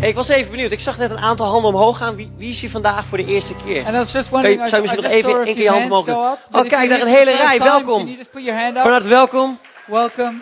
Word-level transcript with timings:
Hey, 0.00 0.08
ik 0.08 0.14
was 0.14 0.28
even 0.28 0.50
benieuwd. 0.50 0.70
Ik 0.72 0.80
zag 0.80 0.98
net 0.98 1.10
een 1.10 1.18
aantal 1.18 1.46
handen 1.46 1.74
omhoog 1.74 1.96
gaan. 1.98 2.16
Wie, 2.16 2.32
wie 2.36 2.50
is 2.50 2.60
hier 2.60 2.70
vandaag 2.70 3.04
voor 3.04 3.18
de 3.18 3.24
eerste 3.24 3.54
keer? 3.64 3.84
And 3.86 3.94
I 3.94 3.98
was 3.98 4.12
just 4.12 4.30
Kan 4.30 4.50
je, 4.50 4.56
zou 4.56 4.74
je 4.74 4.80
misschien 4.80 5.02
nog 5.02 5.12
even 5.12 5.44
één 5.44 5.54
keer 5.54 5.62
je 5.62 5.70
hand 5.70 5.84
omhoog 5.84 6.04
doen? 6.04 6.14
up. 6.14 6.38
Oh, 6.50 6.68
kijk, 6.68 6.88
daar 6.88 7.00
een 7.00 7.06
hele 7.06 7.36
rij. 7.36 7.58
time, 7.58 7.64
Welkom. 7.64 8.16
Van 8.74 8.90
harte 8.90 9.08
welkom. 9.08 9.58
Welcome. 9.86 10.38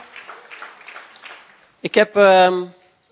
Ik 1.81 1.95
heb 1.95 2.17
ehm, 2.17 2.63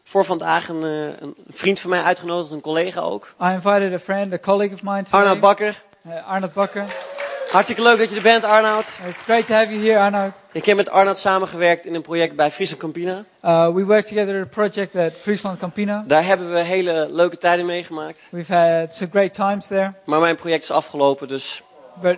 voor 0.04 0.24
vandaag 0.24 0.69
een, 0.69 0.82
eh, 0.82 1.21
een 1.21 1.35
vriend 1.49 1.81
van 1.81 1.90
mij 1.90 2.03
uitgenodigd, 2.03 2.51
een 2.51 2.60
collega 2.60 3.01
ook. 3.01 3.35
I 3.42 3.47
invited 3.47 3.92
a 3.92 3.99
friend, 3.99 4.33
a 4.33 4.38
colleague 4.38 4.74
of 4.76 4.83
mine 4.83 5.03
today. 5.03 5.21
Arnoud 5.21 5.40
Bakker. 5.40 5.83
Uh, 6.06 6.28
Arnold 6.28 6.53
Bakker. 6.53 6.85
Hartstikke 7.57 7.83
leuk 7.83 7.99
dat 7.99 8.09
je 8.09 8.17
er 8.17 8.23
bent, 8.23 8.45
Arnoud. 8.45 8.87
It's 9.09 9.23
great 9.23 9.47
to 9.47 9.54
have 9.54 9.71
you 9.73 9.87
here, 9.87 9.99
Arnold. 9.99 10.33
Ik 10.53 10.65
heb 10.65 10.77
met 10.77 10.91
Arnoud 10.91 11.19
samengewerkt 11.19 11.87
in 11.87 11.95
een 11.95 12.03
project 12.03 12.37
bij 12.37 12.51
Friesland 12.51 12.81
Campina. 12.83 13.25
Uh, 13.45 13.75
we 13.75 13.85
work 13.85 14.05
together 14.06 14.41
at 14.41 14.47
a 14.47 14.49
project 14.49 14.95
at 14.97 15.13
Friesland 15.13 15.59
Campina. 15.59 16.05
Daar 16.06 16.24
hebben 16.24 16.52
we 16.52 16.59
hele 16.59 17.06
leuke 17.11 17.37
tijden 17.37 17.66
meegemaakt. 17.66 18.19
We've 18.30 18.55
had 18.55 18.95
some 18.95 19.11
great 19.11 19.34
times 19.34 19.66
there, 19.66 19.92
Maar 20.05 20.20
mijn 20.20 20.37
project 20.37 20.62
is 20.62 20.70
afgelopen, 20.70 21.28
dus... 21.28 21.62
but 22.02 22.16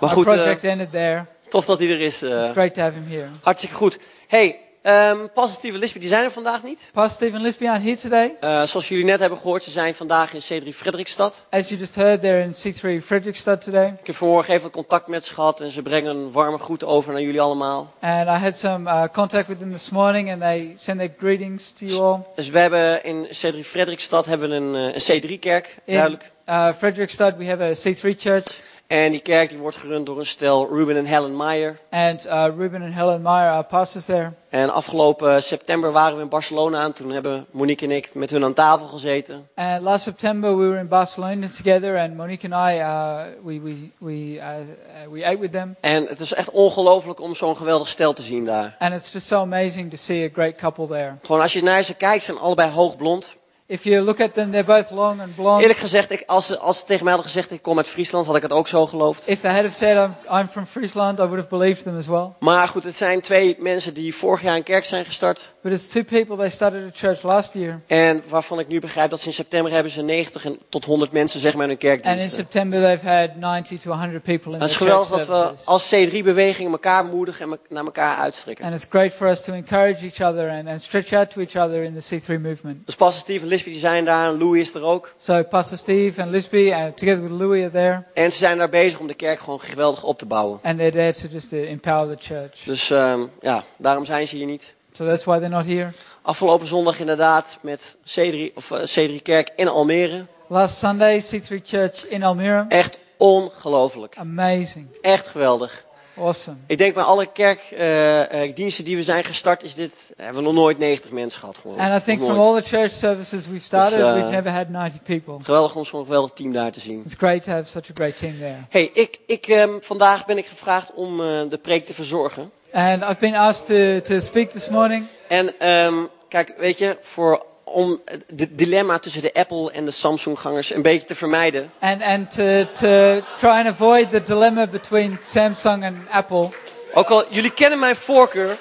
Maar 0.00 0.10
our 0.10 0.10
goed, 0.10 0.26
eh, 0.26 0.32
project 0.32 0.64
ended 0.64 0.90
there. 0.90 1.24
tof 1.48 1.64
dat 1.64 1.78
hij 1.78 1.88
er 1.90 2.00
is. 2.00 2.22
eh. 2.22 2.38
It's 2.40 2.50
great 2.50 2.74
to 2.74 2.80
have 2.80 2.98
him 2.98 3.06
here. 3.08 3.26
hartstikke 3.42 3.74
goed. 3.74 3.98
Hey, 4.28 4.58
en 4.82 5.30
Steven 5.34 5.78
Lisby, 5.78 5.98
die 5.98 6.08
zijn 6.08 6.24
er 6.24 6.30
vandaag 6.30 6.62
niet. 6.62 6.78
Stephen 7.08 7.40
Lisby 7.40 7.66
aren't 7.66 7.82
here 7.84 7.96
today. 7.96 8.36
Eh, 8.40 8.62
zoals 8.62 8.88
jullie 8.88 9.04
net 9.04 9.20
hebben 9.20 9.38
gehoord, 9.38 9.62
ze 9.62 9.70
zijn 9.70 9.94
vandaag 9.94 10.32
in 10.34 10.40
C3 10.40 10.68
Frederikstad. 10.74 11.40
As 11.50 11.68
you 11.68 11.80
just 11.80 11.94
heard, 11.94 12.20
they're 12.20 12.42
in 12.42 12.52
C3 12.52 13.04
Frederickstad 13.04 13.64
today. 13.64 13.94
Ik 14.00 14.06
heb 14.06 14.16
vanmorgen 14.16 14.54
even 14.54 14.70
contact 14.70 15.06
met 15.06 15.24
ze 15.24 15.34
gehad 15.34 15.60
en 15.60 15.70
ze 15.70 15.82
brengen 15.82 16.16
een 16.16 16.32
warme 16.32 16.58
groet 16.58 16.84
over 16.84 17.12
naar 17.12 17.22
jullie 17.22 17.40
allemaal. 17.40 17.92
And 18.00 18.28
I 18.28 18.30
had 18.30 18.56
some 18.56 18.90
uh, 18.90 19.02
contact 19.12 19.46
with 19.46 19.58
them 19.58 19.72
this 19.72 19.90
morning, 19.90 20.32
and 20.32 20.40
they 20.40 20.72
send 20.76 20.98
their 20.98 21.12
greetings 21.18 21.72
to 21.72 21.86
you 21.86 22.00
all. 22.00 22.18
Dus 22.34 22.48
we 22.48 22.58
hebben 22.58 23.04
in 23.04 23.26
C3 23.26 23.58
Frederikstad 23.66 24.26
hebben 24.26 24.48
we 24.50 24.54
een, 24.56 24.74
eh, 24.74 24.94
een 24.94 25.20
C3-kerk, 25.22 25.76
In 25.84 25.94
duidelijk. 25.94 26.30
uh, 26.48 26.68
Frederickstad, 26.78 27.36
we 27.36 27.46
have 27.46 27.62
a 27.62 27.72
C3 27.90 28.14
church, 28.18 28.60
En 28.86 29.10
die 29.10 29.20
kerk 29.20 29.48
die 29.48 29.58
wordt 29.58 29.76
gerund 29.76 30.06
door 30.06 30.18
een 30.18 30.26
stel 30.26 30.68
Ruben 30.68 30.96
en 30.96 31.04
Helen 31.04 31.36
Meyer. 31.36 31.78
and 31.90 32.26
uh, 32.26 32.44
Ruben 32.56 32.82
and 32.82 32.94
Helen 32.94 33.22
Meyer 33.22 33.50
are 33.50 33.62
pastors 33.62 34.04
there. 34.04 34.32
En 34.48 34.70
afgelopen 34.72 35.42
september 35.42 35.92
waren 35.92 36.16
we 36.16 36.22
in 36.22 36.28
Barcelona 36.28 36.84
en 36.84 36.92
toen 36.92 37.10
hebben 37.10 37.46
Monique 37.50 37.86
en 37.86 37.90
ik 37.90 38.14
met 38.14 38.30
hun 38.30 38.44
aan 38.44 38.52
tafel 38.52 38.86
gezeten. 38.86 39.48
And 39.54 39.82
last 39.82 40.02
September, 40.04 40.58
we 40.58 40.64
were 40.64 40.78
in 40.78 40.88
Barcelona 40.88 41.46
together, 41.56 41.98
and 41.98 42.16
Monique 42.16 42.52
and 42.52 42.70
I, 42.72 42.78
uh, 42.78 43.20
we 43.44 43.60
we 43.60 43.90
we 43.98 44.12
uh, 44.12 44.40
uh, 44.40 45.10
we 45.10 45.26
ate 45.26 45.38
with 45.38 45.52
them. 45.52 45.76
En 45.80 46.06
het 46.06 46.20
is 46.20 46.32
echt 46.32 46.50
ongelooflijk 46.50 47.20
om 47.20 47.34
zo'n 47.34 47.56
geweldig 47.56 47.88
stel 47.88 48.12
te 48.12 48.22
zien 48.22 48.44
daar. 48.44 48.76
And 48.78 48.94
it's 48.94 49.12
just 49.12 49.26
so 49.26 49.40
amazing 49.40 49.90
to 49.90 49.96
see 49.96 50.24
a 50.24 50.28
great 50.32 50.56
couple 50.56 50.86
there. 50.86 51.14
Gewoon 51.22 51.40
als 51.40 51.52
je 51.52 51.62
naar 51.62 51.82
ze 51.82 51.94
kijkt, 51.94 52.24
zijn 52.24 52.38
allebei 52.38 52.70
hoogblond. 52.70 53.28
If 53.72 53.84
you 53.84 54.04
look 54.04 54.20
at 54.20 54.34
them, 54.34 54.50
they're 54.50 54.64
both 54.64 54.90
long 54.90 55.20
and 55.20 55.34
blonde. 55.34 55.60
Eerlijk 55.60 55.78
gezegd, 55.78 56.10
ik, 56.10 56.22
als, 56.26 56.46
ze, 56.46 56.58
als 56.58 56.78
ze 56.78 56.84
tegen 56.84 57.04
mij 57.04 57.12
hadden 57.12 57.30
gezegd 57.30 57.50
ik 57.50 57.62
kom 57.62 57.76
uit 57.76 57.88
Friesland, 57.88 58.26
had 58.26 58.36
ik 58.36 58.42
het 58.42 58.52
ook 58.52 58.68
zo 58.68 58.86
geloofd. 58.86 59.28
If 59.28 59.40
they 59.40 59.62
had 59.62 59.72
said 59.72 59.96
I'm, 59.96 60.38
I'm 60.40 60.48
from 60.48 60.66
Friesland, 60.66 61.18
I 61.18 61.22
would 61.22 61.36
have 61.36 61.48
believed 61.48 61.82
them 61.82 61.96
as 61.96 62.06
well. 62.06 62.28
Maar 62.38 62.68
goed, 62.68 62.84
het 62.84 62.96
zijn 62.96 63.20
twee 63.20 63.56
mensen 63.58 63.94
die 63.94 64.14
vorig 64.14 64.42
jaar 64.42 64.56
een 64.56 64.62
kerk 64.62 64.84
zijn 64.84 65.04
gestart. 65.04 65.50
But 65.62 65.72
it's 65.72 65.88
two 65.88 66.02
people. 66.02 66.36
They 66.36 66.50
started 66.50 66.86
a 66.86 66.90
church 66.92 67.22
last 67.22 67.54
year, 67.54 67.80
En 67.86 68.22
waarvan 68.28 68.58
ik 68.58 68.68
nu 68.68 68.80
begrijp 68.80 69.10
dat 69.10 69.20
ze 69.20 69.26
in 69.26 69.32
september 69.32 69.72
hebben 69.72 69.92
ze 69.92 70.02
90 70.02 70.44
en 70.44 70.58
tot 70.68 70.84
100 70.84 71.12
mensen 71.12 71.40
zeg 71.40 71.54
maar 71.54 71.62
in 71.62 71.68
hun 71.68 71.78
and 71.78 71.84
in 71.84 72.02
kerkdiensten. 72.02 72.30
September 72.30 72.80
they've 72.80 73.08
had 73.08 73.36
90 73.36 73.80
to 73.80 73.90
100 73.90 74.22
people 74.22 74.52
in 74.52 74.60
Het 74.60 74.70
is 74.70 74.76
geweldig 74.76 75.08
dat 75.08 75.26
we 75.26 75.50
als 75.64 75.94
C3-beweging 75.94 76.72
elkaar 76.72 77.04
moedigen 77.04 77.50
en 77.50 77.58
naar 77.68 77.84
elkaar 77.84 78.16
uitstrekken. 78.16 78.64
And 78.64 78.74
it's 78.74 78.86
great 78.90 79.12
for 79.12 79.28
us 79.28 79.44
to 79.44 79.52
encourage 79.52 80.04
each 80.04 80.20
other 80.30 80.50
and, 80.50 80.68
and 80.68 80.82
stretch 80.82 81.12
out 81.12 81.30
to 81.30 81.40
each 81.40 81.56
other 81.56 81.82
in 81.82 82.00
the 82.00 82.20
C3 82.20 82.40
movement. 82.40 82.96
Pastor 82.96 83.20
Steve 83.22 83.42
en 83.42 83.48
Lisby 83.64 83.80
die 83.80 83.88
zijn 83.88 84.04
daar 84.04 84.28
en 84.28 84.38
Louis 84.38 84.60
is 84.60 84.74
er 84.74 84.82
ook. 84.82 85.14
So 85.16 85.42
Pastor 85.42 85.78
Steve 85.78 86.22
and 86.22 86.30
Lisby, 86.30 86.56
uh, 86.56 86.84
together 86.86 87.22
with 87.22 87.30
Louis, 87.30 87.62
are 87.62 87.70
there, 87.70 88.02
En 88.14 88.32
ze 88.32 88.38
zijn 88.38 88.58
daar 88.58 88.68
bezig 88.68 88.98
om 88.98 89.06
de 89.06 89.14
kerk 89.14 89.40
gewoon 89.40 89.60
geweldig 89.60 90.04
op 90.04 90.18
te 90.18 90.26
bouwen. 90.26 90.60
and 90.62 90.78
they're 90.78 90.90
there 90.92 91.12
to 91.12 91.28
just 91.30 91.52
uh, 91.52 91.70
empower 91.70 92.16
the 92.16 92.24
church. 92.34 92.62
Dus 92.64 92.90
ehm, 92.90 93.20
ja, 93.40 93.64
daarom 93.76 94.04
zijn 94.04 94.26
ze 94.26 94.36
hier 94.36 94.46
niet. 94.46 94.62
So 94.92 95.06
that's 95.06 95.24
why 95.24 95.38
they're 95.38 95.54
not 95.54 95.64
here. 95.64 95.90
Afgelopen 96.22 96.66
zondag 96.66 96.98
inderdaad 96.98 97.58
met 97.60 97.96
C3, 98.04 98.54
of, 98.54 98.70
eh, 98.70 99.08
C3 99.08 99.22
Kerk 99.22 99.50
in 99.56 99.68
Almere. 99.68 100.26
Last 100.48 100.78
Sunday, 100.78 101.20
C3 101.22 101.54
Church 101.62 102.06
in 102.06 102.22
Almere. 102.22 102.64
Echt 102.68 103.00
ongelooflijk. 103.16 104.16
Amazing. 104.18 104.86
Echt 105.00 105.26
geweldig. 105.26 105.84
Awesome. 106.18 106.56
Ik 106.66 106.78
denk 106.78 106.94
bij 106.94 107.02
alle 107.02 107.26
kerkdiensten 107.26 108.84
die 108.84 108.96
we 108.96 109.02
zijn 109.02 109.24
gestart, 109.24 109.62
is 109.62 109.74
dit, 109.74 110.12
hebben 110.16 110.36
we 110.36 110.42
nog 110.42 110.54
nooit 110.54 110.78
90 110.78 111.10
mensen 111.10 111.40
gehad. 111.40 111.58
Gewoon. 111.58 111.78
And 111.78 112.02
I 112.02 112.04
think 112.04 112.22
from 112.22 112.38
all 112.38 112.60
the 112.62 112.68
church 112.68 112.90
services 112.90 113.46
we've 113.46 113.64
started, 113.64 113.98
Dus, 113.98 114.06
uh, 114.06 114.14
we've 114.14 114.30
never 114.30 114.50
had 114.50 114.68
90 114.68 115.02
people. 115.02 115.34
Geweldig 115.42 115.74
om 115.74 115.84
zo'n 115.84 116.04
geweldig 116.04 116.30
team 116.34 116.52
daar 116.52 116.72
te 116.72 116.80
zien. 116.80 117.02
It's 117.04 117.14
great 117.14 117.42
to 117.42 117.50
have 117.52 117.68
such 117.68 117.90
a 117.90 117.94
great 117.94 118.16
team 118.16 118.38
there. 118.38 118.56
Hey, 118.68 118.90
ik, 118.94 119.18
ik, 119.26 119.46
ehm, 119.46 119.70
vandaag 119.80 120.26
ben 120.26 120.38
ik 120.38 120.46
gevraagd 120.46 120.92
om 120.94 121.20
eh, 121.20 121.26
de 121.48 121.58
preek 121.58 121.86
te 121.86 121.94
verzorgen. 121.94 122.50
And 122.72 123.02
I've 123.02 123.18
been 123.18 123.34
asked 123.34 123.66
to, 123.66 124.00
to 124.00 124.20
speak 124.20 124.50
this 124.50 124.68
morning. 124.68 125.06
En 125.28 125.58
ehm, 125.58 125.94
kijk, 126.28 126.54
weet 126.58 126.78
je, 126.78 126.96
voor, 127.00 127.46
om 127.72 128.00
het 128.36 128.48
dilemma 128.50 128.98
tussen 128.98 129.22
de 129.22 129.34
Apple 129.34 129.72
en 129.72 129.84
de 129.84 129.90
Samsung 129.90 130.38
gangers 130.38 130.74
een 130.74 130.82
beetje 130.82 131.06
te 131.06 131.14
vermijden. 131.14 131.70
And, 131.80 132.02
and 132.02 132.30
to, 132.30 132.64
to 132.72 133.20
try 133.38 133.50
and 133.50 133.66
avoid 133.66 134.10
the 134.10 134.22
dilemma 134.22 134.66
between 134.66 135.16
Samsung 135.20 135.84
and 135.84 135.96
Apple. 136.10 136.48
Ook 136.94 137.08
al 137.08 137.24
jullie 137.28 137.52
kennen 137.52 137.78
mijn 137.78 137.96
voorkeur, 137.96 138.58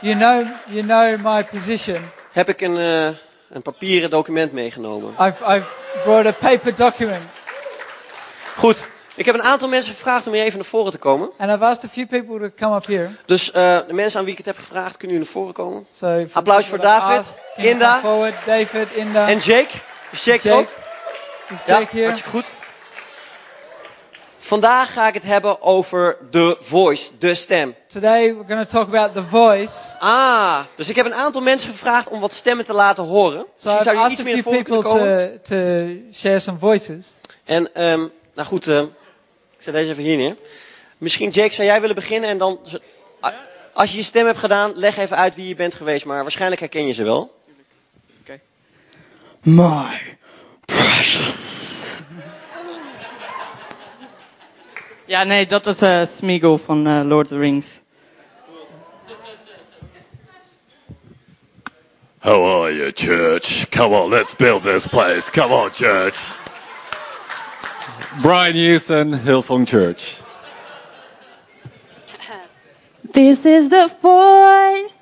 You 0.00 0.14
know, 0.16 0.46
you 0.66 0.82
know 0.82 1.16
my 1.32 1.44
position. 1.44 1.96
heb 2.32 2.48
ik 2.48 2.60
een, 2.60 2.76
eh, 2.76 3.04
een 3.48 3.62
papieren 3.62 4.10
document 4.10 4.52
meegenomen. 4.52 5.10
I've, 5.20 5.44
I've 5.54 5.66
brought 6.02 6.26
a 6.26 6.32
paper 6.32 6.74
document. 6.74 7.22
Goed, 8.56 8.86
ik 9.14 9.24
heb 9.24 9.34
een 9.34 9.42
aantal 9.42 9.68
mensen 9.68 9.92
gevraagd 9.92 10.26
om 10.26 10.32
hier 10.32 10.42
even 10.42 10.58
naar 10.58 10.68
voren 10.68 10.92
te 10.92 10.98
komen. 10.98 11.30
And 11.38 11.50
I've 11.50 11.64
asked 11.64 11.84
a 11.84 11.88
few 11.92 12.06
people 12.06 12.38
to 12.38 12.50
come 12.66 12.76
up 12.76 12.86
here. 12.86 13.08
Dus 13.26 13.50
eh, 13.50 13.78
de 13.86 13.92
mensen 13.92 14.18
aan 14.18 14.24
wie 14.24 14.32
ik 14.32 14.38
het 14.44 14.46
heb 14.56 14.56
gevraagd, 14.58 14.96
kunnen 14.96 15.16
jullie 15.16 15.32
naar 15.32 15.42
voren 15.42 15.54
komen. 15.54 15.86
So 15.92 16.24
Applaus 16.32 16.66
voor 16.66 16.80
David, 16.80 17.36
Inda. 17.56 17.98
Forward, 17.98 18.34
David, 18.46 18.90
Inda. 18.92 19.28
En 19.28 19.38
Jake? 19.38 19.68
Is 20.10 20.24
Jake, 20.24 20.48
Jake. 20.48 20.58
ook? 20.60 20.68
Is 21.48 21.58
Ja, 21.66 21.78
Jake 21.78 21.90
here? 21.96 22.04
hartstikke 22.04 22.36
goed. 22.36 22.46
Vandaag 24.38 24.92
ga 24.92 25.08
ik 25.08 25.14
het 25.14 25.22
hebben 25.22 25.62
over 25.62 26.16
de 26.30 26.56
voice, 26.60 27.10
de 27.18 27.34
stem. 27.34 27.74
Today 27.88 28.34
we're 28.34 28.44
going 28.48 28.68
to 28.68 28.70
talk 28.78 28.88
about 28.88 29.14
the 29.14 29.24
voice. 29.24 29.96
Ah, 29.98 30.58
dus 30.76 30.88
ik 30.88 30.96
heb 30.96 31.06
een 31.06 31.14
aantal 31.14 31.42
mensen 31.42 31.70
gevraagd 31.70 32.08
om 32.08 32.20
wat 32.20 32.32
stemmen 32.32 32.64
te 32.64 32.72
laten 32.72 33.04
horen. 33.04 33.46
So 33.56 33.70
Misschien 33.72 33.94
zou 33.94 34.04
je 34.06 34.12
iets 34.12 34.22
meer 34.22 34.42
people 34.42 34.62
kunnen 34.62 34.82
komen. 34.82 35.42
to, 35.42 35.54
to 35.54 35.86
share 36.12 36.38
some 36.38 36.58
voices. 36.58 37.06
En, 37.44 37.74
ehm, 37.74 38.06
nou 38.34 38.48
goed, 38.48 38.66
ehm, 38.68 38.86
zet 39.64 39.74
deze 39.74 39.90
even 39.90 40.02
hier 40.02 40.16
neer. 40.16 40.36
Misschien 40.98 41.30
Jake, 41.30 41.54
zou 41.54 41.66
jij 41.66 41.80
willen 41.80 41.94
beginnen 41.94 42.30
en 42.30 42.38
dan... 42.38 42.60
Als 43.72 43.90
je 43.90 43.96
je 43.96 44.02
stem 44.02 44.26
hebt 44.26 44.38
gedaan, 44.38 44.72
leg 44.74 44.96
even 44.96 45.16
uit 45.16 45.34
wie 45.34 45.48
je 45.48 45.54
bent 45.54 45.74
geweest. 45.74 46.04
Maar 46.04 46.22
waarschijnlijk 46.22 46.60
herken 46.60 46.86
je 46.86 46.92
ze 46.92 47.04
wel. 47.04 47.42
My 49.42 50.16
precious. 50.64 51.86
Ja, 55.04 55.24
nee, 55.24 55.46
dat 55.46 55.64
was 55.64 55.80
eh 55.80 56.06
Smeagol 56.06 56.58
van 56.58 56.86
eh, 56.86 57.00
Lord 57.04 57.24
of 57.24 57.32
the 57.32 57.38
Rings. 57.38 57.66
How 62.18 62.62
are 62.62 62.76
you, 62.76 62.92
church? 62.94 63.68
Come 63.68 63.94
on, 63.94 64.10
let's 64.10 64.34
build 64.36 64.62
this 64.62 64.86
place. 64.86 65.30
Come 65.30 65.52
on, 65.52 65.70
church. 65.70 66.16
Brian 68.22 68.54
Houston, 68.54 69.12
Hillsong 69.12 69.66
Church. 69.66 70.16
This 73.12 73.44
is 73.44 73.68
the 73.68 73.88
voice. 74.00 74.94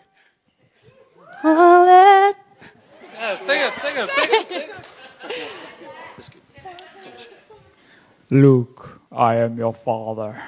All 1.44 2.28
it. 2.28 2.36
Luke, 8.30 9.00
I 9.12 9.34
am 9.36 9.58
your 9.58 9.74
father. 9.74 10.42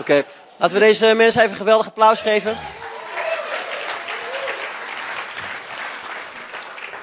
Oké, 0.00 0.24
laten 0.58 0.74
we 0.74 0.80
deze 0.80 1.14
mensen 1.14 1.40
even 1.40 1.50
een 1.50 1.56
geweldig 1.56 1.86
applaus 1.86 2.20
geven. 2.20 2.56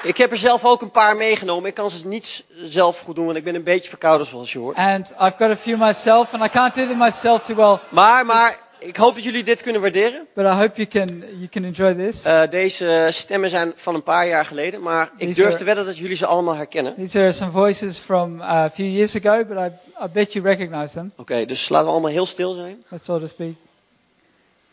Ik 0.04 0.18
heb 0.18 0.32
er 0.32 0.38
zelf 0.38 0.66
ook 0.66 0.82
een 0.82 0.92
paar 0.92 1.16
meegenomen. 1.16 1.70
Ik 1.70 1.76
kan 1.76 1.90
ze 1.90 2.08
niet 2.08 2.44
zelf 2.56 3.00
goed 3.00 3.16
doen, 3.16 3.26
want 3.26 3.38
ik 3.38 3.44
ben 3.44 3.56
een 3.56 3.64
beetje 3.64 3.90
verkouden 3.90 4.28
zoals 4.28 4.52
je 4.52 4.60
hoort. 4.60 4.78
And 4.78 5.10
I've 5.12 5.34
got 5.38 5.42
a 5.50 5.56
few 5.58 5.78
myself, 5.78 6.34
and 6.34 6.44
I 6.46 6.50
can't 6.50 6.76
do 6.76 6.88
them 6.88 6.98
myself 6.98 7.44
too 7.44 7.56
well. 7.56 7.80
Maar, 7.90 8.26
maar, 8.26 8.60
ik 8.80 8.96
hoop 8.98 9.16
dat 9.16 9.24
jullie 9.24 9.44
dit 9.44 9.62
kunnen 9.62 9.82
waarderen. 9.82 10.28
But 10.34 10.46
I 10.46 10.50
hope 10.50 10.72
you 10.76 10.88
can 10.88 11.20
you 11.20 11.48
can 11.48 11.64
enjoy 11.64 11.94
this. 11.94 12.24
Eh, 12.24 12.42
deze 12.50 13.08
stemmen 13.12 13.50
zijn 13.50 13.74
van 13.76 13.96
een 13.96 14.04
paar 14.04 14.28
jaar 14.28 14.46
geleden, 14.46 14.82
maar 14.82 15.04
ik 15.18 15.28
These 15.28 15.34
durf 15.34 15.48
are- 15.48 15.58
te 15.58 15.64
wedden 15.64 15.86
dat 15.86 15.98
jullie 15.98 16.16
ze 16.16 16.26
allemaal 16.26 16.56
herkennen. 16.56 16.96
These 16.96 17.20
are 17.20 17.32
some 17.32 17.52
voices 17.52 18.00
from 18.00 18.40
uh, 18.40 18.48
a 18.50 18.70
few 18.70 18.88
years 18.88 19.16
ago, 19.24 19.46
but 19.46 19.58
I, 19.58 19.72
I 20.04 20.08
bet 20.14 20.34
you 20.34 20.46
recognize 20.46 20.94
them. 20.94 21.12
Oké, 21.18 21.46
dus 21.46 21.70
laten 21.70 21.86
we 21.88 21.92
allemaal 21.92 22.12
heel 22.12 22.26
stil 22.26 22.54
zijn. 22.54 22.84
Let's 22.88 23.10
all 23.10 23.20
just 23.20 23.38
be. 23.38 23.54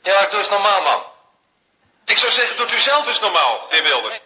Ja, 0.02 0.26
doe 0.30 0.38
eens 0.38 0.50
normaal, 0.50 0.82
man. 0.82 1.00
Ik 2.04 2.16
zou 2.16 2.32
zeggen, 2.32 2.56
doet 2.56 2.72
u 2.72 2.78
zelf 2.78 3.06
eens 3.06 3.20
normaal, 3.20 3.60
heer 3.68 3.82
Wilder. 3.82 4.20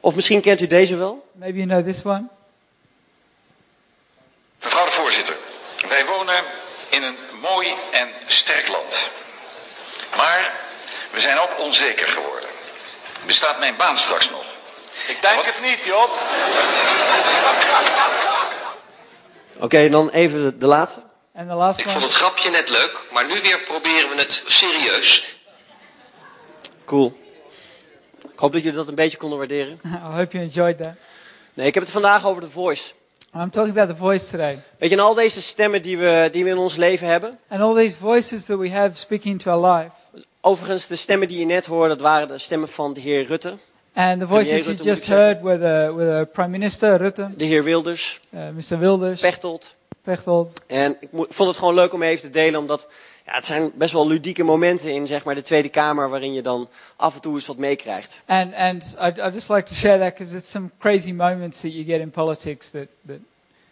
Of 0.00 0.14
misschien 0.14 0.40
kent 0.40 0.60
u 0.60 0.66
deze 0.66 0.96
wel. 0.96 1.28
Maybe 1.32 1.56
you 1.56 1.68
know 1.68 1.84
this 1.84 2.04
one. 2.04 2.24
Mevrouw 4.62 4.84
de 4.84 4.90
voorzitter, 4.90 5.36
wij 5.88 6.06
wonen 6.06 6.44
in 6.90 7.02
een 7.02 7.16
mooi 7.40 7.74
en 7.90 8.08
sterk 8.26 8.68
land. 8.68 9.10
Maar 10.16 10.52
we 11.10 11.20
zijn 11.20 11.38
ook 11.38 11.58
onzeker 11.58 12.06
geworden. 12.06 12.48
Bestaat 13.26 13.58
mijn 13.58 13.76
baan 13.76 13.96
straks 13.96 14.30
nog? 14.30 14.44
Ik 15.08 15.20
denk 15.20 15.44
het 15.44 15.60
niet, 15.60 15.84
Job. 15.84 16.10
Oké, 19.58 19.88
dan 19.88 20.10
even 20.10 20.42
de, 20.42 20.58
de 20.58 20.66
laatste. 20.66 21.00
And 21.34 21.48
the 21.48 21.54
last 21.54 21.78
Ik 21.78 21.88
vond 21.88 22.04
het 22.04 22.14
grapje 22.14 22.50
net 22.50 22.68
leuk, 22.68 23.06
maar 23.12 23.26
nu 23.26 23.40
weer 23.40 23.58
proberen 23.58 24.08
we 24.08 24.16
het 24.16 24.42
serieus. 24.46 25.38
Cool. 26.84 27.19
Ik 28.40 28.46
hoop 28.46 28.54
dat 28.54 28.64
jullie 28.64 28.78
dat 28.78 28.88
een 28.88 28.94
beetje 28.94 29.16
konden 29.16 29.38
waarderen. 29.38 29.78
I 30.12 30.16
hope 30.16 30.32
you 30.32 30.44
enjoyed 30.44 30.82
that. 30.82 30.92
Nee, 31.54 31.66
ik 31.66 31.74
heb 31.74 31.82
het 31.82 31.92
vandaag 31.92 32.26
over 32.26 32.42
The 32.42 32.50
Voice. 32.50 32.92
I'm 33.34 33.50
talking 33.50 33.76
about 33.76 33.88
the 33.88 33.96
voice 33.96 34.30
today. 34.30 34.58
Weet 34.78 34.90
je, 34.90 34.96
en 34.96 35.02
al 35.02 35.14
deze 35.14 35.42
stemmen 35.42 35.82
die 35.82 35.98
we, 35.98 36.28
die 36.32 36.44
we 36.44 36.50
in 36.50 36.58
ons 36.58 36.76
leven 36.76 37.06
hebben. 37.06 37.38
And 37.48 37.60
all 37.60 37.74
these 37.74 37.98
voices 37.98 38.44
that 38.44 38.58
we 38.58 38.70
have 38.70 38.96
speaking 38.96 39.42
to 39.42 39.50
our 39.50 39.74
life. 39.74 39.90
Overigens, 40.40 40.86
de 40.86 40.96
stemmen 40.96 41.28
die 41.28 41.38
je 41.38 41.44
net 41.44 41.66
hoorde, 41.66 41.88
dat 41.88 42.00
waren 42.00 42.28
de 42.28 42.38
stemmen 42.38 42.68
van 42.68 42.92
de 42.92 43.00
heer 43.00 43.26
Rutte, 43.26 43.56
And 43.94 44.20
the 44.20 44.26
voices 44.26 44.50
you 44.50 44.62
Rutte, 44.64 44.84
just 44.84 45.06
heard 45.06 45.40
were 45.42 45.58
the, 45.58 45.94
were 45.94 46.20
the 46.20 46.26
Prime 46.32 46.48
Minister, 46.48 46.96
Rutte, 46.96 47.30
de 47.36 47.44
heer 47.44 47.64
Wilders, 47.64 48.20
uh, 48.30 48.40
Mr. 48.54 48.78
Wilders, 48.78 49.20
Pechtold. 49.20 49.74
Pechtold. 50.02 50.62
En 50.66 50.96
ik 51.00 51.08
vond 51.12 51.48
het 51.48 51.58
gewoon 51.58 51.74
leuk 51.74 51.92
om 51.92 52.02
even 52.02 52.24
te 52.24 52.30
delen, 52.30 52.60
omdat 52.60 52.86
ja, 53.30 53.36
het 53.36 53.44
zijn 53.44 53.70
best 53.74 53.92
wel 53.92 54.06
ludieke 54.06 54.42
momenten 54.44 54.92
in 54.94 55.06
zeg 55.06 55.24
maar, 55.24 55.34
de 55.34 55.42
Tweede 55.42 55.68
Kamer 55.68 56.08
waarin 56.08 56.32
je 56.32 56.42
dan 56.42 56.68
af 56.96 57.14
en 57.14 57.20
toe 57.20 57.34
eens 57.34 57.46
wat 57.46 57.56
meekrijgt. 57.56 58.12
And, 58.26 58.54
and 58.54 58.96
I'd, 59.00 59.18
I'd 59.18 59.34
just 59.34 59.48
like 59.48 59.62
to 59.62 59.74
share 59.74 59.98
that 59.98 60.14
because 60.14 60.36
it's 60.36 60.50
some 60.50 60.70
crazy 60.78 61.12
moments 61.12 61.60
that 61.60 61.72
you 61.72 61.84
get 61.84 62.00
in 62.00 62.10
politics 62.10 62.70
that, 62.70 62.88
that 63.06 63.18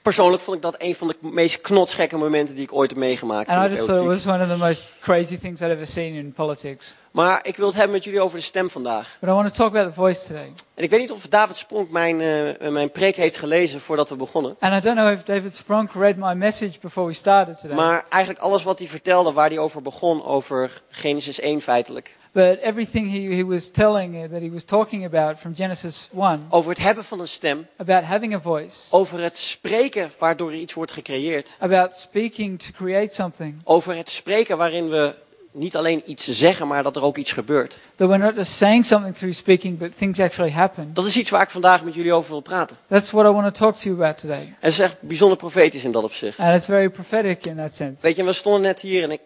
Persoonlijk 0.08 0.42
vond 0.42 0.56
ik 0.56 0.62
dat 0.62 0.74
een 0.78 0.94
van 0.94 1.08
de 1.08 1.16
meest 1.20 1.60
knotsgekke 1.60 2.16
momenten 2.16 2.54
die 2.54 2.64
ik 2.64 2.72
ooit 2.72 2.90
heb 2.90 2.98
meegemaakt. 2.98 3.48
and 3.48 3.66
I 3.66 3.74
just 3.74 3.84
thought 3.84 4.02
it 4.02 4.08
was 4.08 4.26
one 4.26 4.42
of 4.42 4.48
the 4.48 4.56
most 4.56 4.82
crazy 5.00 5.38
things 5.38 5.60
I'd 5.60 5.70
ever 5.70 5.86
seen 5.86 6.14
in 6.14 6.32
politics. 6.32 6.94
Maar 7.10 7.40
ik 7.42 7.56
wil 7.56 7.66
het 7.66 7.74
hebben 7.74 7.94
met 7.94 8.04
jullie 8.04 8.20
over 8.20 8.36
de 8.36 8.42
stem 8.42 8.70
vandaag. 8.70 9.16
But 9.20 9.30
I 9.30 9.32
want 9.32 9.48
to 9.48 9.54
talk 9.54 9.68
about 9.68 9.86
the 9.86 10.00
voice 10.00 10.26
today. 10.26 10.52
En 10.74 10.84
ik 10.84 10.90
weet 10.90 11.00
niet 11.00 11.12
of 11.12 11.26
David 11.26 11.56
Spronk 11.56 11.90
mijn, 11.90 12.20
eh, 12.20 12.68
mijn 12.68 12.90
preek 12.90 13.16
heeft 13.16 13.36
gelezen 13.36 13.80
voordat 13.80 14.08
we 14.08 14.16
begonnen. 14.16 14.56
And 14.60 14.74
I 14.74 14.80
don't 14.80 14.98
know 14.98 15.12
if 15.12 15.22
David 15.22 15.56
Spronk 15.56 15.90
read 15.92 16.16
my 16.16 16.32
message 16.32 16.78
before 16.80 17.06
we 17.06 17.12
started 17.12 17.60
today. 17.60 17.76
Maar 17.76 18.04
eigenlijk 18.08 18.42
alles 18.42 18.62
wat 18.62 18.78
hij 18.78 18.88
vertelde, 18.88 19.32
waar 19.32 19.48
hij 19.48 19.58
over 19.58 19.82
begon, 19.82 20.24
over 20.24 20.82
Genesis 20.90 21.40
1 21.40 21.60
feitelijk. 21.60 22.16
But 22.38 22.58
everything 22.62 23.10
he, 23.10 23.34
he 23.34 23.42
was 23.44 23.68
telling, 23.68 24.14
uh, 24.14 24.28
that 24.30 24.40
he 24.40 24.50
was 24.50 24.64
talking 24.64 25.04
about 25.04 25.38
from 25.40 25.54
Genesis 25.54 26.08
1, 26.14 26.46
Over 26.48 26.70
het 26.70 26.78
hebben 26.78 27.04
van 27.04 27.20
een 27.20 27.28
stem. 27.28 27.66
about 27.76 28.04
having 28.04 28.34
a 28.34 28.40
voice, 28.40 28.76
Over 28.90 29.20
het 29.22 29.36
spreken 29.36 30.10
waardoor 30.18 30.54
iets 30.54 30.74
wordt 30.74 30.92
gecreëerd. 30.92 31.54
about 31.58 31.96
speaking 31.96 32.58
to 32.62 32.70
create 32.76 33.14
something, 33.14 33.60
Over 33.64 33.96
het 33.96 34.10
spreken 34.10 34.56
waarin 34.56 34.88
we 34.88 35.14
niet 35.52 35.76
alleen 35.76 36.02
iets 36.06 36.28
zeggen, 36.28 36.68
maar 36.68 36.82
dat 36.82 36.96
er 36.96 37.02
ook 37.02 37.16
iets 37.16 37.32
gebeurt. 37.32 37.78
that 37.96 38.08
we're 38.08 38.24
not 38.24 38.36
just 38.36 38.52
saying 38.52 38.84
something 38.84 39.16
through 39.16 39.34
speaking, 39.34 39.78
but 39.78 39.96
things 39.98 40.20
actually 40.20 40.50
happen. 40.52 40.90
Dat 40.94 41.06
is 41.06 41.16
iets 41.16 41.30
waar 41.30 41.42
ik 41.42 41.50
vandaag 41.50 41.84
met 41.84 41.94
jullie 41.94 42.12
over 42.12 42.30
wil 42.30 42.40
praten. 42.40 42.76
That's 42.88 43.10
what 43.10 43.26
I 43.26 43.28
want 43.30 43.44
to 43.54 43.64
talk 43.64 43.74
to 43.76 43.82
you 43.90 43.94
about 44.02 44.18
today. 44.18 44.40
En 44.42 44.56
het 44.60 44.72
is 44.72 44.78
echt 44.78 44.96
bijzonder 45.00 45.36
profetisch 45.36 45.84
in 45.84 45.92
dat 45.92 46.04
opzicht. 46.04 46.38
And 46.38 46.54
it's 46.54 46.66
very 46.66 46.88
prophetic 46.90 47.46
in 47.46 47.56
that 47.56 47.74
sense. 47.74 48.02
Weet 48.02 48.16
je, 48.16 48.24
we 48.24 48.32
stonden 48.32 48.60
net 48.60 48.80
hier 48.80 49.02
en 49.02 49.10
ik, 49.10 49.20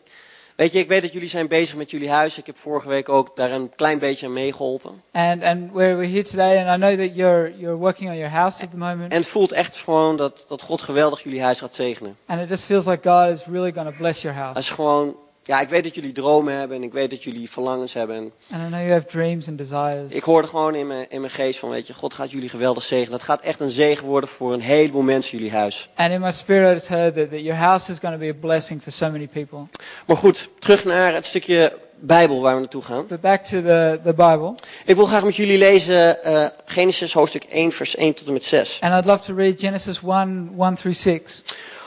weet 0.63 0.73
je, 0.73 0.79
ik 0.79 0.89
weet 0.89 1.03
dat 1.03 1.13
jullie 1.13 1.29
zijn 1.29 1.49
bezig 1.49 1.77
met 1.77 1.91
jullie 1.91 2.11
huis. 2.11 2.39
Ik 2.39 2.47
heb 2.47 2.57
vorige 2.57 2.89
week 2.89 3.09
ook 3.09 3.37
daar 3.37 3.51
een 3.51 3.71
klein 3.77 3.99
beetje 3.99 4.27
aan 4.27 4.33
meegeholpen. 4.33 5.03
And, 5.13 5.43
and 5.43 5.73
we're, 5.73 5.97
we're 5.97 6.11
here 6.11 6.23
today, 6.23 6.65
and 6.65 6.77
I 6.77 6.87
know 6.87 7.07
that 7.07 7.17
you're, 7.17 7.53
you're 7.59 7.77
working 7.77 8.11
on 8.11 8.17
your 8.17 8.33
house 8.33 8.65
at 8.65 8.71
the 8.71 8.77
moment. 8.77 9.13
En 9.13 9.19
het 9.19 9.29
voelt 9.29 9.53
echt 9.53 9.77
gewoon 9.77 10.17
dat, 10.17 10.45
dat 10.49 10.63
God 10.63 10.83
geweldig 10.83 11.23
jullie 11.23 11.43
huis 11.43 11.59
gaat 11.59 11.75
zegenen. 11.75 12.17
And 12.27 12.41
it 12.41 12.49
just 12.49 12.65
feels 12.65 12.87
like 12.87 13.09
God 13.09 13.39
is 13.39 13.47
really 13.47 13.73
going 13.73 13.89
to 13.89 13.97
bless 13.97 14.23
your 14.23 14.37
Het 14.39 14.57
is 14.57 14.69
house. 14.69 14.75
gewoon, 14.75 15.17
ja, 15.45 15.61
ik 15.61 15.69
weet 15.69 15.85
dat 15.85 15.95
jullie 15.95 16.13
dromen 16.13 16.55
hebben 16.55 16.77
en 16.77 16.83
ik 16.83 16.93
weet 16.93 17.11
dat 17.11 17.23
jullie 17.23 17.51
verlangens 17.51 17.93
hebben. 17.93 18.17
En 18.17 18.33
And 18.53 18.63
I 18.63 18.67
know 18.67 18.81
you 18.81 18.93
have 18.93 19.07
dreams 19.07 19.49
and 19.49 19.59
desires. 19.59 20.13
ik 20.13 20.23
hoorde 20.23 20.49
gewoon 20.49 20.75
in 20.75 20.87
mijn, 20.87 21.07
in 21.09 21.21
mijn 21.21 21.33
geest 21.33 21.59
van, 21.59 21.69
weet 21.69 21.87
je, 21.87 21.93
God 21.93 22.15
gaat 22.15 22.31
jullie 22.31 22.49
geweldig 22.49 22.83
zegenen. 22.83 23.13
Het 23.13 23.23
gaat 23.23 23.41
echt 23.41 23.61
een 23.61 23.71
zegen 23.71 24.07
worden 24.07 24.29
voor 24.29 24.53
een 24.53 24.61
heleboel 24.61 25.03
mensen 25.03 25.39
jullie 25.39 25.53
huis. 25.53 25.89
And 25.95 26.13
in 26.13 26.21
my 26.21 26.33
spirit, 26.33 26.89
I 26.89 26.93
heard 26.93 27.15
that, 27.17 27.31
that 27.31 27.41
your 27.41 27.61
house 27.61 27.93
is 27.93 27.99
going 27.99 28.15
to 28.15 28.21
be 28.21 28.29
a 28.29 28.41
blessing 28.41 28.83
for 28.83 28.93
so 28.93 29.11
many 29.11 29.27
people. 29.27 29.67
Maar 30.07 30.17
goed, 30.17 30.49
terug 30.59 30.85
naar 30.85 31.15
het 31.15 31.27
stukje 31.27 31.81
Bijbel 32.05 32.41
waar 32.41 32.55
we 32.55 32.61
naartoe 32.61 32.83
gaan. 32.83 33.07
But 33.07 33.21
back 33.21 33.45
to 33.45 33.63
the, 33.63 34.01
the 34.05 34.15
Bible. 34.15 34.55
Ik 34.85 34.97
wil 34.97 35.07
graag 35.07 35.25
met 35.25 35.37
jullie 35.37 35.59
lezen 35.59 36.25
eh, 36.25 36.47
Genesis 36.65 37.13
hoofdstuk 37.13 37.45
1 37.45 37.73
vers 37.73 37.97
1 37.97 38.15
tot 38.15 38.27
en 38.27 38.33
met 38.33 38.45
6. 38.45 38.79
And 38.81 38.95
I'd 38.95 39.05
love 39.05 39.25
to 39.25 39.35
read 39.35 39.61
Genesis 39.61 40.01
1 40.03 40.55
1 40.59 40.75
through 40.75 40.99
6. 40.99 41.43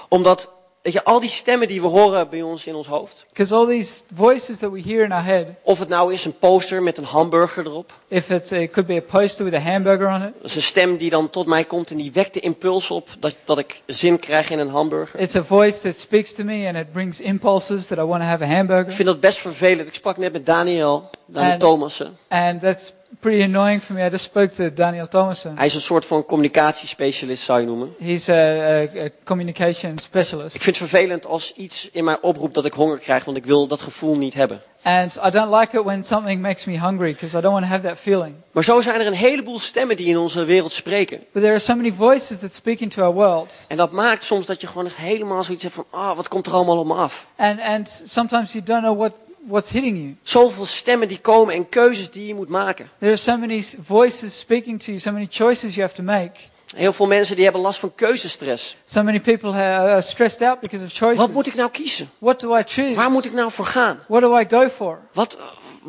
Omdat, 0.09 0.49
weet 0.85 0.93
je, 0.93 1.03
al 1.03 1.19
die 1.19 1.29
stemmen 1.29 1.67
die 1.67 1.81
we 1.81 1.87
horen 1.87 2.29
bij 2.29 2.41
ons 2.41 2.65
in 2.65 2.75
ons 2.75 2.87
hoofd. 2.87 3.25
Because 3.29 3.55
all 3.55 3.67
these 3.67 4.03
voices 4.13 4.57
that 4.57 4.71
we 4.71 4.81
hear 4.81 5.03
in 5.03 5.11
our 5.11 5.23
head, 5.23 5.45
Of 5.61 5.79
het 5.79 5.89
nou 5.89 6.13
is 6.13 6.25
een 6.25 6.37
poster 6.37 6.83
met 6.83 6.97
een 6.97 7.03
hamburger 7.03 7.65
erop. 7.65 7.93
if 8.07 8.29
it's, 8.29 8.51
it 8.51 8.71
could 8.71 8.87
be 8.87 8.95
a 8.95 9.17
poster 9.17 9.45
with 9.45 9.53
a 9.53 9.59
hamburger 9.59 10.07
on 10.07 10.21
it, 10.23 10.33
Dat 10.41 10.49
is 10.49 10.55
een 10.55 10.61
stem 10.61 10.97
die 10.97 11.09
dan 11.09 11.29
tot 11.29 11.45
mij 11.45 11.63
komt 11.63 11.91
en 11.91 11.97
die 11.97 12.11
wekt 12.11 12.33
de 12.33 12.39
impuls 12.39 12.91
op 12.91 13.09
dat, 13.19 13.35
dat 13.45 13.57
ik 13.57 13.81
zin 13.85 14.19
krijg 14.19 14.49
in 14.49 14.59
een 14.59 14.69
hamburger. 14.69 15.19
it's 15.19 15.35
a 15.35 15.43
voice 15.43 15.81
that 15.81 15.99
speaks 15.99 16.33
to 16.33 16.43
me 16.43 16.67
and 16.67 16.77
it 16.77 16.91
brings 16.91 17.19
impulses 17.19 17.85
that 17.85 17.97
I 17.97 18.01
want 18.03 18.21
to 18.21 18.27
have 18.27 18.43
a 18.43 18.47
Ik 18.47 18.53
hamburger. 18.55 18.91
vind 18.93 19.07
dat 19.07 19.19
best 19.19 19.37
vervelend. 19.37 19.87
Ik 19.87 19.93
sprak 19.93 20.17
net 20.17 20.31
met 20.31 20.45
Daniel, 20.45 21.09
Daniel 21.25 21.51
En- 21.51 21.59
Thomassen. 21.59 22.17
And 22.27 22.61
that's 22.61 22.93
pretty 23.25 23.43
annoying 23.43 23.81
for 23.81 23.95
me. 23.95 24.05
I 24.05 24.09
just 24.09 24.23
spoke 24.23 24.53
to 24.53 24.69
Daniel 24.73 25.07
Thomason. 25.07 25.57
Hij 25.57 25.65
is 25.65 25.73
een 25.73 25.81
soort 25.81 26.05
van 26.05 26.25
communicatiespecialist, 26.25 27.43
zou 27.43 27.59
je 27.59 27.65
noemen. 27.65 27.95
He's 27.99 28.29
a, 28.29 28.33
a, 28.33 28.81
a 28.81 29.09
communication 29.23 29.97
specialist. 29.97 30.55
Ik 30.55 30.61
vind 30.61 30.79
het 30.79 30.89
vervelend 30.89 31.25
als 31.25 31.53
iets 31.55 31.89
in 31.91 32.03
mij 32.03 32.17
oproept 32.21 32.53
dat 32.53 32.65
ik 32.65 32.73
honger 32.73 32.97
krijg, 32.97 33.25
want 33.25 33.37
ik 33.37 33.45
wil 33.45 33.67
dat 33.67 33.81
gevoel 33.81 34.17
niet 34.17 34.33
hebben. 34.33 34.61
And 34.81 35.17
I 35.25 35.31
don't 35.31 35.51
like 35.51 35.77
it 35.77 35.83
when 35.83 36.03
something 36.03 36.41
makes 36.41 36.65
me 36.65 36.77
hungry 36.77 37.11
because 37.11 37.37
I 37.37 37.41
don't 37.41 37.53
want 37.53 37.65
to 37.65 37.71
have 37.71 37.87
that 37.87 37.97
feeling. 37.97 38.35
Maar 38.51 38.63
zo 38.63 38.81
zijn 38.81 38.99
er 38.99 39.07
een 39.07 39.13
heleboel 39.13 39.59
stemmen 39.59 39.97
die 39.97 40.07
in 40.07 40.17
onze 40.17 40.43
wereld 40.43 40.71
spreken. 40.71 41.17
But 41.17 41.41
there 41.41 41.49
are 41.49 41.59
so 41.59 41.75
many 41.75 41.93
voices 41.93 42.39
that 42.39 42.53
speak 42.53 42.79
into 42.79 43.03
our 43.03 43.13
world. 43.13 43.53
En 43.67 43.77
dat 43.77 43.91
maakt 43.91 44.23
soms 44.23 44.45
dat 44.45 44.61
je 44.61 44.67
gewoon 44.67 44.85
echt 44.85 44.95
helemaal 44.95 45.43
zoiets 45.43 45.63
hebt 45.63 45.75
van, 45.75 45.85
ah, 45.89 46.15
wat 46.15 46.27
komt 46.27 46.45
er 46.45 46.53
allemaal 46.53 46.77
op 46.77 46.85
me 46.85 46.93
af? 46.93 47.25
And, 47.35 47.61
and 47.61 48.03
sometimes 48.05 48.51
you 48.51 48.63
don't 48.63 48.81
know 48.81 48.97
what, 48.97 49.15
what's 49.47 49.69
hitting 49.69 49.97
you. 49.97 50.15
Zoveel 50.21 50.65
stemmen 50.65 51.07
die 51.07 51.19
komen 51.19 51.53
en 51.53 51.69
keuzes 51.69 52.11
die 52.11 52.27
je 52.27 52.35
moet 52.35 52.49
maken. 52.49 52.89
There 52.99 53.11
are 53.11 53.21
so 53.21 53.37
many 53.37 53.63
voices 53.83 54.39
speaking 54.39 54.79
to 54.79 54.85
you, 54.85 54.99
so 54.99 55.11
many 55.11 55.27
choices 55.29 55.75
you 55.75 55.81
have 55.87 55.95
to 55.95 56.03
make. 56.03 56.31
Heel 56.75 56.93
veel 56.93 57.07
mensen 57.07 57.35
die 57.35 57.43
hebben 57.43 57.61
last 57.61 57.79
van 57.79 57.95
keuzestress. 57.95 58.77
So 58.85 59.03
many 59.03 59.19
people 59.19 59.51
are 59.51 60.01
stressed 60.01 60.41
out 60.41 60.59
because 60.59 60.85
of 60.85 60.91
choices. 60.93 61.17
Wat 61.19 61.31
moet 61.31 61.47
ik 61.47 61.55
nou 61.55 61.69
kiezen? 61.71 62.09
What 62.17 62.39
do 62.39 62.57
I 62.57 62.63
choose? 62.65 62.93
Waar 62.93 63.11
moet 63.11 63.25
ik 63.25 63.33
nou 63.33 63.51
voor 63.51 63.65
gaan? 63.65 63.99
What 64.07 64.21
do 64.21 64.39
I 64.39 64.45
go 64.49 64.69
for? 64.69 64.99
Wat, 65.13 65.37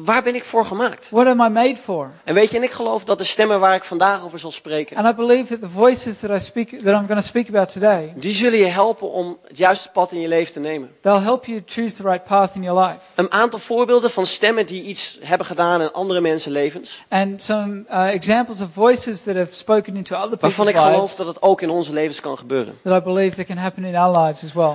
waar 0.05 0.23
ben 0.23 0.35
ik 0.35 0.45
voor 0.45 0.67
gemaakt? 0.67 1.09
What 1.11 1.27
am 1.27 1.41
I 1.41 1.49
made 1.49 1.77
for? 1.77 2.11
En 2.25 2.35
weet 2.35 2.51
je, 2.51 2.57
en 2.57 2.63
ik 2.63 2.71
geloof 2.71 3.05
dat 3.05 3.19
de 3.19 3.25
stemmen 3.25 3.61
waar 3.61 3.75
ik 3.75 3.85
vandaag 3.85 4.25
over 4.25 4.39
zal 4.39 4.51
spreken, 4.51 4.97
And 4.97 5.09
I 5.09 5.15
believe 5.15 5.47
that 5.49 5.61
the 5.61 5.75
voices 5.75 6.19
that 6.19 6.31
I 6.31 6.45
speak, 6.45 6.69
that 6.69 6.81
I'm 7.01 7.07
going 7.07 7.21
to 7.21 7.27
speak 7.27 7.49
about 7.49 7.73
today, 7.73 8.13
die 8.17 8.35
zullen 8.35 8.59
je 8.59 8.65
helpen 8.67 9.11
om 9.11 9.39
het 9.49 9.57
juiste 9.59 9.91
pad 9.91 10.13
in 10.13 10.21
je 10.21 10.29
leven 10.29 10.53
te 10.53 10.61
nemen. 10.61 10.91
they'll 11.01 11.21
help 11.23 11.45
you 11.45 11.63
choose 11.67 11.97
the 11.97 12.03
right 12.03 12.25
path 12.25 12.55
in 12.55 12.63
your 12.63 12.81
life. 12.87 12.99
Een 13.15 13.33
aantal 13.33 13.59
voorbeelden 13.59 14.11
van 14.11 14.27
stemmen 14.27 14.67
die 14.67 14.83
iets 14.83 15.19
hebben 15.23 15.47
gedaan 15.47 15.81
in 15.81 15.93
andere 15.93 16.21
mensen 16.21 16.53
levens. 16.53 17.05
And 17.09 17.43
some 17.43 17.85
uh, 17.91 18.13
examples 18.15 18.61
of 18.61 18.69
voices 18.73 19.23
that 19.23 19.37
have 19.37 19.55
spoken 19.55 19.97
into 19.97 20.17
other 20.17 20.37
Waarvan 20.41 20.65
people's 20.65 20.69
ik 20.69 20.77
geloof 20.77 21.01
lives 21.01 21.17
dat 21.17 21.27
het 21.27 21.43
ook 21.43 21.61
in 21.61 21.71
onze 21.71 21.93
levens 21.93 22.21
kan 22.21 22.39
gebeuren. 22.39 22.79
that 22.83 23.01
I 23.01 23.05
believe 23.05 23.37
that 23.37 23.47
can 23.47 23.57
happen 23.57 23.85
in 23.85 23.97
our 23.97 24.19
lives 24.19 24.45
as 24.45 24.53
well. 24.53 24.75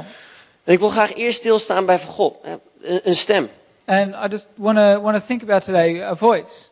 En 0.64 0.74
ik 0.74 0.80
wil 0.80 0.90
graag 0.90 1.14
eerst 1.14 1.38
stilstaan 1.38 1.86
bij 1.86 2.00
van 2.00 2.10
God. 2.14 2.36
een 2.82 3.16
stem. 3.16 3.50
And 3.92 4.16
I 4.16 4.28
just 4.30 4.48
want 4.56 4.78
to 5.18 5.20
think 5.20 5.42
about 5.42 5.64
today 5.64 6.02
a 6.02 6.16
voice. 6.16 6.70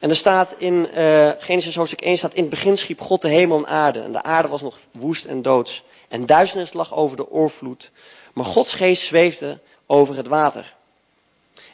En 0.00 0.10
er 0.10 0.16
staat 0.16 0.54
in 0.58 0.90
eh, 0.92 1.30
Genesis 1.38 1.74
hoofdstuk 1.74 2.00
1 2.00 2.16
staat 2.16 2.34
in 2.34 2.40
het 2.40 2.50
begin 2.50 2.76
schiep 2.76 3.00
God 3.00 3.22
de 3.22 3.28
hemel 3.28 3.58
en 3.58 3.66
aarde. 3.66 4.00
En 4.00 4.12
de 4.12 4.22
aarde 4.22 4.48
was 4.48 4.60
nog 4.60 4.78
woest 4.92 5.24
en 5.24 5.42
doods. 5.42 5.84
En 6.08 6.26
duisternis 6.26 6.72
lag 6.72 6.94
over 6.94 7.16
de 7.16 7.30
oorvloed. 7.30 7.90
Maar 8.32 8.44
Gods 8.44 8.72
geest 8.72 9.02
zweefde 9.02 9.58
over 9.86 10.16
het 10.16 10.26
water. 10.28 10.74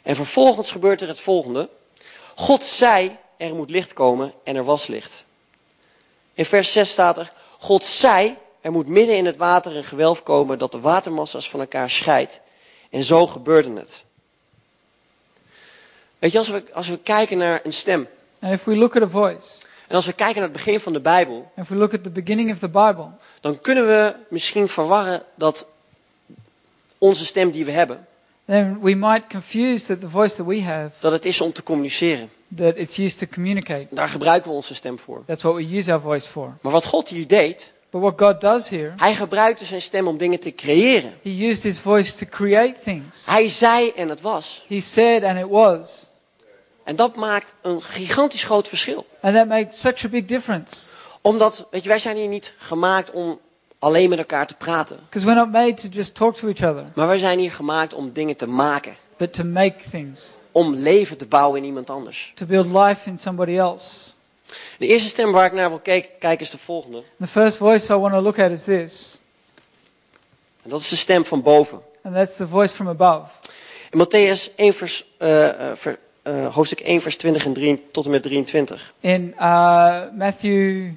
En 0.03 0.15
vervolgens 0.15 0.71
gebeurt 0.71 1.01
er 1.01 1.07
het 1.07 1.19
volgende. 1.19 1.69
God 2.35 2.63
zei, 2.63 3.17
er 3.37 3.55
moet 3.55 3.69
licht 3.69 3.93
komen 3.93 4.33
en 4.43 4.55
er 4.55 4.63
was 4.63 4.87
licht. 4.87 5.25
In 6.33 6.45
vers 6.45 6.71
6 6.71 6.89
staat 6.89 7.17
er, 7.17 7.31
God 7.59 7.83
zei, 7.83 8.37
er 8.61 8.71
moet 8.71 8.87
midden 8.87 9.17
in 9.17 9.25
het 9.25 9.37
water 9.37 9.75
een 9.75 9.83
gewelf 9.83 10.23
komen 10.23 10.59
dat 10.59 10.71
de 10.71 10.79
watermassa's 10.79 11.49
van 11.49 11.59
elkaar 11.59 11.89
scheidt. 11.89 12.39
En 12.89 13.03
zo 13.03 13.27
gebeurde 13.27 13.73
het. 13.73 14.05
Weet 16.19 16.31
je, 16.31 16.37
als 16.37 16.49
we, 16.49 16.63
als 16.73 16.87
we 16.87 16.97
kijken 16.97 17.37
naar 17.37 17.59
een 17.63 17.73
stem. 17.73 18.07
And 18.39 18.53
if 18.53 18.63
we 18.63 18.75
look 18.75 18.95
at 18.95 19.01
a 19.01 19.09
voice, 19.09 19.65
En 19.87 19.95
als 19.95 20.05
we 20.05 20.13
kijken 20.13 20.35
naar 20.35 20.49
het 20.49 20.57
begin 20.57 20.79
van 20.79 20.93
de 20.93 20.99
Bijbel, 20.99 21.51
if 21.55 21.67
we 21.67 21.75
look 21.75 21.93
at 21.93 22.03
the 22.03 22.09
beginning 22.09 22.51
of 22.51 22.59
the 22.59 22.69
Bible, 22.69 23.07
dan 23.41 23.61
kunnen 23.61 23.87
we 23.87 24.15
misschien 24.29 24.67
verwarren 24.67 25.23
dat 25.35 25.67
onze 26.97 27.25
stem 27.25 27.51
die 27.51 27.65
we 27.65 27.71
hebben, 27.71 28.07
then 28.45 28.79
we 28.81 28.95
might 28.95 29.27
confuse 29.29 29.85
that 29.85 30.01
the 30.01 30.09
voice 30.09 30.35
that 30.35 30.45
we 30.45 30.61
have 30.61 30.89
dat 30.99 31.11
het 31.11 31.25
is 31.25 31.41
om 31.41 31.53
te 31.53 31.63
communiceren. 31.63 32.29
that 32.55 32.75
it's 32.75 32.97
used 32.97 33.19
to 33.19 33.25
communicate. 33.33 33.87
Daar 33.89 34.09
gebruiken 34.09 34.49
we 34.49 34.55
onze 34.55 34.75
stem 34.75 34.99
voor. 34.99 35.23
That's 35.25 35.43
what 35.43 35.55
we 35.55 35.77
use 35.77 35.91
our 35.91 36.01
voice 36.01 36.29
for. 36.29 36.57
Maar 36.61 36.71
wat 36.71 36.85
God 36.85 37.09
hier 37.09 37.27
deed, 37.27 37.71
But 37.89 38.01
what 38.01 38.19
God 38.19 38.41
does 38.41 38.69
here, 38.69 38.93
hij 38.97 39.15
gebruikte 39.15 39.65
zijn 39.65 39.81
stem 39.81 40.07
om 40.07 40.17
dingen 40.17 40.39
te 40.39 40.55
creëren. 40.55 41.13
He 41.23 41.29
used 41.49 41.63
His 41.63 41.79
voice 41.79 42.15
to 42.15 42.25
create 42.29 42.79
things. 42.83 43.25
Hij 43.25 43.49
zei 43.49 43.91
en 43.95 44.09
het 44.09 44.21
was. 44.21 44.65
He 44.67 44.79
said 44.79 45.23
and 45.23 45.37
it 45.39 45.47
was. 45.49 46.11
En 46.83 46.95
dat 46.95 47.15
maakt 47.15 47.53
een 47.61 47.81
gigantisch 47.81 48.43
groot 48.43 48.67
verschil. 48.67 49.05
And 49.21 49.35
that 49.35 49.47
makes 49.47 49.79
such 49.79 50.05
a 50.05 50.07
big 50.09 50.25
difference. 50.25 50.89
Omdat, 51.21 51.67
weet 51.71 51.83
je, 51.83 51.89
wij 51.89 51.99
zijn 51.99 52.15
hier 52.17 52.27
niet 52.27 52.53
gemaakt 52.57 53.11
om 53.11 53.39
alleen 53.79 54.09
met 54.09 54.17
elkaar 54.17 54.47
te 54.47 54.53
praten. 54.55 54.99
We're 55.11 55.33
not 55.33 55.51
made 55.51 55.73
to 55.73 55.87
just 55.91 56.15
talk 56.15 56.35
to 56.35 56.47
each 56.47 56.63
other, 56.71 56.83
Maar 56.95 57.07
wij 57.07 57.17
zijn 57.17 57.39
hier 57.39 57.51
gemaakt 57.51 57.93
om 57.93 58.11
dingen 58.13 58.37
te 58.37 58.47
maken. 58.47 58.95
but 59.17 59.33
to 59.33 59.43
make 59.43 59.75
things, 59.91 60.35
Om 60.51 60.73
leven 60.75 61.17
te 61.17 61.25
bouwen 61.25 61.59
in 61.59 61.65
iemand 61.65 61.89
anders. 61.89 62.31
to 62.35 62.45
build 62.45 62.65
life 62.65 63.09
in 63.09 63.17
somebody 63.17 63.57
else. 63.57 64.13
De 64.77 64.87
eerste 64.87 65.07
stem 65.09 65.31
waar 65.31 65.45
ik 65.45 65.51
naar 65.51 65.69
wil 65.69 65.79
kijken, 65.79 66.09
kijken 66.19 66.45
is 66.45 66.51
de 66.51 66.57
volgende. 66.57 67.03
The 67.19 67.27
first 67.27 67.57
voice 67.57 67.93
I 67.93 67.97
want 67.97 68.13
to 68.13 68.21
look 68.21 68.39
at 68.39 68.51
is 68.51 68.63
this, 68.63 69.21
En 70.63 70.69
dat 70.69 70.79
is 70.79 70.89
de 70.89 70.95
stem 70.95 71.25
van 71.25 71.41
boven. 71.41 71.81
and 72.03 72.15
that's 72.15 72.35
the 72.35 72.47
voice 72.47 72.73
from 72.73 72.87
above. 72.87 73.31
In 73.89 73.99
Matthäus 74.05 74.53
1 74.55 74.73
vers, 74.73 75.05
eh, 75.17 75.49
ver- 75.73 75.99
eh, 76.21 76.53
hoofdstuk 76.55 76.79
1 76.79 77.01
vers 77.01 77.15
20 77.17 77.45
en 77.45 77.53
3, 77.53 77.85
tot 77.91 78.05
en 78.05 78.11
met 78.11 78.23
23. 78.23 78.93
In 78.99 79.33
uh, 79.39 80.01
Matthew 80.17 80.89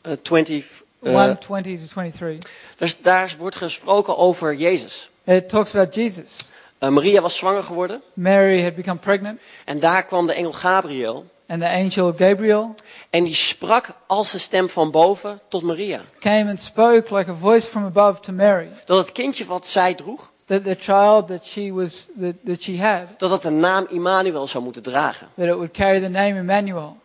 Eh, 0.00 0.12
20, 0.22 0.82
eh, 1.02 1.12
1 1.12 1.38
20 1.38 1.78
to 1.80 1.86
23, 1.86 2.50
dus 2.76 2.96
daar 3.00 3.34
wordt 3.38 3.56
gesproken 3.56 4.16
over 4.16 4.54
Jezus. 4.54 5.10
it 5.24 5.48
talks 5.48 5.74
about 5.74 5.94
Jesus. 5.94 6.50
Maria 6.78 7.20
was 7.20 7.36
zwanger 7.36 7.62
geworden. 7.62 8.02
Mary 8.12 8.62
had 8.62 8.74
become 8.74 8.98
pregnant, 8.98 9.40
En 9.64 9.80
daar 9.80 10.04
kwam 10.04 10.26
de 10.26 10.32
engel 10.32 10.52
Gabriel. 10.52 11.26
And 11.48 11.60
the 11.60 11.68
angel 11.68 12.12
Gabriel 12.16 12.74
En 13.10 13.24
die 13.24 13.34
sprak 13.34 13.88
als 14.06 14.30
de 14.30 14.38
stem 14.38 14.68
van 14.68 14.90
boven 14.90 15.40
tot 15.48 15.62
Maria. 15.62 16.00
came 16.20 16.48
and 16.48 16.60
spoke 16.60 17.14
like 17.16 17.30
a 17.30 17.34
voice 17.34 17.68
from 17.68 17.84
above 17.84 18.20
to 18.20 18.32
Mary. 18.32 18.68
Dat 18.84 18.98
het 18.98 19.12
kindje 19.12 19.44
wat 19.46 19.66
zij 19.66 19.94
droeg, 19.94 20.30
That 20.44 20.64
the 20.64 20.76
child 20.78 21.26
that 21.26 21.44
she 21.44 21.72
was 21.72 22.06
that, 22.20 22.34
that 22.44 22.62
she 22.62 22.82
had, 22.82 23.00
dat 23.18 23.30
het 23.30 23.42
de 23.42 23.50
naam 23.50 23.86
Immanuel 23.90 24.46
zou 24.46 24.64
moeten 24.64 24.82
dragen. 24.82 25.28
that 25.36 25.46
it 25.46 25.54
would 25.54 25.70
carry 25.72 26.00
the 26.00 26.08
name 26.08 26.38
Emmanuel. 26.38 26.96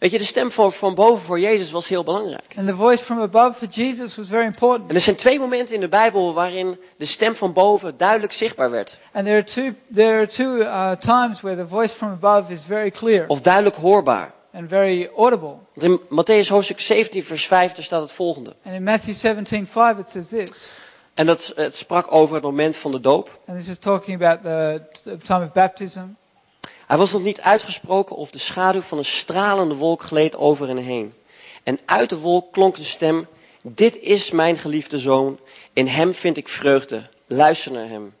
Weet 0.00 0.10
je, 0.10 0.18
de 0.18 0.24
stem 0.24 0.50
van, 0.50 0.72
van 0.72 0.94
boven 0.94 1.24
voor 1.24 1.40
Jezus 1.40 1.70
was 1.70 1.88
heel 1.88 2.02
belangrijk. 2.02 2.54
And 2.56 2.68
the 2.68 2.74
voice 2.74 3.04
from 3.04 3.20
above 3.20 3.58
for 3.58 3.68
Jesus 3.68 4.16
was 4.16 4.28
very 4.28 4.44
important. 4.44 4.88
En 4.88 4.94
er 4.94 5.00
zijn 5.00 5.16
twee 5.16 5.38
momenten 5.38 5.74
in 5.74 5.80
de 5.80 5.88
Bijbel 5.88 6.34
waarin 6.34 6.78
de 6.96 7.04
stem 7.04 7.34
van 7.34 7.52
boven 7.52 7.96
duidelijk 7.96 8.32
zichtbaar 8.32 8.70
werd. 8.70 8.98
And 9.12 9.24
there 9.24 9.36
are 9.36 9.44
two 9.44 9.72
there 9.94 10.16
are 10.16 10.26
two 10.26 10.56
uh, 10.56 10.90
times 10.92 11.40
where 11.40 11.56
the 11.62 11.68
voice 11.68 11.94
from 11.94 12.10
above 12.10 12.52
is 12.52 12.64
very 12.64 12.90
clear 12.90 13.24
Of 13.28 13.40
duidelijk 13.40 13.76
hoorbaar. 13.76 14.32
and 14.52 14.68
very 14.68 15.10
audible. 15.16 15.56
In 15.74 16.00
Matthäus 16.08 16.48
hoofdstuk 16.48 16.80
17 16.80 17.22
vers 17.22 17.46
5 17.46 17.72
daar 17.72 17.84
staat 17.84 18.00
het 18.02 18.12
volgende. 18.12 18.54
And 18.64 18.74
in 18.74 18.82
Matthew 18.82 19.14
17:5 19.14 19.98
it 19.98 20.10
says 20.10 20.28
this. 20.28 20.80
En 21.14 21.26
dat 21.26 21.52
het 21.56 21.76
sprak 21.76 22.12
over 22.12 22.34
het 22.34 22.44
moment 22.44 22.76
van 22.76 22.90
de 22.90 23.00
doop. 23.00 23.40
And 23.46 23.58
this 23.58 23.68
is 23.68 23.78
talking 23.78 24.22
about 24.22 24.42
the 24.42 24.82
time 25.24 25.44
of 25.44 25.52
baptism. 25.52 26.00
Hij 26.90 26.98
was 26.98 27.12
nog 27.12 27.22
niet 27.22 27.40
uitgesproken 27.40 28.16
of 28.16 28.30
de 28.30 28.38
schaduw 28.38 28.80
van 28.80 28.98
een 28.98 29.04
stralende 29.04 29.74
wolk 29.74 30.02
gleed 30.02 30.36
over 30.36 30.66
hen 30.66 30.76
heen. 30.76 31.14
En 31.62 31.78
uit 31.84 32.08
de 32.08 32.18
wolk 32.18 32.52
klonk 32.52 32.76
een 32.76 32.84
stem. 32.84 33.26
Dit 33.62 33.96
is 33.96 34.30
mijn 34.30 34.58
geliefde 34.58 34.98
zoon. 34.98 35.40
In 35.72 35.86
hem 35.86 36.14
vind 36.14 36.36
ik 36.36 36.48
vreugde. 36.48 37.02
Luister 37.26 37.72
naar 37.72 37.88
hem. 37.88 38.14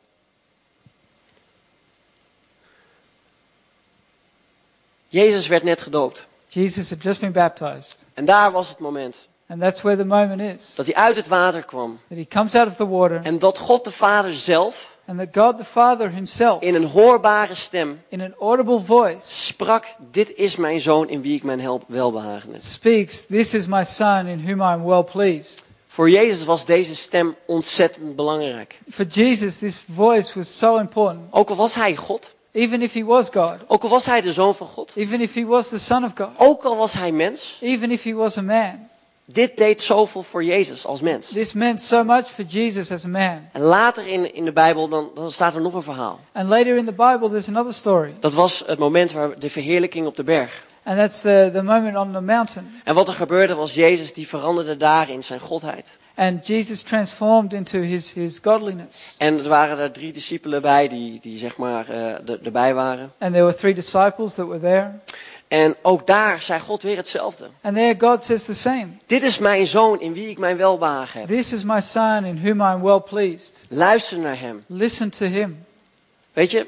Jezus 5.08 5.46
werd 5.46 5.62
net 5.62 5.80
gedoopt. 5.80 6.26
Jesus 6.46 6.90
had 6.90 7.02
just 7.02 7.20
been 7.20 7.32
baptized. 7.32 8.06
En 8.14 8.24
daar 8.24 8.50
was 8.52 8.68
het 8.68 8.78
moment 8.78 9.28
And 9.48 9.60
that's 9.60 9.82
where 9.82 9.98
the 9.98 10.04
moment 10.04 10.40
is. 10.40 10.74
dat 10.74 10.86
hij 10.86 10.94
uit 10.94 11.16
het 11.16 11.28
water 11.28 11.64
kwam. 11.64 12.00
That 12.08 12.18
he 12.18 12.26
comes 12.26 12.54
out 12.54 12.68
of 12.68 12.76
the 12.76 12.88
water 12.88 13.20
En 13.22 13.38
dat 13.38 13.58
God 13.58 13.84
de 13.84 13.90
Vader 13.90 14.32
zelf 14.32 14.89
and 15.10 15.18
that 15.18 15.32
God 15.32 15.58
the 15.58 15.64
Father 15.64 16.10
himself 16.10 16.62
in 16.62 16.74
een 16.74 16.84
hoorbare 16.84 17.54
stem 17.54 18.00
in 18.08 18.20
an 18.20 18.34
audible 18.38 18.80
voice 18.80 19.44
sprak: 19.46 19.94
Dit 20.10 20.34
is 20.34 20.56
mijn 20.56 20.80
zoon 20.80 21.08
in 21.08 21.22
wie 21.22 21.34
ik 21.34 21.42
mijn 21.42 21.60
help 21.60 21.84
welbehagen 21.86 22.54
is. 22.54 22.72
speaks, 22.72 23.26
This 23.26 23.54
is 23.54 23.66
my 23.66 23.84
son 23.84 24.26
in 24.26 24.44
whom 24.44 24.60
I 24.60 24.72
am 24.72 24.84
well 24.84 25.02
pleased. 25.02 25.72
Voor 25.86 26.10
Jezus 26.10 26.44
was 26.44 26.64
deze 26.64 26.94
stem 26.96 27.36
ontzettend 27.46 28.16
belangrijk. 28.16 28.80
For 28.90 29.04
Jesus, 29.04 29.58
this 29.58 29.82
voice 29.94 30.38
was 30.38 30.58
so 30.58 30.76
important. 30.76 31.20
Ook 31.30 31.50
al 31.50 31.56
was 31.56 31.74
hij 31.74 31.96
God, 31.96 32.34
Even 32.52 32.82
if 32.82 32.92
he 32.92 33.04
was 33.04 33.28
God, 33.28 33.56
ook 33.66 33.82
al 33.82 33.88
was 33.88 34.04
hij 34.04 34.20
de 34.20 34.32
zoon 34.32 34.54
van 34.54 34.66
God, 34.66 34.92
even 34.94 35.20
if 35.20 35.34
he 35.34 35.44
was 35.44 35.68
the 35.68 35.78
Son 35.78 36.04
of 36.04 36.12
God, 36.14 36.28
ook 36.36 36.62
al 36.62 36.76
was 36.76 36.92
hij 36.92 37.12
mens, 37.12 37.58
even 37.60 37.90
if 37.90 38.02
he 38.02 38.14
was 38.14 38.38
a 38.38 38.42
man, 38.42 38.88
dit 39.32 39.56
deed 39.56 39.80
zoveel 39.80 40.22
voor 40.22 40.44
Jezus 40.44 40.86
als 40.86 41.00
mens. 41.00 41.26
this 41.26 41.52
meant 41.52 41.82
so 41.82 42.04
much 42.04 42.26
for 42.26 42.44
Jesus 42.44 42.90
as 42.90 43.04
a 43.04 43.08
man. 43.08 43.38
En 43.52 43.60
later 43.60 44.06
in, 44.06 44.34
in 44.34 44.44
de 44.44 44.52
Bijbel 44.52 44.88
dan, 44.88 45.10
dan 45.14 45.30
staat 45.30 45.54
er 45.54 45.60
nog 45.60 45.74
een 45.74 45.82
verhaal. 45.82 46.20
And 46.32 46.48
later 46.48 46.76
in 46.76 46.84
the 46.84 46.92
Bible, 46.92 47.28
there's 47.28 47.48
another 47.48 47.74
story. 47.74 48.14
Dat 48.20 48.32
was 48.32 48.62
het 48.66 48.78
moment 48.78 49.12
waar 49.12 49.38
de 49.38 49.50
verheerlijking 49.50 50.06
op 50.06 50.16
de 50.16 50.24
berg. 50.24 50.64
And 50.82 50.98
that's 50.98 51.20
the, 51.20 51.50
the 51.52 51.62
moment 51.62 51.96
on 51.96 52.12
the 52.12 52.20
mountain. 52.20 52.80
En 52.84 52.94
wat 52.94 53.08
er 53.08 53.14
gebeurde 53.14 53.54
was 53.54 53.74
Jezus 53.74 54.12
die 54.12 54.28
veranderde 54.28 54.76
daar 54.76 55.10
in 55.10 55.22
zijn 55.22 55.40
godheid. 55.40 55.88
And 56.14 56.46
Jesus 56.46 56.82
transformed 56.82 57.52
into 57.52 57.80
his, 57.80 58.12
his 58.12 58.38
godliness. 58.42 59.14
En 59.18 59.38
er 59.38 59.48
waren 59.48 59.78
er 59.78 59.92
drie 59.92 60.12
discipelen 60.12 60.62
bij 60.62 60.88
die, 60.88 61.18
die 61.20 61.38
zeg 61.38 61.56
maar 61.56 61.88
er- 61.88 62.38
erbij 62.44 62.74
waren. 62.74 63.12
And 63.18 63.32
there 63.32 63.44
were 63.44 63.56
three 63.56 63.74
disciples 63.74 64.34
that 64.34 64.46
were 64.46 64.60
there. 64.60 64.90
En 65.50 65.76
ook 65.82 66.06
daar 66.06 66.42
zei 66.42 66.60
God 66.60 66.82
weer 66.82 66.96
hetzelfde. 66.96 67.48
And 67.62 67.76
there 67.76 67.94
God 67.98 68.22
says 68.22 68.44
the 68.44 68.54
same. 68.54 68.86
Dit 69.06 69.22
is 69.22 69.38
mijn 69.38 69.66
zoon 69.66 70.00
in 70.00 70.12
wie 70.12 70.28
ik 70.28 70.38
mijn 70.38 70.56
welbehagen 70.56 71.20
heb. 71.20 71.28
This 71.28 71.52
is 71.52 71.64
my 71.64 71.80
son 71.80 72.24
in 72.24 72.40
whom 72.42 72.60
I 72.60 72.64
am 72.64 72.82
well 72.82 73.00
pleased. 73.00 73.64
Luister 73.68 74.18
naar 74.18 74.38
hem. 74.40 74.64
Listen 74.66 75.10
to 75.10 75.26
him. 75.26 75.64
Weet 76.32 76.50
je, 76.50 76.66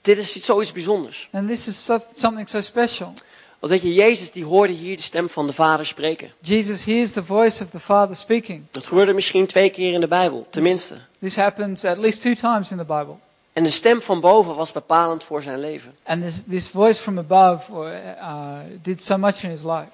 dit 0.00 0.18
is 0.18 0.34
iets- 0.36 0.46
zoiets 0.46 0.72
bijzonders. 0.72 1.28
And 1.32 1.48
this 1.48 1.66
is 1.66 1.84
so, 1.84 1.98
something 2.12 2.48
so 2.48 2.60
special. 2.60 3.12
Want 3.58 3.72
weet 3.72 3.82
je, 3.82 3.94
Jezus 3.94 4.30
die 4.30 4.44
hoorde 4.44 4.72
hier 4.72 4.96
de 4.96 5.02
stem 5.02 5.28
van 5.28 5.46
de 5.46 5.52
Vader 5.52 5.86
spreken. 5.86 6.30
Jesus 6.40 6.84
hears 6.84 7.12
the 7.12 7.24
voice 7.24 7.62
of 7.64 7.70
the 7.70 7.80
Father 7.80 8.16
speaking. 8.16 8.62
Dat 8.70 8.86
gebeurde 8.86 9.12
misschien 9.12 9.46
twee 9.46 9.70
keer 9.70 9.92
in 9.92 10.00
de 10.00 10.08
Bijbel, 10.08 10.46
tenminste. 10.50 10.94
This 11.20 11.36
happens 11.36 11.84
at 11.84 11.98
least 11.98 12.20
two 12.20 12.34
times 12.34 12.70
in 12.70 12.76
the 12.76 12.84
Bible. 12.84 13.16
En 13.52 13.64
de 13.64 13.70
stem 13.70 14.02
van 14.02 14.20
boven 14.20 14.54
was 14.54 14.72
bepalend 14.72 15.24
voor 15.24 15.42
zijn 15.42 15.58
leven. 15.58 15.94
And 16.02 16.22
this, 16.22 16.42
this 16.48 16.70
voice 16.70 17.00
from 17.02 17.18
above 17.18 17.72
uh, 17.72 18.58
did 18.82 19.02
so 19.02 19.18
much 19.18 19.42
in 19.42 19.50
his 19.50 19.62
life. 19.62 19.90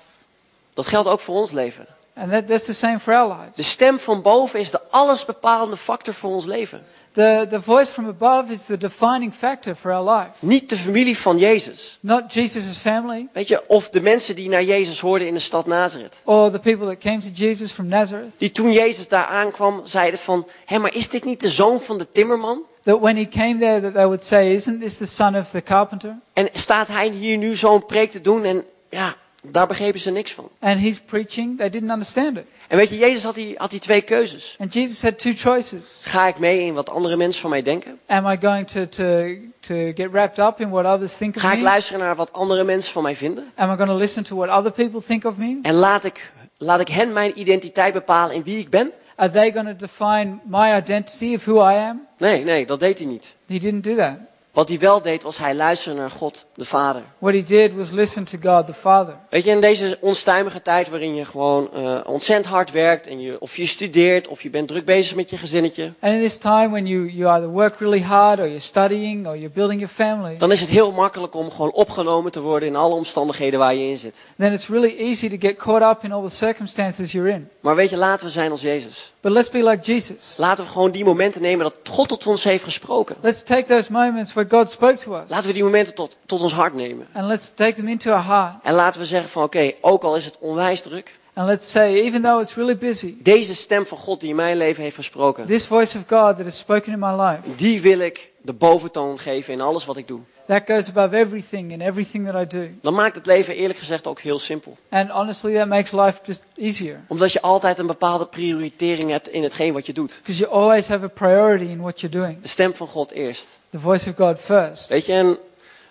Dat 0.75 0.87
geldt 0.87 1.09
ook 1.09 1.21
voor 1.21 1.35
ons 1.35 1.51
leven. 1.51 1.87
And 2.17 2.31
that, 2.33 2.47
that's 2.47 2.65
the 2.65 2.73
same 2.75 2.99
for 3.01 3.15
our 3.15 3.29
lives. 3.29 3.57
De 3.57 3.63
stem 3.63 3.99
van 3.99 4.23
boven 4.23 4.61
is 4.61 4.71
de 4.71 4.81
allesbepalende 4.91 5.77
factor 5.77 6.15
voor 6.15 6.31
ons 6.31 6.45
leven. 6.45 6.85
The, 7.13 7.47
the 7.51 7.63
voice 7.63 7.93
from 7.93 8.09
above 8.09 8.53
is 8.53 8.65
the 8.65 8.77
defining 8.79 9.35
factor 9.35 9.75
for 9.75 9.93
our 9.93 10.11
life. 10.19 10.31
Niet 10.39 10.69
de 10.69 10.77
familie 10.77 11.19
van 11.19 11.39
Jezus. 11.39 11.99
Not 12.01 12.35
Jesus' 12.35 12.77
family 12.77 13.29
Weet 13.33 13.49
je, 13.49 13.63
of 13.69 13.91
de 13.91 14.01
mensen 14.01 14.35
die 14.35 14.49
naar 14.49 14.63
Jezus 14.63 15.01
hoorden 15.01 15.27
in 15.29 15.35
de 15.35 15.41
stad 15.41 15.67
Nazareth. 15.67 16.15
or 16.25 16.51
the 16.51 16.59
people 16.59 16.87
that 16.87 16.99
came 16.99 17.19
to 17.19 17.29
Jesus 17.35 17.73
from 17.73 17.87
Nazareth. 17.87 18.33
Die 18.39 18.51
toen 18.51 18.73
Jezus 18.73 19.09
daar 19.09 19.27
aankwam, 19.27 19.81
zeiden 19.85 20.21
van... 20.21 20.47
Hé, 20.65 20.79
maar 20.79 20.95
is 20.95 21.09
dit 21.09 21.25
niet 21.25 21.41
de 21.41 21.49
zoon 21.49 21.81
van 21.81 21.99
de 21.99 22.07
timmerman? 22.13 22.63
That 22.85 23.00
when 23.00 23.17
he 23.17 23.26
came 23.29 23.59
there, 23.59 23.81
that 23.81 23.95
they 23.95 24.05
would 24.05 24.23
say, 24.23 24.55
Isn't 24.55 24.81
this 24.81 24.99
the 24.99 25.07
son 25.07 25.35
of 25.35 25.50
the 25.50 25.62
carpenter? 25.62 26.17
En 26.33 26.49
staat 26.53 26.88
hij 26.88 27.09
hier 27.09 27.37
nu 27.37 27.55
zo'n 27.55 27.87
preek 27.87 28.11
te 28.11 28.21
doen? 28.21 28.45
En 28.45 28.64
ja, 28.91 29.14
daar 29.43 29.67
begrepen 29.67 30.00
ze 30.00 30.11
niks 30.11 30.33
van. 30.33 30.49
And 30.61 30.81
he's 30.81 31.00
preaching, 31.00 31.59
they 31.59 31.71
didn't 31.71 31.91
understand 31.91 32.37
it. 32.37 32.45
En 32.69 32.76
weet 32.76 32.88
je, 32.88 32.97
Jezus 32.97 33.23
had 33.23 33.35
die, 33.35 33.55
had 33.57 33.71
die 33.71 33.81
twee 33.81 34.00
keuzes. 34.00 34.57
And 34.59 34.75
Jesus 34.75 35.03
had 35.03 35.19
two 35.19 35.33
choices. 35.37 36.03
Ga 36.05 36.26
ik 36.26 36.38
mee 36.38 36.61
in 36.61 36.75
wat 36.75 36.91
andere 36.91 37.17
mensen 37.17 37.41
van 37.41 37.50
mij 37.50 37.62
denken? 37.62 37.99
Am 38.07 38.26
I 38.26 38.37
going 38.41 38.67
to, 38.67 38.88
to, 38.88 39.26
to 39.61 39.75
get 39.75 40.11
wrapped 40.11 40.38
up 40.38 40.61
in 40.61 40.71
what 40.71 40.85
others 40.85 41.17
think 41.17 41.37
of 41.37 41.43
Ga 41.43 41.50
ik 41.53 41.59
me? 41.59 41.62
luisteren 41.62 42.00
naar 42.00 42.14
wat 42.14 42.33
andere 42.33 42.64
mensen 42.64 42.93
van 42.93 43.03
mij 43.03 43.17
vinden? 43.17 43.53
Am 43.55 43.71
I 43.73 43.76
going 43.76 43.88
to 43.91 43.97
listen 43.97 44.25
to 44.25 44.37
what 44.37 44.59
other 44.59 44.73
people 44.73 45.03
think 45.03 45.25
of 45.25 45.37
me? 45.37 45.59
En 45.62 45.75
laat 45.75 46.05
ik, 46.05 46.33
laat 46.59 46.81
ik 46.81 46.88
hen 46.88 47.12
mijn 47.12 47.41
identiteit 47.41 47.93
bepalen 47.93 48.35
in 48.35 48.43
wie 48.43 48.59
ik 48.59 48.71
ben? 48.71 48.93
Are 49.16 49.30
they 49.30 49.50
going 49.50 49.66
to 49.66 49.75
define 49.75 50.40
my 50.44 50.75
identity 50.76 51.35
of 51.35 51.44
who 51.44 51.61
I 51.61 51.75
am? 51.75 52.06
Nee, 52.18 52.44
nee, 52.44 52.66
dat 52.66 52.80
deed 52.80 52.99
hij 52.99 53.06
niet. 53.06 53.35
He 53.47 53.59
didn't 53.59 53.85
do 53.85 53.94
that. 53.97 54.18
Wat 54.55 54.69
hij 54.69 54.79
wel 54.79 55.03
deed, 55.03 55.23
was 55.23 55.39
hij 55.39 55.55
luisterde 55.55 56.01
naar 56.01 56.11
God, 56.11 56.45
de 56.55 56.65
Vader. 56.65 57.03
What 57.19 57.35
he 57.35 57.43
did 57.43 57.75
was 57.75 57.91
listen 57.91 58.25
to 58.25 58.39
God 58.43 58.67
the 58.67 58.75
Father. 58.75 59.17
Weet 59.31 59.45
je, 59.45 59.51
in 59.51 59.61
deze 59.61 59.99
onstuimige 60.01 60.63
tijd 60.63 60.89
waarin 60.89 61.15
je 61.15 61.25
gewoon 61.25 61.75
eh, 61.75 62.01
ontzettend 62.07 62.47
hard 62.47 62.71
werkt, 62.71 63.07
en 63.07 63.21
je, 63.21 63.41
of 63.41 63.57
je 63.57 63.67
studeert, 63.67 64.29
of 64.29 64.43
je 64.43 64.51
bent 64.51 64.69
druk 64.69 64.85
bezig 64.85 65.15
met 65.17 65.31
je 65.31 65.37
gezinnetje, 65.37 65.93
And 66.01 66.13
in 66.13 66.21
this 66.21 66.37
time 66.37 66.69
when 66.69 66.87
you, 66.87 67.11
you 67.11 67.35
either 67.35 67.49
work 67.49 67.79
really 67.79 68.03
hard 68.03 68.39
or 68.39 68.45
you're 68.45 68.61
studying 68.61 69.27
or 69.27 69.37
you're 69.37 69.55
building 69.55 69.81
your 69.81 69.95
family, 69.95 70.37
dan 70.39 70.53
is 70.53 70.61
het 70.61 70.69
heel 70.69 70.93
makkelijk 70.93 71.35
om 71.35 71.51
gewoon 71.51 71.73
opgenomen 71.73 72.33
te 72.33 72.41
worden 72.41 72.69
in 72.69 72.77
alle 72.77 72.95
omstandigheden 72.95 73.59
waar 73.59 73.75
je 73.75 73.89
in 73.89 73.99
zit. 73.99 74.17
then 74.39 74.53
it's 74.53 74.69
really 74.69 74.97
easy 74.99 75.29
to 75.29 75.37
get 75.39 75.57
caught 75.57 75.97
up 75.97 76.05
in 76.05 76.13
all 76.13 76.29
the 76.29 76.37
circumstances 76.37 77.13
you're 77.13 77.31
in. 77.31 77.49
Maar 77.61 77.75
weet 77.75 77.91
je, 77.91 77.97
laten 77.97 78.27
we 78.27 78.33
zijn 78.33 78.51
als 78.51 78.61
Jezus. 78.61 79.13
But 79.25 79.33
let's 79.33 79.49
be 79.50 79.62
like 79.62 79.83
Jesus. 79.93 80.35
Laten 80.37 80.64
we 80.64 80.71
gewoon 80.71 80.90
die 80.90 81.04
momenten 81.04 81.43
nemen 81.43 81.64
dat 81.64 81.75
God 81.90 82.09
tot 82.09 82.26
ons 82.26 82.45
heeft 82.45 82.64
gesproken. 82.64 83.16
Let's 83.21 83.43
take 83.43 83.64
those 83.64 83.93
moments 83.93 84.33
where 84.33 84.49
God 84.50 84.71
spoke 84.71 84.95
to 84.99 85.16
us. 85.16 85.31
Laten 85.31 85.47
we 85.47 85.52
die 85.52 85.62
momenten 85.62 85.95
tot, 85.95 86.16
tot 86.26 86.40
ons 86.43 86.52
hart 86.52 86.75
nemen. 86.75 87.07
And 87.12 87.26
let's 87.26 87.52
take 87.54 87.73
them 87.75 87.88
into 87.88 88.11
our 88.12 88.25
heart. 88.25 88.54
En 88.62 88.75
laten 88.75 89.00
we 89.00 89.07
zeggen 89.07 89.31
van 89.31 89.43
oké, 89.43 89.73
ook 89.81 90.02
al 90.02 90.16
is 90.16 90.25
het 90.25 90.37
onwijs 90.40 90.81
druk. 90.81 91.14
And 91.35 91.49
let's 91.49 91.71
say, 91.71 91.95
even 91.95 92.23
though 92.23 92.40
it's 92.40 92.54
really 92.54 92.76
busy, 92.78 93.16
Deze 93.23 93.54
stem 93.54 93.87
van 93.87 93.99
God 93.99 94.21
die 94.21 94.28
in 94.28 94.37
mijn 94.37 94.57
leven 94.57 94.83
heeft 94.83 94.97
gesproken. 94.97 95.47
this 95.47 95.66
voice 95.66 95.99
of 95.99 96.04
God 96.09 96.37
that 96.37 96.45
has 96.45 96.59
spoken 96.59 96.93
in 96.93 96.99
my 96.99 97.21
life, 97.21 97.40
Die 97.57 97.81
wil 97.81 97.99
ik 97.99 98.31
de 98.43 98.52
boventoon 98.52 99.19
geven 99.19 99.52
in 99.52 99.61
alles 99.61 99.85
wat 99.85 99.97
ik 99.97 100.09
doe. 100.09 100.21
That 100.47 100.63
goes 100.67 100.89
above 100.89 101.17
everything 101.17 101.73
in 101.73 101.81
everything 101.81 102.31
that 102.31 102.43
I 102.43 102.57
do. 102.57 102.69
Dan 102.81 102.95
maakt 102.95 103.15
het 103.15 103.27
leven 103.27 103.55
eerlijk 103.55 103.79
gezegd 103.79 104.07
ook 104.07 104.21
heel 104.21 104.39
simpel. 104.39 104.77
And 104.89 105.11
honestly, 105.11 105.55
that 105.55 105.69
makes 105.69 105.93
life 105.93 106.21
just 106.25 106.43
easier. 106.57 107.01
Omdat 107.09 107.33
je 107.33 107.41
altijd 107.41 107.79
een 107.79 107.87
bepaalde 107.87 108.27
prioritering 108.27 109.11
hebt 109.11 109.29
in 109.29 109.43
hetgeen 109.43 109.73
wat 109.73 109.87
je 109.87 109.93
doet. 109.93 110.15
Because 110.23 110.41
you 110.41 110.53
always 110.53 110.87
have 110.89 111.05
a 111.05 111.09
priority 111.09 111.65
in 111.65 111.81
what 111.81 112.01
you're 112.01 112.19
doing. 112.19 112.41
De 112.43 112.49
stem 112.49 112.75
van 112.75 112.87
God 112.87 113.11
eerst. 113.11 113.47
The 113.71 113.81
voice 113.81 114.11
of 114.11 114.17
God 114.17 114.39
first. 114.39 114.89
Weet 114.89 115.07
je, 115.07 115.13
en 115.13 115.39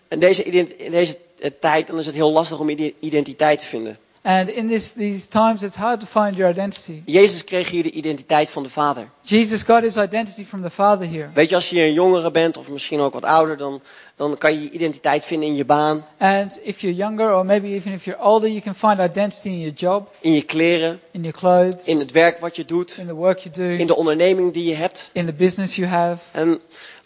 in 0.08 0.20
deze, 0.20 0.44
in 0.44 0.92
deze 0.92 1.18
tijd 1.60 1.88
dan 1.88 1.98
is 1.98 2.06
het 2.06 2.16
heel 2.16 2.32
lastig 2.32 2.60
om 2.60 2.70
ide- 2.70 2.94
identiteit 3.00 3.60
te 3.60 3.66
vinden. 3.66 3.98
And 4.26 4.50
in 4.50 4.68
this, 4.68 4.94
these 4.94 5.28
times, 5.28 5.64
it's 5.64 5.76
hard 5.76 6.00
to 6.00 6.06
find 6.06 6.36
your 6.38 6.50
identity. 6.50 7.02
Jezus 7.06 7.44
kreeg 7.44 7.70
hier 7.70 7.84
de 7.84 7.92
identiteit 7.92 8.50
van 8.50 8.64
de 8.64 8.70
Vader. 8.70 9.10
Jesus 9.22 9.64
got 9.64 9.82
his 9.82 9.98
identity 9.98 10.46
from 10.46 10.62
the 10.62 10.70
Father 10.70 11.10
here. 11.10 11.30
Weet 11.34 11.50
je, 11.50 11.56
als 11.56 11.70
je 11.70 11.82
een 11.82 11.94
jongere 11.94 12.32
bent 12.32 12.58
of 12.58 12.70
misschien 12.70 13.00
ook 13.00 13.14
wat 13.14 13.24
ouder, 13.24 13.58
dan, 13.58 13.82
dan 14.16 14.38
kan 14.38 14.54
je 14.54 14.62
je 14.64 14.70
identiteit 14.70 15.26
vinden 15.26 15.48
in 15.50 15.56
je 15.56 15.66
baan, 15.66 16.06
And 16.18 16.60
if 16.64 16.82
you're 16.82 16.98
younger, 16.98 17.34
or 17.36 17.46
maybe 17.46 17.68
even 17.68 17.92
if 17.92 18.06
you're 18.06 18.24
older, 18.24 18.50
you 18.50 18.62
can 18.62 18.76
find 18.76 19.00
identity 19.00 19.48
in 19.50 19.60
your 19.60 19.74
job, 19.76 20.10
in 20.22 20.34
je 20.34 20.42
kleren, 20.42 21.00
in 21.12 21.22
your 21.22 21.38
clothes, 21.38 21.88
in 21.88 22.00
het 22.00 22.12
werk 22.12 22.40
wat 22.40 22.56
je 22.56 22.66
doet, 22.66 22.96
in 22.98 23.08
the 23.08 23.14
work 23.16 23.40
you 23.40 23.56
do, 23.56 23.82
in 23.82 23.88
de 23.88 23.96
onderneming 23.96 24.54
die 24.54 24.66
je 24.66 24.76
hebt. 24.76 25.10
in 25.12 25.26
the 25.26 25.34
business 25.34 25.76
you 25.76 25.88
have. 25.88 26.24
En 26.32 26.60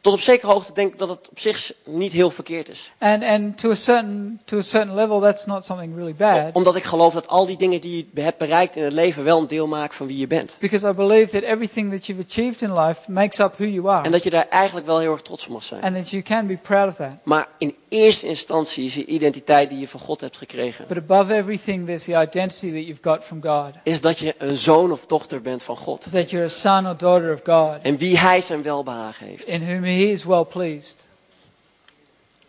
tot 0.08 0.16
op 0.16 0.22
zekere 0.22 0.52
hoogte 0.52 0.74
denk 0.74 0.94
ik 0.94 1.00
dat 1.00 1.10
het 1.10 1.30
op 1.30 1.40
zich 1.40 1.74
niet 1.86 2.12
heel 2.12 2.30
verkeerd 2.30 2.70
is. 2.70 2.92
And, 2.98 3.24
and 3.24 3.58
to, 3.58 3.70
a 3.72 3.74
certain, 3.74 4.40
to 4.46 4.58
a 4.58 4.62
certain 4.62 4.96
level, 4.96 5.20
that's 5.20 5.46
not 5.46 5.66
something 5.66 5.96
really 5.96 6.16
bad. 6.16 6.50
Omdat 6.54 6.76
ik 6.76 6.84
geloof 6.84 7.14
dat 7.14 7.28
al 7.28 7.46
die 7.46 7.58
dingen 7.58 7.82
die 7.82 8.10
je 8.14 8.22
hebt 8.22 8.38
bereikt 8.38 8.76
in 8.76 8.84
het 8.84 8.94
leven 8.94 9.24
wel 9.24 9.40
een 9.40 9.48
deel 9.48 9.68
maken 9.68 9.96
van 9.96 10.08
wie 10.08 10.18
je 10.18 10.28
bent. 10.28 10.56
Because 10.60 10.88
I 10.88 10.92
believe 10.92 11.32
that 11.32 11.50
everything 11.50 11.92
that 11.92 12.06
you've 12.06 12.26
achieved 12.30 12.62
in 12.62 12.80
life 12.80 13.12
makes 13.12 13.40
up 13.40 13.54
who 13.58 13.66
you 13.66 13.90
are. 13.90 14.06
En 14.06 14.12
dat 14.12 14.24
je 14.24 14.30
daar 14.30 14.48
eigenlijk 14.50 14.86
wel 14.86 15.00
heel 15.00 15.12
erg 15.12 15.22
trots 15.22 15.46
op 15.46 15.52
mag 15.52 15.64
zijn. 15.64 15.82
And 15.82 15.96
that 15.96 16.10
you 16.10 16.22
can 16.24 16.48
be 16.48 16.58
proud 16.58 16.90
of 16.90 16.96
that. 16.96 17.16
Maar 17.24 17.48
in 17.58 17.76
eerste 17.90 18.28
instantie 18.28 18.86
is 18.86 18.94
de 18.94 19.06
identiteit 19.06 19.70
die 19.70 19.80
je 19.80 19.88
van 19.88 20.00
God 20.00 20.22
hebt 20.22 20.38
gekregen. 20.38 20.86
But 20.88 20.98
above 20.98 21.34
everything, 21.34 21.86
there's 21.86 22.04
the 22.04 22.16
identity 22.22 22.72
that 22.72 22.86
you've 22.86 23.02
got 23.02 23.24
from 23.24 23.42
God. 23.42 23.72
Is 23.84 24.02
dat 24.02 24.20
je 24.20 24.36
een 24.38 24.58
zoon 24.58 24.92
of 24.92 25.06
dochter 25.06 25.42
bent 25.42 25.64
van 25.64 25.78
God. 25.78 26.06
Is 26.06 26.12
that 26.12 26.30
you're 26.30 26.46
a 26.46 26.50
son 26.50 26.88
or 26.88 26.98
daughter 26.98 27.34
of 27.34 27.40
God, 27.44 27.78
En 27.82 27.98
wie 27.98 28.18
hij 28.18 28.42
zijn 28.42 28.62
welbehagen 28.62 29.28
heeft. 29.28 29.46
in 29.48 29.62
whom 29.66 29.84
He 29.84 29.97
is 30.04 30.26
well 30.26 30.46
pleased. 30.46 31.08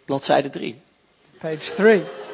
Bladzijde 0.06 0.50
3. 0.50 0.74
Page 1.40 1.70
3. 1.70 2.27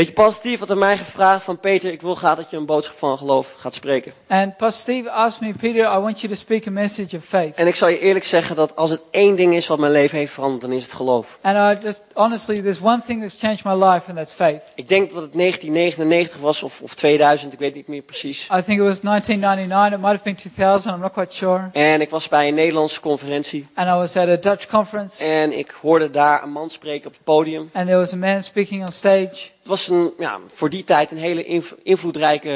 Weet 0.00 0.08
je, 0.08 0.14
Pastor 0.14 0.40
Steve 0.40 0.58
had 0.58 0.70
aan 0.70 0.78
mij 0.78 0.96
gevraagd 0.96 1.42
van 1.42 1.58
Peter, 1.58 1.92
ik 1.92 2.00
wil 2.00 2.14
graag 2.14 2.36
dat 2.36 2.50
je 2.50 2.56
een 2.56 2.66
boodschap 2.66 2.98
van 2.98 3.18
geloof 3.18 3.54
gaat 3.58 3.74
spreken. 3.74 4.12
And 4.28 4.56
Pastor 4.56 4.80
Steve 4.80 5.10
asked 5.10 5.46
me, 5.46 5.54
Peter, 5.54 5.82
I 5.96 5.98
want 5.98 6.20
you 6.20 6.32
to 6.32 6.38
speak 6.38 6.66
a 6.66 6.70
message 6.70 7.16
of 7.16 7.24
faith. 7.24 7.54
En 7.54 7.66
ik 7.66 7.74
zal 7.74 7.88
je 7.88 7.98
eerlijk 7.98 8.24
zeggen 8.24 8.56
dat 8.56 8.76
als 8.76 8.90
het 8.90 9.02
één 9.10 9.36
ding 9.36 9.54
is 9.54 9.66
wat 9.66 9.78
mijn 9.78 9.92
leven 9.92 10.18
heeft 10.18 10.32
veranderd, 10.32 10.60
dan 10.60 10.72
is 10.72 10.82
het 10.82 10.92
geloof. 10.92 11.38
And 11.42 11.56
I 11.56 11.84
just, 11.86 12.02
honestly, 12.14 12.60
there's 12.60 12.80
one 12.80 13.02
thing 13.06 13.20
that's 13.20 13.38
changed 13.38 13.64
my 13.64 13.84
life, 13.84 14.08
and 14.08 14.16
that's 14.16 14.32
faith. 14.32 14.62
Ik 14.74 14.88
denk 14.88 15.12
dat 15.12 15.22
het 15.22 15.32
1999 15.32 16.36
was 16.40 16.62
of, 16.62 16.80
of 16.80 16.94
2000, 16.94 17.52
ik 17.52 17.58
weet 17.58 17.74
niet 17.74 17.88
meer 17.88 18.02
precies. 18.02 18.42
I 18.42 18.62
think 18.62 18.78
it 18.80 18.86
was 18.86 19.00
1999, 19.00 19.92
it 19.92 20.00
might 20.00 20.12
have 20.12 20.24
been 20.24 20.36
2000, 20.36 20.94
I'm 20.94 21.00
not 21.00 21.12
quite 21.12 21.34
sure. 21.34 21.70
En 21.72 22.00
ik 22.00 22.10
was 22.10 22.28
bij 22.28 22.48
een 22.48 22.54
Nederlandse 22.54 23.00
conferentie. 23.00 23.66
And 23.74 23.88
I 23.88 23.92
was 23.92 24.16
at 24.16 24.28
a 24.28 24.36
Dutch 24.36 24.66
conference, 24.66 25.24
En 25.24 25.58
ik 25.58 25.74
hoorde 25.80 26.10
daar 26.10 26.42
een 26.42 26.52
man 26.52 26.70
spreken 26.70 27.06
op 27.06 27.12
het 27.12 27.24
podium. 27.24 27.70
and 27.72 27.86
there 27.86 27.98
was 27.98 28.12
a 28.12 28.16
man 28.16 28.42
speaking 28.42 28.82
on 28.82 28.92
stage. 28.92 29.58
Was 29.62 29.88
een, 29.88 30.12
ja, 30.18 30.40
voor 30.46 30.70
die 30.70 30.84
tijd 30.84 31.10
een 31.10 31.18
hele 31.18 31.44
inv- 31.44 31.72
invloedrijke 31.82 32.50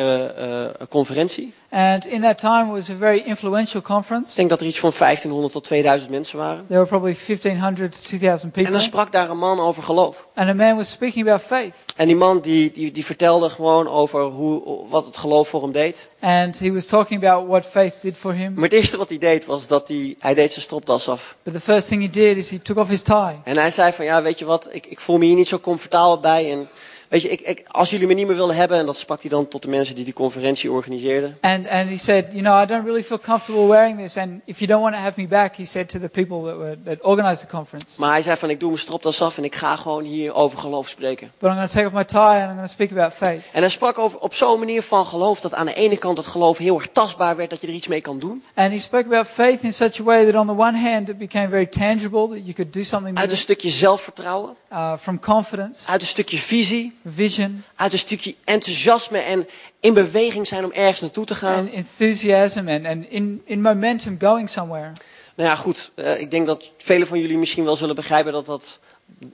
eh, 0.78 0.86
conferentie. 0.88 1.52
And 1.74 2.06
in 2.06 2.20
that 2.20 2.38
time, 2.38 2.70
was 2.72 2.90
a 2.90 2.94
very 2.98 3.22
influential 3.26 3.80
Ik 3.80 3.86
conference. 3.86 4.34
denk 4.34 4.48
dat 4.50 4.60
er 4.60 4.66
iets 4.66 4.78
van 4.78 4.92
1500 4.98 5.52
tot 5.52 5.64
2000 5.64 6.10
mensen 6.10 6.38
waren. 6.38 6.64
There 6.66 6.78
were 6.78 6.86
probably 6.86 7.16
1500 7.26 7.92
to 7.92 7.98
2000 8.08 8.42
En 8.44 8.50
people. 8.50 8.72
dan 8.72 8.80
sprak 8.82 9.12
daar 9.12 9.30
een 9.30 9.38
man 9.38 9.60
over 9.60 9.82
geloof. 9.82 10.28
And 10.34 10.48
a 10.48 10.54
man 10.54 10.76
was 10.76 10.90
speaking 10.90 11.26
about 11.28 11.42
faith. 11.46 11.74
En 11.96 12.06
die 12.06 12.16
man 12.16 12.40
die, 12.40 12.72
die, 12.72 12.92
die 12.92 13.04
vertelde 13.04 13.48
gewoon 13.48 13.88
over 13.88 14.20
hoe, 14.22 14.62
wat 14.88 15.06
het 15.06 15.16
geloof 15.16 15.48
voor 15.48 15.62
hem 15.62 15.72
deed. 15.72 16.08
And 16.20 16.58
he 16.58 16.72
was 16.72 16.86
talking 16.86 17.24
about 17.24 17.48
what 17.48 17.66
faith 17.66 17.94
did 18.00 18.16
for 18.16 18.34
him. 18.34 18.52
Maar 18.54 18.64
het 18.64 18.72
eerste 18.72 18.96
wat 18.96 19.08
hij 19.08 19.18
deed 19.18 19.44
was 19.44 19.66
dat 19.66 19.88
hij, 19.88 20.16
hij 20.18 20.34
deed 20.34 20.50
zijn 20.50 20.64
stropdas 20.64 21.08
af. 21.08 21.36
But 21.42 21.54
the 21.54 21.60
first 21.60 21.88
thing 21.88 22.02
he 22.02 22.10
did 22.10 22.36
is 22.36 22.50
he 22.50 22.58
took 22.58 22.76
off 22.78 22.90
his 22.90 23.02
tie. 23.02 23.34
En 23.44 23.56
hij 23.56 23.70
zei 23.70 23.92
van 23.92 24.04
ja, 24.04 24.22
weet 24.22 24.38
je 24.38 24.44
wat, 24.44 24.68
ik, 24.70 24.86
ik 24.86 25.00
voel 25.00 25.18
me 25.18 25.24
hier 25.24 25.36
niet 25.36 25.48
zo 25.48 25.58
comfortabel 25.58 26.20
bij. 26.20 26.52
En 26.52 26.68
weet 27.14 27.22
je, 27.22 27.28
ik, 27.28 27.40
ik, 27.40 27.64
als 27.70 27.90
jullie 27.90 28.06
me 28.06 28.14
niet 28.14 28.26
meer 28.26 28.36
willen 28.36 28.56
hebben, 28.56 28.78
en 28.78 28.86
dat 28.86 28.96
sprak 28.96 29.20
hij 29.20 29.30
dan 29.30 29.48
tot 29.48 29.62
de 29.62 29.68
mensen 29.68 29.94
die 29.94 30.04
die 30.04 30.12
conferentie 30.12 30.70
organiseerden. 30.70 31.38
And, 31.40 31.68
and 31.68 31.88
he 31.88 31.96
said, 31.96 32.24
you 32.30 32.42
know, 32.42 32.62
I 32.62 32.66
don't 32.66 32.84
really 32.84 33.02
feel 33.02 33.18
comfortable 33.18 33.66
wearing 33.66 33.98
this. 33.98 34.16
And 34.16 34.40
if 34.44 34.58
you 34.58 34.70
don't 34.70 34.82
want 34.82 34.94
to 34.94 35.00
have 35.00 35.20
me 35.20 35.26
back, 35.26 35.56
he 35.56 35.64
said 35.64 35.88
to 35.88 35.98
the 35.98 36.08
people 36.08 36.42
that, 36.42 36.56
were, 36.56 36.78
that 36.84 36.98
organized 37.02 37.40
the 37.40 37.56
conference, 37.56 38.00
Maar 38.00 38.10
hij 38.10 38.22
zei 38.22 38.36
van 38.36 38.50
ik 38.50 38.60
doe 38.60 38.68
mijn 38.68 38.80
stropdas 38.80 39.20
af 39.22 39.36
en 39.36 39.44
ik 39.44 39.54
ga 39.54 39.76
gewoon 39.76 40.04
hier 40.04 40.34
over 40.34 40.58
geloof 40.58 40.88
spreken. 40.88 41.30
but 41.38 41.50
I'm 41.50 41.56
going 41.56 41.70
to 41.70 41.74
take 41.74 41.86
off 41.86 41.94
my 41.94 42.04
tie 42.04 42.40
and 42.40 42.50
I'm 42.50 42.56
going 42.56 42.68
to 42.68 42.72
speak 42.72 42.90
about 42.90 43.12
faith. 43.12 43.42
En 43.52 43.60
hij 43.60 43.70
sprak 43.70 43.98
over, 43.98 44.18
op 44.18 44.34
zo'n 44.34 44.58
manier 44.58 44.82
van 44.82 45.06
geloof 45.06 45.40
dat 45.40 45.54
aan 45.54 45.66
de 45.66 45.74
ene 45.74 45.96
kant 45.96 46.16
het 46.16 46.26
geloof 46.26 46.58
heel 46.58 46.76
erg 46.76 46.88
tastbaar 46.92 47.36
werd, 47.36 47.50
dat 47.50 47.60
je 47.60 47.66
er 47.66 47.72
iets 47.72 47.86
mee 47.86 48.00
kan 48.00 48.18
doen. 48.18 48.44
And 48.54 48.72
he 48.72 48.78
spoke 48.78 49.04
about 49.04 49.26
faith 49.26 49.62
in 49.62 49.72
such 49.72 50.00
a 50.00 50.02
way 50.02 50.24
that 50.24 50.34
on 50.34 50.46
the 50.46 50.52
one 50.62 50.78
hand 50.78 51.08
it 51.08 51.18
became 51.18 51.48
very 51.48 51.66
tangible, 51.66 52.28
that 52.28 52.38
you 52.42 52.52
could 52.52 52.72
do 52.72 52.82
something 52.82 53.18
Uit 53.18 53.30
een 53.30 53.36
stukje 53.36 53.68
zelfvertrouwen, 53.68 54.54
uh, 54.72 54.92
from 54.98 55.20
confidence, 55.20 55.90
uit 55.90 56.00
een 56.00 56.06
stukje 56.06 56.38
visie, 56.38 56.96
vision, 57.04 57.64
uit 57.74 57.92
een 57.92 57.98
stukje 57.98 58.34
enthousiasme 58.44 59.18
en 59.18 59.48
in 59.80 59.94
beweging 59.94 60.46
zijn 60.46 60.64
om 60.64 60.72
ergens 60.72 61.00
naartoe 61.00 61.24
te 61.24 61.34
gaan. 61.34 61.58
and 61.58 61.72
enthusiasm 61.72 62.68
and, 62.68 62.86
and 62.86 63.06
in, 63.08 63.42
in 63.44 63.62
momentum 63.62 64.16
going 64.20 64.50
somewhere. 64.50 64.92
Nou 65.36 65.48
ja, 65.48 65.56
goed. 65.56 65.90
eh, 65.94 66.20
ik 66.20 66.30
denk 66.30 66.46
dat 66.46 66.70
velen 66.78 67.06
van 67.06 67.18
jullie 67.20 67.38
misschien 67.38 67.64
wel 67.64 67.76
zullen 67.76 67.94
begrijpen 67.94 68.32
dat 68.32 68.46
dat 68.46 68.78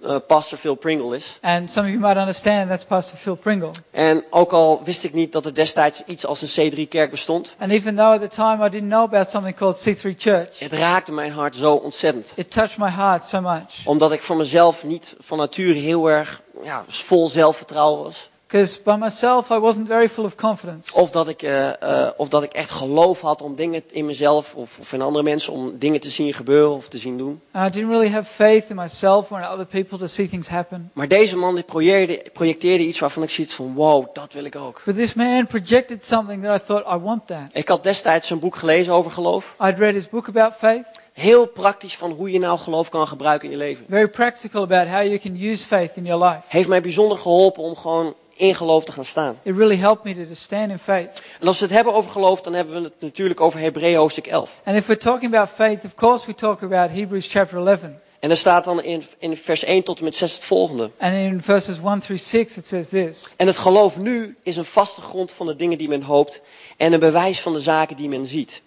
eh 0.02 0.16
Pastor 0.26 0.59
Phil 0.59 0.74
Pringle 0.74 1.16
is. 1.16 1.38
And 1.40 1.70
some 1.70 1.87
of 1.87 1.92
you 1.92 2.04
might 2.06 2.16
understand 2.20 2.68
that's 2.68 2.85
Pastor 2.85 3.18
Phil 3.18 3.35
Pringle. 3.35 3.70
En 3.90 4.24
ook 4.30 4.52
al 4.52 4.80
wist 4.85 5.04
ik 5.04 5.12
niet 5.14 5.33
dat 5.33 5.46
er 5.46 5.54
destijds 5.54 6.02
iets 6.06 6.26
als 6.26 6.56
een 6.56 6.72
C3-kerk 6.72 7.11
bestond, 7.11 7.54
And 7.59 7.72
even 7.72 7.94
though 7.96 8.12
at 8.12 8.20
the 8.30 8.37
time 8.37 8.66
I 8.66 8.68
didn't 8.68 8.88
know 8.88 9.02
about 9.02 9.28
something 9.28 9.56
called 9.56 9.88
C3 9.88 10.00
Church, 10.16 10.59
het 10.59 10.72
raakte 10.72 11.12
mijn 11.12 11.33
hart 11.33 11.56
zo 11.56 11.74
ontzettend. 11.74 12.26
it 12.35 12.50
touched 12.50 12.78
my 12.78 12.90
heart 12.90 13.24
so 13.26 13.40
much. 13.40 13.64
Omdat 13.85 14.12
ik 14.12 14.22
voor 14.22 14.37
mezelf 14.37 14.85
niet 14.85 15.14
van 15.18 15.38
nature 15.38 15.78
heel 15.78 16.11
erg 16.11 16.42
ja, 16.62 16.85
vol 16.87 17.29
zelfvertrouwen 17.29 18.03
was. 18.03 18.31
Because 18.51 18.83
by 18.83 18.96
myself 18.96 19.51
I 19.51 19.59
wasn't 19.59 19.87
very 19.87 20.09
full 20.09 20.25
of 20.25 20.35
confidence. 20.35 20.94
Of 20.94 21.11
dat, 21.11 21.29
ik, 21.29 21.42
eh, 21.42 21.83
eh, 21.83 22.11
of 22.16 22.29
dat 22.29 22.42
ik 22.42 22.53
echt 22.53 22.70
geloof 22.70 23.20
had 23.20 23.42
om 23.42 23.55
dingen 23.55 23.83
in 23.90 24.07
mezelf 24.07 24.55
of, 24.55 24.79
of 24.79 24.92
in 24.92 25.03
andere 25.03 25.25
mensen 25.25 25.53
om 25.53 25.79
dingen 25.79 26.01
te 26.01 26.11
zien 26.11 26.35
gebeuren 26.35 26.70
of 26.70 26.88
te 26.88 26.96
zien 26.96 27.18
doen. 27.18 27.40
And 27.51 27.66
I 27.66 27.79
didn't 27.79 27.90
really 27.90 28.11
have 28.11 28.33
faith 28.33 28.70
in 28.70 28.77
myself 28.77 29.31
or 29.33 29.38
in 29.38 29.46
other 29.46 29.66
people 29.66 29.99
to 29.99 30.07
see 30.07 30.29
things 30.29 30.49
happen. 30.49 30.90
Maar 30.92 31.09
deze 31.09 31.37
man 31.37 31.55
die 31.55 31.64
projecteerde, 31.64 32.31
projecteerde 32.33 32.85
iets 32.85 32.99
waarvan 32.99 33.23
ik 33.23 33.31
zoiets 33.31 33.55
van 33.55 33.75
wow, 33.75 34.07
dat 34.12 34.33
wil 34.33 34.44
ik 34.44 34.57
ook. 34.57 34.83
But 34.85 34.96
this 34.96 35.14
man 35.14 35.46
projected 35.46 36.05
something 36.05 36.42
that 36.44 36.62
I 36.62 36.64
thought, 36.64 36.87
I 36.94 37.05
want 37.05 37.27
that. 37.27 37.49
Ik 37.53 37.68
had 37.68 37.83
destijds 37.83 38.31
een 38.31 38.38
boek 38.38 38.57
gelezen 38.57 38.92
over 38.92 39.11
geloof. 39.11 39.55
I'd 39.61 39.79
read 39.79 39.94
his 39.94 40.09
book 40.09 40.29
about 40.29 40.55
faith, 40.55 40.87
Heel 41.20 41.46
praktisch 41.46 41.96
van 41.96 42.11
hoe 42.11 42.30
je 42.30 42.38
nou 42.38 42.59
geloof 42.59 42.88
kan 42.88 43.09
gebruiken 43.09 43.50
in 43.50 43.59
je 43.59 43.64
leven. 43.64 43.85
very 43.88 44.09
practical 44.09 44.62
about 44.62 44.88
how 44.88 45.02
you 45.02 45.18
can 45.18 45.37
use 45.40 45.66
faith 45.66 45.96
in 45.96 46.04
your 46.04 46.24
life. 46.24 46.40
Heeft 46.48 46.68
mij 46.68 46.80
bijzonder 46.80 47.18
geholpen 47.18 47.62
om 47.62 47.76
gewoon 47.76 48.14
in 48.37 48.54
geloof 48.54 48.85
te 48.85 48.92
gaan 48.92 49.04
staan. 49.04 49.38
It 49.42 49.56
really 49.56 49.76
helped 49.76 50.04
me 50.04 50.26
to 50.26 50.35
stand 50.35 50.70
in 50.70 50.78
faith. 50.78 51.20
En 51.40 51.46
als 51.46 51.59
we 51.59 51.64
het 51.64 51.74
hebben 51.74 51.94
over 51.94 52.11
geloof, 52.11 52.40
dan 52.40 52.52
hebben 52.52 52.74
we 52.74 52.80
het 52.80 52.94
natuurlijk 52.98 53.40
over 53.40 53.59
Hebreeën 53.59 53.96
hoofdstuk 53.96 54.26
11. 54.26 54.61
And 54.64 54.76
if 54.76 54.87
we're 54.87 55.00
talking 55.00 55.35
about 55.35 55.48
faith, 55.54 55.85
of 55.85 55.94
course 55.94 56.26
we 56.26 56.35
talk 56.35 56.62
about 56.62 56.90
Hebrews 56.90 57.33
chapter 57.33 57.66
11. 57.66 57.80
En 58.20 58.30
er 58.30 58.37
staat 58.37 58.64
dan 58.64 58.83
in, 58.83 59.02
in 59.18 59.37
vers 59.37 59.64
1 59.64 59.83
tot 59.83 59.98
en 59.98 60.04
met 60.04 60.14
6 60.14 60.33
het 60.33 60.44
volgende. 60.44 60.90
And 60.98 61.14
in 61.14 61.42
verses 61.42 61.78
1 61.85 62.00
through 62.00 62.22
6 62.22 62.56
it 62.56 62.66
says 62.66 62.88
this. 62.88 63.35
En 63.37 63.46
het 63.46 63.56
geloof 63.56 63.96
nu 63.96 64.37
is 64.42 64.56
een 64.56 64.64
vaste 64.64 65.00
grond 65.00 65.33
van 65.33 65.46
de 65.46 65.56
dingen 65.56 65.78
die 65.78 65.88
men 65.88 66.02
hoopt 66.02 66.40
en 66.76 66.92
een 66.92 67.00
bewijs 67.00 67.40
van 67.40 67.52
de 67.52 67.61
zaken 67.61 67.96
die 67.96 68.09
men 68.09 68.26
ziet. 68.26 68.62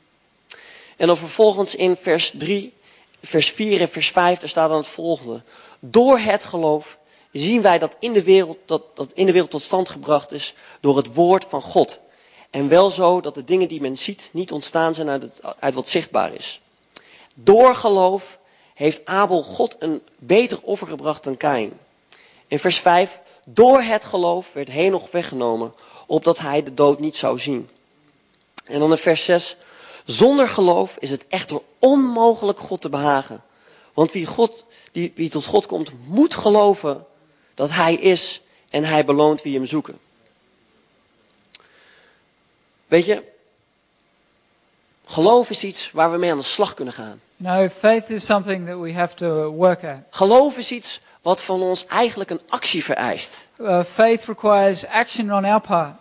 En 0.97 1.07
dan 1.07 1.17
vervolgens 1.17 1.75
in 1.75 1.95
vers 1.95 2.31
3, 2.37 2.73
vers 3.21 3.49
4 3.49 3.81
en 3.81 3.89
vers 3.89 4.09
5, 4.09 4.39
daar 4.39 4.49
staat 4.49 4.69
dan 4.69 4.77
het 4.77 4.87
volgende. 4.87 5.41
Door 5.79 6.19
het 6.19 6.43
geloof 6.43 6.97
zien 7.31 7.61
wij 7.61 7.79
dat 7.79 7.95
in 7.99 8.13
de 8.13 8.23
wereld, 8.23 8.57
dat, 8.65 8.83
dat 8.95 9.11
in 9.13 9.25
de 9.25 9.31
wereld 9.31 9.51
tot 9.51 9.61
stand 9.61 9.89
gebracht 9.89 10.31
is 10.31 10.53
door 10.79 10.97
het 10.97 11.13
woord 11.13 11.45
van 11.49 11.61
God. 11.61 11.99
En 12.49 12.69
wel 12.69 12.89
zo 12.89 13.21
dat 13.21 13.35
de 13.35 13.43
dingen 13.43 13.67
die 13.67 13.81
men 13.81 13.97
ziet 13.97 14.29
niet 14.31 14.51
ontstaan 14.51 14.93
zijn 14.93 15.09
uit, 15.09 15.21
het, 15.21 15.41
uit 15.59 15.73
wat 15.73 15.87
zichtbaar 15.87 16.33
is. 16.33 16.61
Door 17.33 17.75
geloof 17.75 18.37
heeft 18.73 19.01
Abel 19.05 19.43
God 19.43 19.75
een 19.79 20.01
beter 20.17 20.59
offer 20.61 20.87
gebracht 20.87 21.23
dan 21.23 21.37
Kain. 21.37 21.79
In 22.47 22.59
vers 22.59 22.79
5, 22.79 23.19
door 23.45 23.81
het 23.81 24.05
geloof 24.05 24.53
werd 24.53 24.71
Henoch 24.71 25.11
weggenomen, 25.11 25.73
opdat 26.07 26.39
hij 26.39 26.63
de 26.63 26.73
dood 26.73 26.99
niet 26.99 27.15
zou 27.15 27.39
zien. 27.39 27.69
En 28.65 28.79
dan 28.79 28.91
in 28.91 28.97
vers 28.97 29.23
6. 29.23 29.57
Zonder 30.05 30.47
geloof 30.47 30.95
is 30.99 31.09
het 31.09 31.25
echter 31.27 31.61
onmogelijk 31.79 32.59
God 32.59 32.81
te 32.81 32.89
behagen. 32.89 33.43
Want 33.93 34.11
wie, 34.11 34.25
God, 34.25 34.65
die, 34.91 35.11
wie 35.15 35.29
tot 35.29 35.45
God 35.45 35.65
komt, 35.65 35.91
moet 36.05 36.35
geloven 36.35 37.05
dat 37.53 37.69
Hij 37.69 37.95
is 37.95 38.41
en 38.69 38.83
Hij 38.83 39.05
beloont 39.05 39.41
wie 39.41 39.55
Hem 39.55 39.65
zoeken. 39.65 39.99
Weet 42.87 43.05
je, 43.05 43.23
geloof 45.05 45.49
is 45.49 45.63
iets 45.63 45.91
waar 45.91 46.11
we 46.11 46.17
mee 46.17 46.31
aan 46.31 46.37
de 46.37 46.43
slag 46.43 46.73
kunnen 46.73 46.93
gaan. 46.93 47.21
Know, 47.37 47.69
faith 47.69 48.09
is 48.09 48.25
something 48.25 48.67
that 48.67 48.79
we 48.79 48.93
have 48.93 49.15
to 49.15 49.49
work 49.49 49.83
at. 49.83 49.97
Geloof 50.09 50.57
is 50.57 50.71
iets 50.71 51.01
wat 51.21 51.41
van 51.41 51.61
ons 51.61 51.85
eigenlijk 51.85 52.29
een 52.29 52.41
actie 52.47 52.83
vereist. 52.83 53.33
Uh, 53.57 53.83
faith 53.83 54.25
requires 54.25 54.87
action 54.87 55.33
on 55.33 55.45
our 55.45 55.61
part. 55.61 55.95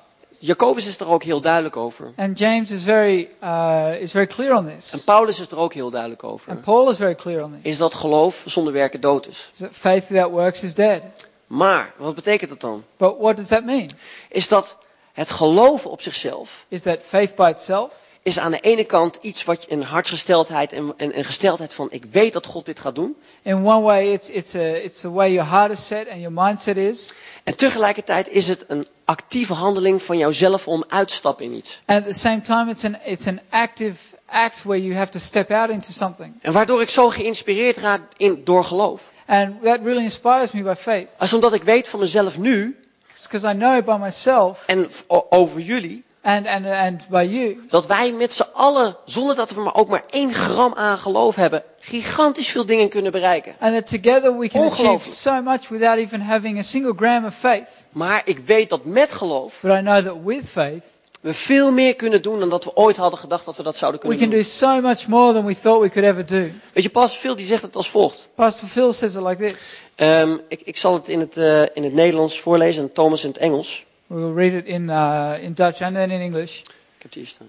Jacobus 0.44 0.86
is 0.86 0.98
er 0.98 1.08
ook 1.08 1.22
heel 1.22 1.40
duidelijk 1.40 1.76
over. 1.76 2.12
And 2.16 2.38
James 2.38 2.70
is 2.70 2.82
very, 2.82 3.28
uh, 3.42 4.00
is 4.00 4.10
very 4.10 4.26
clear 4.26 4.56
on 4.56 4.66
this. 4.66 4.92
En 4.92 5.04
Paulus 5.04 5.40
is 5.40 5.50
er 5.50 5.58
ook 5.58 5.74
heel 5.74 5.90
duidelijk 5.90 6.24
over. 6.24 6.50
And 6.50 6.62
Paul 6.62 6.90
is 6.90 6.96
very 6.96 7.14
clear 7.14 7.44
on 7.44 7.52
this. 7.52 7.72
Is 7.72 7.78
dat 7.78 7.94
geloof 7.94 8.42
zonder 8.46 8.72
werken 8.72 9.00
dood 9.00 9.26
is. 9.26 9.50
Is 9.52 9.58
that 9.58 9.70
faith 9.72 10.08
without 10.08 10.30
works 10.30 10.62
is 10.62 10.74
dead. 10.74 11.02
Maar, 11.46 11.92
wat 11.96 12.14
betekent 12.14 12.50
dat 12.50 12.60
dan? 12.60 12.84
But 12.96 13.18
what 13.18 13.36
does 13.36 13.46
that 13.46 13.64
mean? 13.64 13.90
Is 14.28 14.48
dat 14.48 14.76
het 15.12 15.30
geloven 15.30 15.90
op 15.90 16.00
zichzelf 16.00 16.64
Is 16.68 16.82
that 16.82 16.98
faith 17.02 17.34
by 17.34 17.48
itself 17.48 17.94
is 18.22 18.38
aan 18.38 18.50
de 18.50 18.60
ene 18.60 18.84
kant 18.84 19.18
iets 19.20 19.44
wat 19.44 19.62
je 19.62 19.72
een 19.72 19.82
hartsgesteldheid 19.82 20.72
en, 20.72 20.94
en 20.96 21.18
een 21.18 21.24
gesteldheid 21.24 21.74
van 21.74 21.86
ik 21.90 22.04
weet 22.04 22.32
dat 22.32 22.46
God 22.46 22.66
dit 22.66 22.80
gaat 22.80 22.94
doen. 22.94 23.16
In 23.42 23.66
one 23.66 23.80
way, 23.80 24.12
it's, 24.12 24.28
it's, 24.28 24.54
a, 24.54 24.82
it's 24.82 25.00
the 25.00 25.12
way 25.12 25.32
your 25.32 25.50
heart 25.50 25.70
is 25.70 25.86
set 25.86 26.08
and 26.08 26.20
your 26.20 26.32
mindset 26.32 26.76
is. 26.76 27.14
En 27.44 27.56
tegelijkertijd 27.56 28.28
is 28.28 28.48
het 28.48 28.64
een 28.68 28.86
actieve 29.04 29.52
handeling 29.52 30.02
van 30.02 30.18
jouzelf 30.18 30.68
om 30.68 30.84
uit 30.88 31.08
te 31.08 31.14
stappen 31.14 31.44
in 31.44 31.52
iets. 31.52 31.82
And 31.84 32.00
at 32.00 32.12
the 32.12 32.18
same 32.18 32.40
time, 32.40 32.70
it's 32.70 32.84
an, 32.84 32.96
it's 33.04 33.26
an 33.26 33.40
active 33.50 33.96
act 34.26 34.62
where 34.62 34.82
you 34.82 34.94
have 34.94 35.10
to 35.10 35.18
step 35.18 35.50
out 35.50 35.70
into 35.70 35.92
something. 35.92 36.34
En 36.40 36.52
waardoor 36.52 36.82
ik 36.82 36.88
zo 36.88 37.08
geïnspireerd 37.08 37.76
raak 37.76 38.00
in, 38.16 38.40
door 38.44 38.64
geloof. 38.64 39.10
And 39.26 39.62
that 39.62 39.80
really 39.82 40.02
inspires 40.02 40.50
me 40.50 40.62
by 40.62 40.74
faith. 40.74 41.08
Als 41.18 41.32
omdat 41.32 41.52
ik 41.54 41.62
weet 41.62 41.88
van 41.88 42.00
mezelf 42.00 42.38
nu 42.38 42.76
Because 43.22 43.44
I 43.44 43.54
know 43.54 43.84
by 43.84 43.96
myself 44.00 44.62
en 44.66 44.88
over 45.28 45.60
jullie 45.60 46.04
and, 46.22 46.46
and, 46.46 46.66
and 46.66 47.08
by 47.08 47.22
you 47.30 47.60
dat 47.68 47.86
wij 47.86 48.12
met 48.12 48.32
z'n 48.32 48.46
allen, 48.52 48.96
zonder 49.04 49.36
dat 49.36 49.50
we 49.50 49.60
maar 49.60 49.74
ook 49.74 49.88
maar 49.88 50.04
één 50.10 50.32
gram 50.32 50.74
aan 50.74 50.98
geloof 50.98 51.34
hebben, 51.34 51.62
gigantisch 51.80 52.48
veel 52.48 52.66
dingen 52.66 52.88
kunnen 52.88 53.12
bereiken. 53.12 53.54
and 53.58 53.74
that 53.74 54.02
together 54.02 54.38
we 54.38 54.48
can 54.48 54.62
achieve 54.66 55.04
so 55.04 55.42
much 55.42 55.68
without 55.68 55.98
even 55.98 56.20
having 56.20 56.58
a 56.58 56.62
single 56.62 56.92
gram 56.96 57.24
of 57.24 57.34
faith. 57.34 57.68
Maar 57.90 58.22
ik 58.24 58.38
weet 58.38 58.68
dat 58.68 58.84
met 58.84 59.12
geloof 59.12 59.58
But 59.62 59.72
I 59.72 59.80
know 59.80 60.04
that 60.06 60.16
with 60.24 60.48
faith, 60.48 60.82
we 61.20 61.34
veel 61.34 61.72
meer 61.72 61.96
kunnen 61.96 62.22
doen 62.22 62.40
dan 62.40 62.48
dat 62.48 62.64
we 62.64 62.76
ooit 62.76 62.96
hadden 62.96 63.18
gedacht 63.18 63.44
dat 63.44 63.56
we 63.56 63.62
dat 63.62 63.76
zouden 63.76 64.00
we 64.00 64.06
kunnen 64.06 64.28
can 64.28 64.36
doen. 64.38 64.46
do 64.46 64.48
so 64.48 64.80
much 64.88 65.06
more 65.08 65.32
than 65.32 65.44
we 65.44 65.60
thought 65.60 65.80
we 65.82 65.88
could 65.88 66.08
ever 66.08 66.26
do. 66.26 66.50
Weet 66.72 66.82
je, 66.82 66.90
Pastor 66.90 67.20
Phil 67.20 67.36
die 67.36 67.46
zegt 67.46 67.62
het 67.62 67.76
als 67.76 67.90
volgt. 67.90 68.28
Pastor 68.34 68.68
Phil 68.68 68.92
says 68.92 69.14
it 69.14 69.22
like 69.22 69.46
this. 69.46 69.80
Ehm, 69.94 70.36
ik, 70.48 70.60
ik 70.64 70.76
zal 70.76 70.94
het 70.94 71.08
in 71.08 71.20
het, 71.20 71.36
eh, 71.36 71.62
in 71.62 71.82
het 71.82 71.92
Nederlands 71.92 72.40
voorlezen 72.40 72.82
en 72.82 72.92
Thomas 72.92 73.22
in 73.22 73.28
het 73.28 73.38
Engels. 73.38 73.84
We'll 74.12 74.34
read 74.34 74.52
it 74.52 74.66
in, 74.66 74.90
uh, 74.90 75.42
in 75.42 75.52
Dutch 75.54 75.80
and 75.82 75.94
then 75.94 76.10
in 76.10 76.20
English. 76.20 76.60
Ik 76.96 77.02
heb 77.02 77.12
hier 77.12 77.26
staan. 77.26 77.46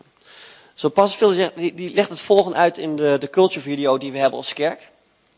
Zo, 0.74 0.90
Pastor 0.90 1.18
Phil 1.18 1.32
zegt, 1.32 1.56
die, 1.56 1.74
die 1.74 1.94
legt 1.94 2.10
het 2.10 2.20
volgende 2.20 2.58
uit 2.58 2.78
in 2.78 2.96
de, 2.96 3.18
de 3.20 3.30
culture 3.30 3.60
video 3.60 3.98
die 3.98 4.12
we 4.12 4.18
hebben 4.18 4.38
als 4.38 4.54
kerk. 4.54 4.92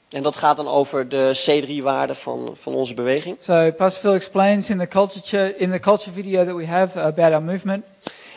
En 0.09 0.23
dat 0.23 0.35
gaat 0.35 0.57
dan 0.57 0.67
over 0.67 1.09
de 1.09 1.39
C3-waarden 1.49 2.15
van, 2.15 2.55
van 2.61 2.73
onze 2.73 2.93
beweging. 2.93 3.35
So 3.39 3.71
Phil 3.89 4.13
explains 4.13 4.69
in 4.69 4.77
the 4.77 4.87
culture 4.87 5.57
in 5.57 5.71
the 5.71 5.79
culture 5.79 6.11
video 6.11 6.45
that 6.45 6.55
we 6.55 6.67
have 6.67 6.99
about 6.99 7.31
our 7.31 7.43
movement 7.43 7.85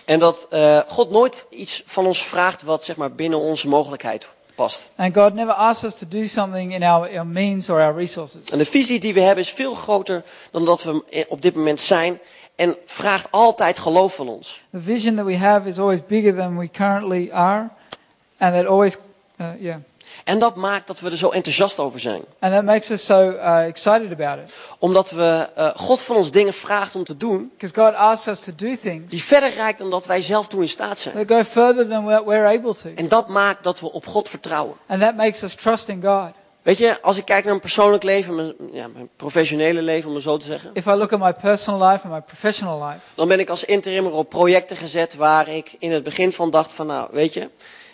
En 0.04 0.18
dat 0.18 0.46
eh, 0.50 0.80
God 0.86 1.10
nooit 1.10 1.44
iets 1.50 1.82
van 1.86 2.06
ons 2.06 2.22
vraagt 2.22 2.62
wat 2.62 2.84
zeg 2.84 2.96
maar, 2.96 3.12
binnen 3.12 3.38
onze 3.38 3.68
mogelijkheid 3.68 4.28
past. 4.54 4.90
And 4.96 5.16
God 5.16 5.34
never 5.34 5.54
asks 5.54 5.84
us 5.84 5.98
to 5.98 6.06
do 6.08 6.26
something 6.26 6.74
in 6.74 6.82
our, 6.82 7.08
our 7.08 7.26
means 7.26 7.70
or 7.70 7.80
our 7.80 7.96
resources. 7.96 8.40
En 8.50 8.58
de 8.58 8.64
visie 8.64 9.00
die 9.00 9.14
we 9.14 9.20
hebben 9.20 9.44
is 9.44 9.50
veel 9.50 9.74
groter 9.74 10.24
dan 10.50 10.64
dat 10.64 10.82
we 10.82 11.24
op 11.28 11.42
dit 11.42 11.54
moment 11.54 11.80
zijn. 11.80 12.20
En 12.58 12.76
vraagt 12.86 13.26
altijd 13.30 13.78
geloof 13.78 14.14
van 14.14 14.28
ons. 14.28 14.60
The 14.72 14.80
vision 14.80 15.14
that 15.16 15.24
we 15.24 15.36
have 15.36 15.68
is 15.68 15.78
always 15.78 16.00
bigger 16.06 16.34
than 16.34 16.58
we 16.58 16.70
currently 16.70 17.30
are, 17.32 17.68
and 18.38 18.54
that 18.54 18.66
always, 18.66 18.96
uh, 19.40 19.46
yeah, 19.58 19.76
En 20.24 20.38
dat 20.38 20.56
maakt 20.56 20.86
dat 20.86 21.00
we 21.00 21.10
er 21.10 21.16
zo 21.16 21.28
enthousiast 21.28 21.78
over 21.78 22.00
zijn. 22.00 22.22
and 22.38 22.52
that 22.52 22.64
makes 22.64 22.90
us 22.90 23.04
so 23.04 23.30
uh, 23.30 23.66
excited 23.66 24.12
about 24.12 24.38
it. 24.48 24.54
Omdat 24.78 25.10
we 25.10 25.48
eh, 25.54 25.68
God 25.76 26.02
van 26.02 26.16
ons 26.16 26.30
dingen 26.30 26.52
vraagt 26.52 26.94
om 26.94 27.04
te 27.04 27.16
doen. 27.16 27.50
Because 27.58 27.80
God 27.84 27.94
asks 27.94 28.26
us 28.26 28.40
to 28.40 28.52
do 28.56 28.76
things 28.76 29.10
Die 29.10 29.22
verder 29.22 29.52
reikt 29.54 29.78
dan 29.78 29.90
dat 29.90 30.06
wij 30.06 30.20
zelf 30.20 30.46
toe 30.48 30.60
in 30.62 30.68
staat 30.68 30.98
zijn. 30.98 31.14
that 31.14 31.28
go 31.38 31.44
further 31.44 31.88
than 31.88 32.04
we're 32.24 32.46
able 32.58 32.74
to, 32.74 32.90
En 32.94 33.08
dat 33.08 33.28
maakt 33.28 33.62
dat 33.64 33.80
we 33.80 33.92
op 33.92 34.06
God 34.06 34.28
vertrouwen. 34.28 34.74
and 34.86 35.00
that 35.00 35.16
makes 35.16 35.42
us 35.42 35.54
trust 35.54 35.88
in 35.88 36.02
God. 36.02 36.30
Weet 36.62 36.78
je, 36.78 37.02
als 37.02 37.16
ik 37.16 37.24
kijk 37.24 37.38
naar 37.38 37.48
mijn 37.48 37.60
persoonlijk 37.60 38.02
leven, 38.02 38.34
mijn, 38.34 38.52
ja, 38.72 38.88
mijn 38.88 39.08
professionele 39.16 39.82
leven 39.82 40.08
om 40.08 40.14
het 40.14 40.24
zo 40.24 40.36
te 40.36 40.46
zeggen. 40.46 40.70
If 40.72 40.86
I 40.86 40.90
look 40.90 41.12
at 41.12 41.20
my 41.20 41.32
personal 41.32 41.88
life 41.90 42.04
and 42.06 42.14
my 42.14 42.20
professional 42.20 42.86
life, 42.88 43.00
Dan 43.14 43.28
ben 43.28 43.40
ik 43.40 43.48
als 43.48 43.64
interimmer 43.64 44.12
op 44.12 44.28
projecten 44.28 44.76
gezet 44.76 45.14
waar 45.14 45.48
ik 45.48 45.70
in 45.78 45.92
het 45.92 46.02
begin 46.02 46.32
van 46.32 46.50
dacht 46.50 46.72
van 46.72 46.86
nou, 46.86 47.08
weet 47.12 47.34
je. 47.34 47.48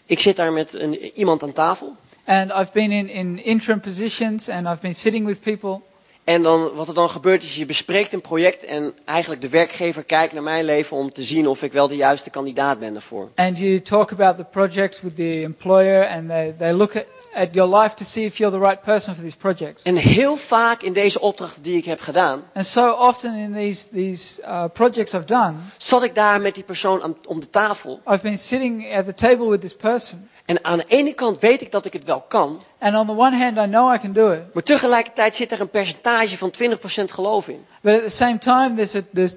Ik 0.07 0.18
zit 0.20 0.37
daar 0.37 0.53
met 0.53 0.72
een, 0.74 1.18
iemand 1.18 1.42
aan 1.42 1.53
tafel. 1.53 1.96
and 2.27 2.50
I've 2.53 2.72
been 2.72 2.90
in, 2.92 3.09
in 3.09 3.44
interim 3.44 3.81
positions, 3.81 4.48
and 4.48 4.66
I've 4.66 4.81
been 4.81 4.94
sitting 4.94 5.27
with 5.27 5.40
people, 5.40 5.81
En 6.24 6.42
dan, 6.42 6.70
wat 6.74 6.88
er 6.88 6.94
dan 6.94 7.11
gebeurt 7.11 7.42
is, 7.42 7.57
je 7.57 7.66
bespreekt 7.66 8.12
een 8.12 8.20
project 8.20 8.64
en 8.64 8.94
eigenlijk 9.05 9.40
de 9.40 9.48
werkgever 9.48 10.05
kijkt 10.05 10.33
naar 10.33 10.42
mijn 10.42 10.64
leven 10.64 10.96
om 10.96 11.12
te 11.12 11.22
zien 11.22 11.46
of 11.48 11.62
ik 11.62 11.72
wel 11.72 11.88
de 11.88 11.96
juiste 11.96 12.31
kandidaat 12.31 12.79
ben 12.79 12.92
daarvoor. 12.92 13.29
and 13.35 13.59
you 13.59 13.81
talk 13.83 14.12
about 14.12 14.37
the 14.37 14.44
project 14.44 15.00
with 15.03 15.16
the 15.16 15.40
employer, 15.42 16.09
and 16.09 16.29
they, 16.29 16.55
they 16.59 16.72
look 16.72 16.96
at, 16.96 17.05
at 17.35 17.55
your 17.55 17.83
life 17.83 17.94
to 17.94 18.05
see 18.05 18.25
if 18.25 18.37
you're 18.37 18.59
the 18.59 18.66
right 18.66 18.83
person 18.83 19.14
for 19.14 19.23
this 19.23 19.35
project. 19.35 19.83
En 19.83 19.97
heel 19.97 20.37
vaak 20.37 20.83
in 20.83 20.92
deze 20.92 21.20
opdrachten 21.20 21.62
die 21.62 21.77
ik 21.77 21.85
heb 21.85 22.01
gedaan, 22.01 22.42
And 22.55 22.66
so 22.66 22.90
often 22.90 23.35
in 23.35 23.53
these, 23.53 23.88
these 23.88 24.42
uh, 24.42 24.64
projects 24.73 25.12
I've 25.14 25.25
done, 25.25 25.55
zat 25.77 26.03
ik 26.03 26.14
daar 26.14 26.40
met 26.40 26.55
die 26.55 26.64
persoon 26.64 27.03
aan, 27.03 27.16
om 27.27 27.40
de 27.40 27.51
tafel. 27.51 28.01
I've 28.07 28.23
been 28.23 28.38
sitting 28.38 28.94
at 28.94 29.07
the 29.07 29.14
table 29.14 29.49
with 29.49 29.61
this 29.61 29.77
person. 29.77 30.29
En 30.44 30.64
aan 30.64 30.78
de 30.78 30.85
ene 30.88 31.12
kant 31.12 31.38
weet 31.38 31.61
ik 31.61 31.70
dat 31.72 31.85
ik 31.85 31.92
het 31.92 32.04
wel 32.04 32.20
kan, 32.28 32.61
And 32.78 32.96
on 32.96 33.07
the 33.07 33.12
one 33.12 33.37
hand, 33.37 33.57
I 33.57 33.64
know 33.70 33.94
I 33.94 33.98
can 33.98 34.12
do 34.12 34.30
it. 34.33 34.40
maar 34.54 34.62
tegelijkertijd 34.62 35.35
zit 35.35 35.52
er 35.52 35.61
een 35.61 35.68
percentage 35.70 36.38
van 36.38 36.52
20% 36.62 37.04
geloof 37.04 37.48
in. 37.48 37.64
But 37.80 37.94
at 37.94 38.02
the 38.02 38.09
same 38.11 38.38
time, 38.38 38.74
there's, 38.74 38.94
a, 38.94 39.00
there's 39.14 39.35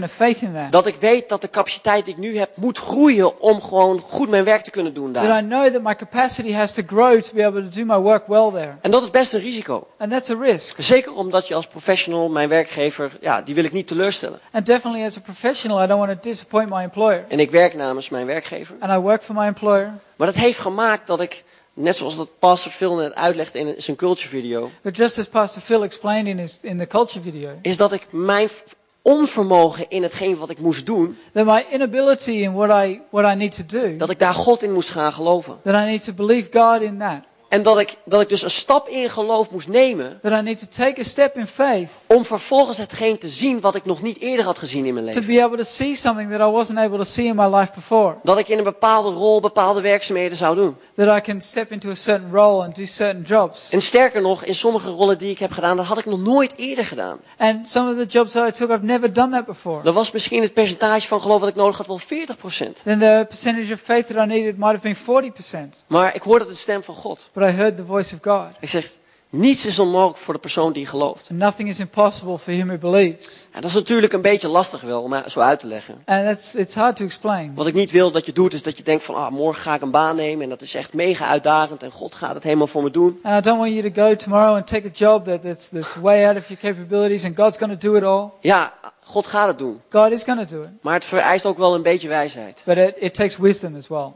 20% 0.00 0.02
of 0.04 0.10
faith 0.12 0.42
in 0.42 0.52
that. 0.54 0.72
Dat 0.72 0.86
ik 0.86 0.94
weet 0.94 1.28
dat 1.28 1.40
de 1.40 1.50
capaciteit 1.50 2.04
die 2.04 2.14
ik 2.14 2.20
nu 2.20 2.38
heb 2.38 2.50
moet 2.56 2.78
groeien 2.78 3.40
om 3.40 3.60
gewoon 3.62 4.00
goed 4.00 4.28
mijn 4.28 4.44
werk 4.44 4.62
te 4.62 4.70
kunnen 4.70 4.94
doen 4.94 5.12
That 5.12 5.24
I 5.24 5.26
daar. 5.26 5.42
know 5.42 5.72
that 5.72 5.82
my 5.82 5.94
capacity 5.94 6.52
has 6.52 6.72
to 6.72 6.82
grow 6.86 7.20
to 7.20 7.34
be 7.34 7.46
able 7.46 7.68
to 7.68 7.76
do 7.80 7.84
my 7.84 7.98
work 7.98 8.26
well 8.26 8.50
there. 8.52 8.74
En 8.80 8.90
dat 8.90 9.02
is 9.02 9.10
best 9.10 9.32
een 9.32 9.40
risico. 9.40 9.86
And 9.98 10.10
that's 10.10 10.30
a 10.30 10.36
risk. 10.40 10.80
Zeker 10.80 11.14
omdat 11.14 11.48
je 11.48 11.54
als 11.54 11.66
professional, 11.66 12.28
mijn 12.28 12.48
werkgever, 12.48 13.16
ja, 13.20 13.42
die 13.42 13.54
wil 13.54 13.64
ik 13.64 13.72
niet 13.72 13.86
teleurstellen. 13.86 14.38
And 14.50 14.66
definitely 14.66 15.06
as 15.06 15.16
a 15.16 15.20
professional, 15.20 15.82
I 15.82 15.86
don't 15.86 16.06
want 16.06 16.22
to 16.22 16.28
disappoint 16.30 16.68
my 16.70 16.82
employer. 16.82 17.24
En 17.28 17.40
ik 17.40 17.50
werk 17.50 17.74
namens 17.74 18.08
mijn 18.08 18.26
werkgever. 18.26 18.74
And 18.80 18.92
I 18.92 18.96
work 18.96 19.22
for 19.22 19.34
my 19.34 19.46
employer. 19.46 19.92
Maar 20.18 20.26
dat 20.26 20.36
heeft 20.36 20.58
gemaakt 20.58 21.06
dat 21.06 21.20
ik, 21.20 21.44
net 21.74 21.96
zoals 21.96 22.16
dat 22.16 22.38
Pastor 22.38 22.72
Phil 22.72 22.94
net 22.94 23.14
uitlegt 23.14 23.54
in 23.54 23.74
zijn 23.76 23.96
culture 23.96 24.28
video, 24.28 24.70
But 24.82 24.96
just 24.96 25.18
as 25.18 25.26
Pastor 25.28 25.62
Phil 25.62 25.82
explained 25.82 26.26
in, 26.26 26.38
his, 26.38 26.58
in 26.62 26.78
the 26.78 26.86
culture 26.86 27.20
video, 27.20 27.50
is 27.62 27.76
dat 27.76 27.92
ik 27.92 28.06
mijn 28.10 28.48
onvermogen 29.02 29.86
in 29.88 30.02
hetgeen 30.02 30.36
wat 30.36 30.50
ik 30.50 30.58
moest 30.58 30.86
doen, 30.86 31.18
that 31.32 31.44
my 31.44 31.66
inability 31.72 32.30
in 32.30 32.52
what 32.52 32.84
I, 32.84 33.00
what 33.10 33.32
I 33.32 33.36
need 33.36 33.54
to 33.56 33.80
do, 33.80 33.96
dat 33.96 34.10
ik 34.10 34.18
daar 34.18 34.34
God 34.34 34.62
in 34.62 34.72
moest 34.72 34.90
gaan 34.90 35.12
geloven. 35.12 35.58
that 35.64 35.74
I 35.74 35.84
need 35.84 36.04
to 36.04 36.12
believe 36.12 36.48
God 36.52 36.80
in 36.80 36.98
that. 36.98 37.20
En 37.48 37.62
dat 37.62 37.78
ik, 37.78 37.96
dat 38.04 38.20
ik 38.20 38.28
dus 38.28 38.42
een 38.42 38.50
stap 38.50 38.88
in 38.88 39.10
geloof 39.10 39.50
moest 39.50 39.68
nemen 39.68 40.18
That 40.22 40.32
I 40.32 40.42
need 40.42 40.58
to 40.58 40.66
take 40.84 41.00
a 41.00 41.04
step 41.04 41.36
in 41.36 41.46
faith 41.46 41.90
om 42.06 42.24
vervolgens 42.24 42.76
hetgeen 42.76 43.18
te 43.18 43.28
zien 43.28 43.60
wat 43.60 43.74
ik 43.74 43.84
nog 43.84 44.02
niet 44.02 44.20
eerder 44.20 44.44
had 44.44 44.58
gezien 44.58 44.84
in 44.84 44.94
mijn 44.94 45.06
to 45.06 45.12
leven. 45.12 45.34
be 45.34 45.42
able 45.44 45.56
to 45.56 45.64
see 45.64 45.94
something 45.94 46.30
that 46.30 46.40
I 46.40 46.50
wasn't 46.50 46.78
able 46.78 46.98
to 46.98 47.04
see 47.04 47.26
in 47.26 47.36
my 47.36 47.56
life 47.56 47.72
before. 47.74 48.16
Dat 48.22 48.38
ik 48.38 48.48
in 48.48 48.58
een 48.58 48.64
bepaalde 48.64 49.10
rol 49.10 49.40
bepaalde 49.40 49.80
werkzaamheden 49.80 50.36
zou 50.36 50.54
doen. 50.54 50.76
That 50.98 51.18
I 51.18 51.20
can 51.20 51.40
step 51.40 51.70
into 51.70 51.90
a 51.90 51.94
certain 51.94 52.30
role 52.30 52.64
and 52.64 52.74
do 52.74 52.84
certain 52.84 53.22
jobs. 53.22 53.68
En 53.70 53.80
sterker 53.80 54.20
nog, 54.20 54.44
in 54.44 54.54
sommige 54.54 54.88
rollen 54.88 55.18
die 55.18 55.30
ik 55.30 55.38
heb 55.38 55.52
gedaan, 55.52 55.76
dat 55.76 55.86
had 55.86 55.98
ik 55.98 56.04
nog 56.04 56.18
nooit 56.18 56.52
eerder 56.56 56.84
gedaan. 56.84 57.18
And 57.36 57.68
some 57.68 57.90
of 57.90 57.96
the 57.96 58.04
jobs 58.04 58.32
that 58.32 58.48
I 58.48 58.52
took, 58.52 58.70
I've 58.70 58.84
never 58.84 59.12
done 59.12 59.30
that 59.30 59.46
before. 59.46 59.82
Dat 59.82 59.94
was 59.94 60.10
misschien 60.10 60.42
het 60.42 60.52
percentage 60.52 61.08
van 61.08 61.20
geloof 61.20 61.40
wat 61.40 61.48
ik 61.48 61.54
nodig 61.54 61.76
had 61.76 61.86
wel 61.86 62.00
40%. 62.00 62.82
Then 62.82 62.98
the 62.98 63.24
percentage 63.28 63.72
of 63.72 63.80
faith 63.80 64.06
that 64.06 64.16
I 64.16 64.26
needed 64.26 64.56
might 64.58 64.82
have 64.82 65.04
been 65.06 65.32
40%. 65.76 65.86
Maar 65.86 66.14
ik 66.14 66.22
hoorde 66.22 66.46
de 66.46 66.54
stem 66.54 66.82
van 66.82 66.94
God. 66.94 67.28
But 67.32 67.42
I 67.42 67.50
heard 67.50 67.76
the 67.76 67.84
voice 67.84 68.14
of 68.14 68.20
God. 68.22 68.48
Ik 68.60 68.68
zeg, 68.68 68.92
Niets 69.30 69.64
is 69.64 69.78
onmogelijk 69.78 70.18
voor 70.18 70.34
de 70.34 70.40
persoon 70.40 70.72
die 70.72 70.86
gelooft. 70.86 71.30
Nothing 71.30 71.68
is 71.68 71.80
impossible 71.80 72.38
for 72.38 72.52
him 72.52 72.66
who 72.66 72.78
believes. 72.78 73.46
En 73.52 73.60
dat 73.60 73.70
is 73.70 73.76
natuurlijk 73.76 74.12
een 74.12 74.22
beetje 74.22 74.48
lastig 74.48 74.80
wel 74.80 75.02
om 75.02 75.14
zo 75.26 75.40
uit 75.40 75.60
te 75.60 75.66
leggen. 75.66 76.02
And 76.04 76.24
that's, 76.24 76.54
it's 76.54 76.74
hard 76.74 76.96
to 76.96 77.04
explain. 77.04 77.52
Wat 77.54 77.66
ik 77.66 77.74
niet 77.74 77.90
wil 77.90 78.10
dat 78.10 78.26
je 78.26 78.32
doet, 78.32 78.52
is 78.52 78.62
dat 78.62 78.76
je 78.76 78.82
denkt 78.82 79.04
van, 79.04 79.14
ah, 79.14 79.30
morgen 79.30 79.62
ga 79.62 79.74
ik 79.74 79.82
een 79.82 79.90
baan 79.90 80.16
nemen 80.16 80.42
en 80.42 80.48
dat 80.48 80.62
is 80.62 80.74
echt 80.74 80.92
mega 80.92 81.26
uitdagend 81.26 81.82
en 81.82 81.90
God 81.90 82.14
gaat 82.14 82.34
het 82.34 82.42
helemaal 82.42 82.66
voor 82.66 82.82
me 82.82 82.90
doen. 82.90 83.18
And 83.22 83.46
I 83.46 83.48
don't 83.48 83.58
want 83.58 83.72
you 83.72 83.92
to 83.92 84.02
go 84.02 84.16
tomorrow 84.16 84.56
and 84.56 84.66
take 84.66 84.86
a 84.86 84.90
job 84.92 85.24
that, 85.24 85.42
that's, 85.42 85.68
that's 85.68 85.94
way 85.94 86.26
out 86.26 86.36
of 86.36 86.48
your 86.48 86.60
capabilities 86.60 87.24
and 87.24 87.36
God's 87.36 87.58
going 87.58 87.80
to 87.80 87.88
do 87.88 87.96
it 87.96 88.02
all. 88.02 88.30
Ja, 88.40 88.72
God 89.04 89.26
gaat 89.26 89.46
het 89.46 89.58
doen. 89.58 89.80
God 89.88 90.10
is 90.10 90.24
going 90.24 90.48
to 90.48 90.56
do 90.56 90.62
it. 90.62 90.70
Maar 90.80 90.94
het 90.94 91.04
vereist 91.04 91.44
ook 91.44 91.58
wel 91.58 91.74
een 91.74 91.82
beetje 91.82 92.08
wijsheid. 92.08 92.62
But 92.64 92.76
it, 92.76 92.94
it 92.98 93.14
takes 93.14 93.36
wisdom 93.36 93.76
as 93.76 93.88
well. 93.88 94.12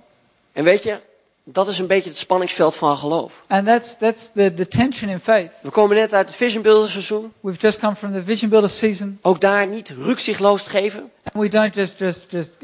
En 0.53 0.65
weet 0.65 0.83
je, 0.83 1.01
dat 1.45 1.69
is 1.69 1.79
een 1.79 1.87
beetje 1.87 2.09
het 2.09 2.19
spanningsveld 2.19 2.75
van 2.75 2.97
geloof. 2.97 3.43
And 3.47 3.67
that's, 3.67 3.97
that's 3.99 4.31
the, 4.35 4.55
the 4.55 4.69
tension 4.69 5.11
in 5.11 5.21
faith. 5.21 5.51
We 5.63 5.71
komen 5.71 5.97
net 5.97 6.13
uit 6.15 6.27
het 6.27 6.37
Vision 6.37 6.63
Builder 6.63 6.91
seizoen. 6.91 7.33
We've 7.41 7.59
just 7.61 7.79
come 7.79 7.97
from 7.97 8.13
the 8.13 8.23
Vision 8.23 8.51
Builder 8.51 8.71
season. 8.71 9.19
Ook 9.23 9.41
daar 9.41 9.67
niet 9.67 9.89
rukzichtloos 9.89 10.63
geven, 10.63 11.11
And 11.33 11.43
we 11.43 11.49
don't 11.49 11.75
just, 11.75 11.99
just, 11.99 12.27
just 12.29 12.57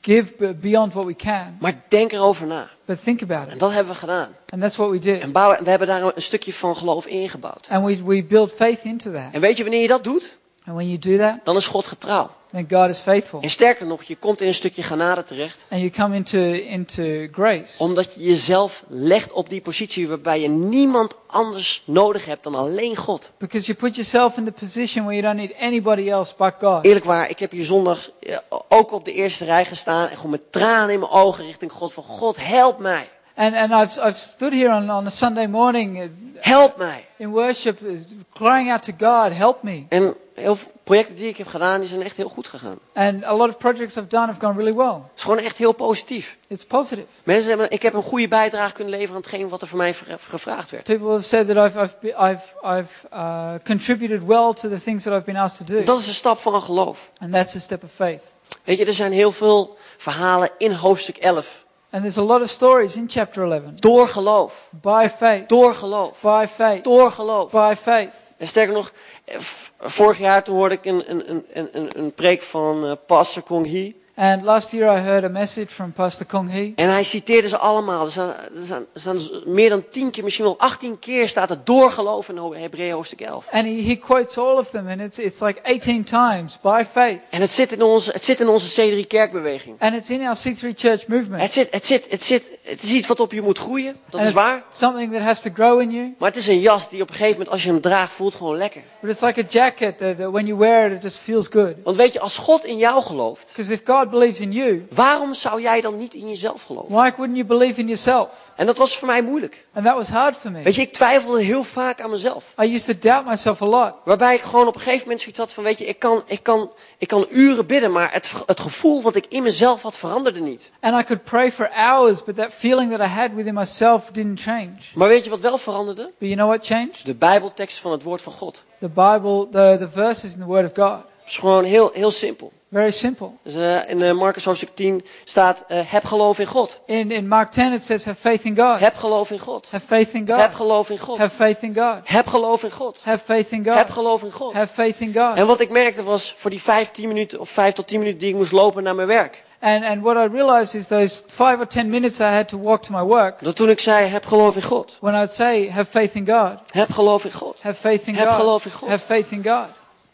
give 0.00 0.54
beyond 0.60 0.92
what 0.92 1.04
we 1.06 1.14
can, 1.16 1.56
maar 1.60 1.82
denk 1.88 2.12
erover 2.12 2.46
na. 2.46 2.70
but 2.84 3.02
think 3.02 3.22
about 3.22 3.46
En 3.46 3.52
it. 3.52 3.58
dat 3.60 3.72
hebben 3.72 3.92
we 3.92 3.98
gedaan. 3.98 4.28
And 4.48 4.60
that's 4.62 4.76
what 4.76 4.90
we 4.90 4.98
did. 4.98 5.20
En 5.20 5.32
bouwen, 5.32 5.64
we 5.64 5.70
hebben 5.70 5.88
daar 5.88 6.02
een 6.02 6.12
stukje 6.22 6.52
van 6.52 6.76
geloof 6.76 7.06
ingebouwd. 7.06 7.66
And 7.70 7.84
we, 7.86 8.02
we 8.04 8.24
build 8.24 8.52
faith 8.52 8.84
into 8.84 9.12
that. 9.12 9.22
En 9.32 9.40
weet 9.40 9.56
je 9.56 9.62
wanneer 9.62 9.80
je 9.82 9.88
dat 9.88 10.04
doet? 10.04 10.36
And 10.68 10.76
when 10.76 10.86
you 10.88 10.98
do 10.98 11.16
that, 11.16 11.44
Dan 11.44 11.56
is 11.56 11.66
God 11.66 11.86
getrouw. 11.86 12.30
then 12.52 12.66
God 12.70 12.88
is 12.90 12.98
faithful. 12.98 13.40
En 13.40 13.50
sterker 13.50 13.86
nog, 13.86 14.02
je 14.02 14.16
komt 14.16 14.40
in 14.40 14.46
een 14.46 14.54
stukje 14.54 14.82
genade 14.82 15.24
terecht. 15.24 15.64
And 15.70 15.80
you 15.80 15.90
come 15.92 16.14
into, 16.16 16.38
into 16.52 17.26
grace. 17.32 17.82
Omdat 17.82 18.14
je 18.14 18.20
jezelf 18.20 18.82
legt 18.88 19.32
op 19.32 19.48
die 19.48 19.60
positie 19.60 20.08
waarbij 20.08 20.40
je 20.40 20.48
niemand 20.48 21.16
anders 21.26 21.82
nodig 21.86 22.24
hebt 22.24 22.42
dan 22.42 22.54
alleen 22.54 22.96
God. 22.96 23.30
Because 23.38 23.66
you 23.66 23.78
put 23.78 23.94
yourself 23.94 24.36
in 24.36 24.44
the 24.44 24.52
position 24.52 25.04
where 25.04 25.20
you 25.20 25.34
don't 25.34 25.48
need 25.48 25.58
anybody 25.60 26.10
else 26.10 26.34
but 26.36 26.52
God. 26.60 26.84
Eerlijk 26.84 27.04
waar, 27.04 27.30
ik 27.30 27.38
heb 27.38 27.50
hier 27.50 27.64
zondag 27.64 28.10
eh, 28.20 28.36
ook 28.68 28.92
op 28.92 29.04
de 29.04 29.12
eerste 29.12 29.44
rij 29.44 29.64
gestaan 29.64 30.08
en 30.08 30.16
gewoon 30.16 30.30
met 30.30 30.52
tranen 30.52 30.90
in 30.94 30.98
mijn 31.00 31.12
ogen 31.12 31.44
richting 31.44 31.72
God 31.72 31.92
van 31.92 32.04
God, 32.04 32.36
help 32.40 32.78
mij. 32.78 33.08
And, 33.36 33.54
and 33.54 33.70
I've, 33.72 34.06
I've 34.08 34.18
stood 34.18 34.52
here 34.52 34.74
on, 34.74 34.90
on 34.90 35.06
a 35.06 35.10
Sunday 35.10 35.46
morning 35.46 35.98
uh, 35.98 36.04
Help 36.34 36.76
mij. 36.76 37.06
in 37.16 37.28
worship, 37.30 37.80
uh, 37.82 37.98
crying 38.34 38.70
out 38.72 38.82
to 38.82 38.92
God, 38.98 39.32
help 39.36 39.62
me. 39.62 39.84
En 39.88 40.14
heel 40.38 40.56
veel 40.56 40.70
projecten 40.84 41.14
die 41.14 41.28
ik 41.28 41.36
heb 41.36 41.46
gedaan, 41.46 41.80
die 41.80 41.88
zijn 41.88 42.02
echt 42.02 42.16
heel 42.16 42.28
goed 42.28 42.46
gegaan. 42.46 42.78
And 42.94 43.24
a 43.24 43.34
lot 43.36 43.48
of 43.48 43.56
projects 43.58 43.96
I've 43.96 44.06
done 44.06 44.26
have 44.26 44.40
gone 44.40 44.54
really 44.54 44.74
well. 44.74 44.86
Het 44.86 45.16
is 45.16 45.22
gewoon 45.22 45.38
echt 45.38 45.56
heel 45.56 45.72
positief. 45.72 46.36
It's 46.46 46.64
positive. 46.64 47.06
Mensen 47.24 47.48
hebben, 47.48 47.70
ik 47.70 47.82
heb 47.82 47.94
een 47.94 48.02
goede 48.02 48.28
bijdrage 48.28 48.72
kunnen 48.72 48.92
leveren 48.92 49.14
aan 49.14 49.20
hetgeen 49.20 49.48
wat 49.48 49.60
er 49.60 49.66
voor 49.66 49.78
mij 49.78 49.94
vra- 49.94 50.16
gevraagd 50.28 50.70
werd. 50.70 50.84
People 50.84 51.08
have 51.10 51.22
said 51.22 51.46
that 51.46 51.56
I've, 51.66 51.80
I've, 51.80 51.96
I've, 52.30 52.78
I've 52.78 53.06
uh, 53.12 53.52
contributed 53.64 54.24
well 54.26 54.52
to 54.54 54.68
the 54.68 54.80
things 54.82 55.02
that 55.02 55.12
I've 55.12 55.24
been 55.24 55.36
asked 55.36 55.66
to 55.66 55.74
do. 55.74 55.82
Dat 55.82 55.98
is 55.98 56.06
een 56.06 56.14
stap 56.14 56.38
van 56.38 56.62
geloof. 56.62 57.10
And 57.18 57.32
that's 57.32 57.56
a 57.56 57.58
step 57.58 57.82
of 57.82 57.90
faith. 57.94 58.22
Weet 58.64 58.78
je, 58.78 58.84
er 58.84 58.92
zijn 58.92 59.12
heel 59.12 59.32
veel 59.32 59.76
verhalen 59.96 60.50
in 60.58 60.72
hoofdstuk 60.72 61.16
11. 61.16 61.64
And 61.90 62.02
there's 62.02 62.18
a 62.18 62.22
lot 62.22 62.42
of 62.42 62.48
stories 62.48 62.96
in 62.96 63.04
chapter 63.08 63.42
11. 63.42 63.70
Door 63.70 64.08
geloof. 64.08 64.68
By 64.70 65.08
faith. 65.16 65.48
Door 65.48 65.74
geloof. 65.74 66.20
By 66.20 66.46
faith. 66.54 66.84
Door 66.84 67.12
geloof. 67.12 67.50
By 67.50 67.74
faith. 67.80 68.12
En 68.38 68.46
sterker 68.46 68.74
nog, 68.74 68.92
eh, 69.24 69.38
vorig 69.80 70.18
jaar 70.18 70.44
toen 70.44 70.56
hoorde 70.56 70.74
ik 70.74 70.84
een, 70.84 71.10
een, 71.10 71.30
een, 71.30 71.44
een- 71.52 71.68
een, 71.72 71.98
een 71.98 72.12
preek 72.14 72.42
van 72.42 72.86
eh, 72.86 72.92
pastor 73.06 73.42
Kong 73.42 73.66
Hee. 73.66 74.00
And 74.18 74.42
last 74.42 74.72
year 74.72 74.88
I 74.88 75.00
heard 75.00 75.24
a 75.24 75.28
message 75.28 75.70
from 75.70 75.92
Pastor 75.92 76.26
Kong 76.26 76.50
Hee. 76.50 76.72
En 76.76 76.88
hij 76.88 77.02
citeerde 77.02 77.48
ze 77.48 77.58
allemaal. 77.58 78.04
Er 78.04 78.10
staan, 78.10 78.28
er, 78.28 78.86
staan, 78.94 79.16
er 79.16 79.42
meer 79.46 79.68
dan 79.68 79.84
tien 79.90 80.10
keer, 80.10 80.24
misschien 80.24 80.44
wel 80.44 80.58
achttien 80.58 80.98
keer 80.98 81.28
staat 81.28 81.48
het 81.48 81.66
doorgeloof 81.66 82.28
in 82.28 82.36
Hebreeën 82.52 82.92
hoofdstuk 82.92 83.20
11. 83.20 83.46
And 83.50 83.64
he, 83.64 83.82
he 83.82 83.96
quotes 83.96 84.38
all 84.38 84.56
of 84.56 84.70
them, 84.70 84.88
and 84.88 85.00
it's, 85.00 85.18
it's 85.18 85.40
like 85.40 85.60
18 85.62 86.04
times 86.04 86.58
by 86.62 86.84
faith. 86.90 87.20
En 87.30 87.40
het 87.40 87.50
zit 87.50 87.72
in 87.72 87.82
onze, 87.82 88.10
het 88.10 88.24
zit 88.24 88.40
in 88.40 88.48
onze 88.48 88.80
C3 89.02 89.06
kerkbeweging. 89.06 89.76
And 89.78 89.94
it's 89.94 90.10
in 90.10 90.26
our 90.26 90.36
C3 90.36 90.68
church 90.74 91.06
movement. 91.06 91.42
Het, 91.42 91.52
zit, 91.52 91.68
het, 91.70 91.86
zit, 91.86 92.06
het, 92.10 92.22
zit, 92.22 92.42
het 92.62 92.82
is 92.82 92.90
iets 92.90 93.06
wat 93.06 93.20
op 93.20 93.32
je 93.32 93.42
moet 93.42 93.58
groeien, 93.58 93.96
dat 94.10 94.20
and 94.20 94.28
is 94.28 94.34
waar. 94.34 94.64
something 94.70 95.12
that 95.12 95.22
has 95.22 95.40
to 95.40 95.50
grow 95.54 95.80
in 95.80 95.90
you. 95.90 96.14
Maar 96.18 96.28
het 96.28 96.38
is 96.38 96.46
een 96.46 96.60
jas 96.60 96.88
die 96.88 97.02
op 97.02 97.08
een 97.08 97.14
gegeven 97.14 97.32
moment, 97.32 97.50
als 97.50 97.62
je 97.62 97.68
hem 97.70 97.80
draagt, 97.80 98.12
voelt 98.12 98.34
gewoon 98.34 98.56
lekker. 98.56 98.82
But 99.00 99.10
it's 99.10 99.20
like 99.20 99.40
a 99.40 99.46
jacket 99.48 99.98
that, 99.98 100.18
that 100.18 100.30
when 100.30 100.46
you 100.46 100.58
wear 100.58 100.90
it, 100.90 100.96
it 100.96 101.02
just 101.02 101.16
feels 101.18 101.48
good. 101.48 101.74
Want 101.84 101.96
weet 101.96 102.12
je, 102.12 102.20
als 102.20 102.36
God 102.36 102.64
in 102.64 102.78
jou 102.78 103.02
gelooft, 103.02 103.46
Because 103.46 103.72
if 103.72 103.82
God 104.08 104.20
believes 104.20 104.40
in 104.40 104.52
you, 104.52 104.86
waarom 104.94 105.34
zou 105.34 105.62
jij 105.62 105.80
dan 105.80 105.96
niet 105.96 106.14
in 106.14 106.28
jezelf 106.28 106.62
geloven? 106.62 106.94
why 106.94 107.10
wouldn't 107.16 107.36
you 107.36 107.44
believe 107.44 107.80
in 107.80 107.86
yourself? 107.86 108.52
En 108.56 108.66
dat 108.66 108.76
was 108.76 108.98
voor 108.98 109.06
mij 109.06 109.22
moeilijk. 109.22 109.66
And 109.72 109.84
that 109.84 109.96
was 109.96 110.08
hard 110.08 110.36
for 110.36 110.50
me. 110.50 110.62
Weet 110.62 110.74
je, 110.74 110.80
ik 110.80 110.92
twijfelde 110.92 111.42
heel 111.42 111.64
vaak 111.64 112.00
aan 112.00 112.10
mezelf. 112.10 112.54
I 112.62 112.74
used 112.74 112.86
to 112.86 113.08
doubt 113.08 113.28
myself 113.28 113.62
a 113.62 113.66
lot. 113.66 113.92
Waarbij 114.04 114.34
ik 114.34 114.40
gewoon 114.40 114.66
op 114.66 114.74
een 114.74 114.80
gegeven 114.80 115.02
moment 115.02 115.20
zoiets 115.20 115.38
had 115.38 115.52
van, 115.52 115.64
weet 115.64 115.78
je, 115.78 115.84
ik 115.84 115.98
kan, 115.98 116.22
ik 116.26 116.42
kan, 116.42 116.70
ik 116.98 117.08
kan 117.08 117.26
uren 117.30 117.66
bidden, 117.66 117.92
maar 117.92 118.12
het, 118.12 118.32
het 118.46 118.60
gevoel 118.60 119.02
wat 119.02 119.14
ik 119.14 119.26
in 119.28 119.42
mezelf 119.42 119.82
had 119.82 119.96
veranderde 119.96 120.40
niet. 120.40 120.70
And 120.80 121.00
I 121.00 121.04
could 121.04 121.24
pray 121.24 121.52
for 121.52 121.70
hours, 121.72 122.24
but 122.24 122.36
that 122.36 122.52
feeling 122.52 122.90
that 122.96 123.00
I 123.00 123.10
had 123.10 123.30
within 123.34 123.54
myself 123.54 124.10
didn't 124.12 124.40
change. 124.40 124.76
Maar 124.94 125.08
weet 125.08 125.24
je 125.24 125.30
wat 125.30 125.40
wel 125.40 125.58
veranderde? 125.58 126.02
But 126.02 126.28
you 126.28 126.34
know 126.34 126.48
what 126.48 126.66
changed? 126.66 127.04
De 127.04 127.14
bijbeltekst 127.14 127.78
van 127.78 127.92
het 127.92 128.02
woord 128.02 128.22
van 128.22 128.32
God. 128.32 128.62
The 128.80 128.88
Bible, 128.88 129.48
the, 129.50 129.76
the 129.78 129.88
verses 129.92 130.34
in 130.34 130.40
the 130.40 130.46
Word 130.46 130.66
of 130.66 130.84
God. 130.86 130.98
Het 131.20 131.28
is 131.28 131.38
gewoon 131.38 131.64
heel, 131.64 131.90
heel 131.94 132.10
simpel. 132.10 132.52
Very 132.70 132.90
simple. 132.90 133.30
Dus, 133.42 133.54
eh, 133.54 133.90
in 133.90 134.02
eh, 134.02 134.12
Marcus 134.12 134.44
hoofdstuk 134.44 134.68
10 134.74 135.04
staat, 135.24 135.64
eh, 135.68 135.80
heb 135.84 136.04
geloof 136.04 136.38
in 136.38 136.46
God. 136.46 136.80
In, 136.86 137.10
in 137.10 137.28
Mark 137.28 137.52
10 137.52 137.72
it 137.72 137.82
says, 137.82 138.04
have 138.04 138.20
faith 138.20 138.44
in 138.44 138.56
God. 138.56 138.80
Heb 138.80 138.94
geloof 138.96 139.30
in 139.30 139.38
God. 139.38 139.68
Have 139.70 139.86
faith 139.86 140.12
in 140.12 140.24
Heb 140.26 140.38
God. 140.40 140.54
geloof 140.54 140.90
in 140.90 140.98
God. 140.98 141.18
Have 141.18 141.34
faith 141.34 141.62
in 141.62 141.74
God. 141.74 141.98
Heb 142.04 142.26
geloof 142.26 142.62
in 142.62 142.70
God. 142.70 143.00
Have 143.02 143.24
faith 143.24 143.50
in 143.50 143.64
Heb 143.66 143.76
God. 143.86 143.90
geloof 143.90 144.22
in 144.22 144.30
God. 144.30 144.52
Have 144.54 144.72
faith 144.72 145.00
in 145.00 145.14
God. 145.14 145.36
En 145.36 145.46
wat 145.46 145.60
ik 145.60 145.70
merkte 145.70 146.02
was, 146.02 146.34
voor 146.38 146.50
die 146.50 146.62
vijf, 146.62 146.90
tien 146.90 147.08
minuten, 147.08 147.40
of 147.40 147.48
vijf 147.48 147.72
tot 147.72 147.86
tien 147.86 147.98
minuten 147.98 148.18
die 148.20 148.28
ik 148.28 148.34
moest 148.36 148.52
lopen 148.52 148.82
naar 148.82 148.94
mijn 148.94 149.08
werk. 149.08 149.46
And, 149.60 149.84
and 149.84 150.02
what 150.02 150.16
I 150.16 150.28
realized 150.36 150.74
is 150.74 150.86
those 150.86 151.22
five 151.26 151.56
or 151.58 151.66
ten 151.66 151.88
minutes 151.90 152.20
I 152.20 152.22
had 152.24 152.48
to 152.48 152.58
walk 152.60 152.82
to 152.82 152.92
my 152.92 153.02
work, 153.02 153.44
Dat 153.44 153.56
toen 153.56 153.68
ik 153.68 153.80
zei, 153.80 154.06
heb 154.06 154.26
geloof 154.26 154.54
in 154.56 154.62
God. 154.62 154.96
when 155.00 155.22
I'd 155.22 155.32
say, 155.32 155.70
have 155.70 155.90
faith 155.90 156.14
in 156.14 156.26
God, 156.28 156.58
Heb 156.70 156.90
geloof 156.90 157.24
in 157.24 157.32
God. 157.32 157.56
have 157.60 157.80
faith 157.80 158.06
in 158.06 158.14
Heb 158.14 158.28
God, 158.28 158.36
geloof 158.40 158.64
in 158.64 158.70
God. 158.70 158.88
have 158.88 159.04
faith 159.06 159.30
in 159.30 159.44
God, 159.44 159.66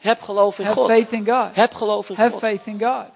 Heb 0.04 0.20
geloof 0.20 0.58
in 0.58 0.64
have 0.64 0.76
God. 0.80 0.86
faith 0.86 1.12
in 1.12 1.24
God, 1.24 1.48
Heb 1.54 1.74
geloof 1.74 2.08
in 2.08 2.16
have 2.16 2.30
God. 2.30 2.40
faith 2.40 2.66
in 2.66 2.78
God, 2.78 3.06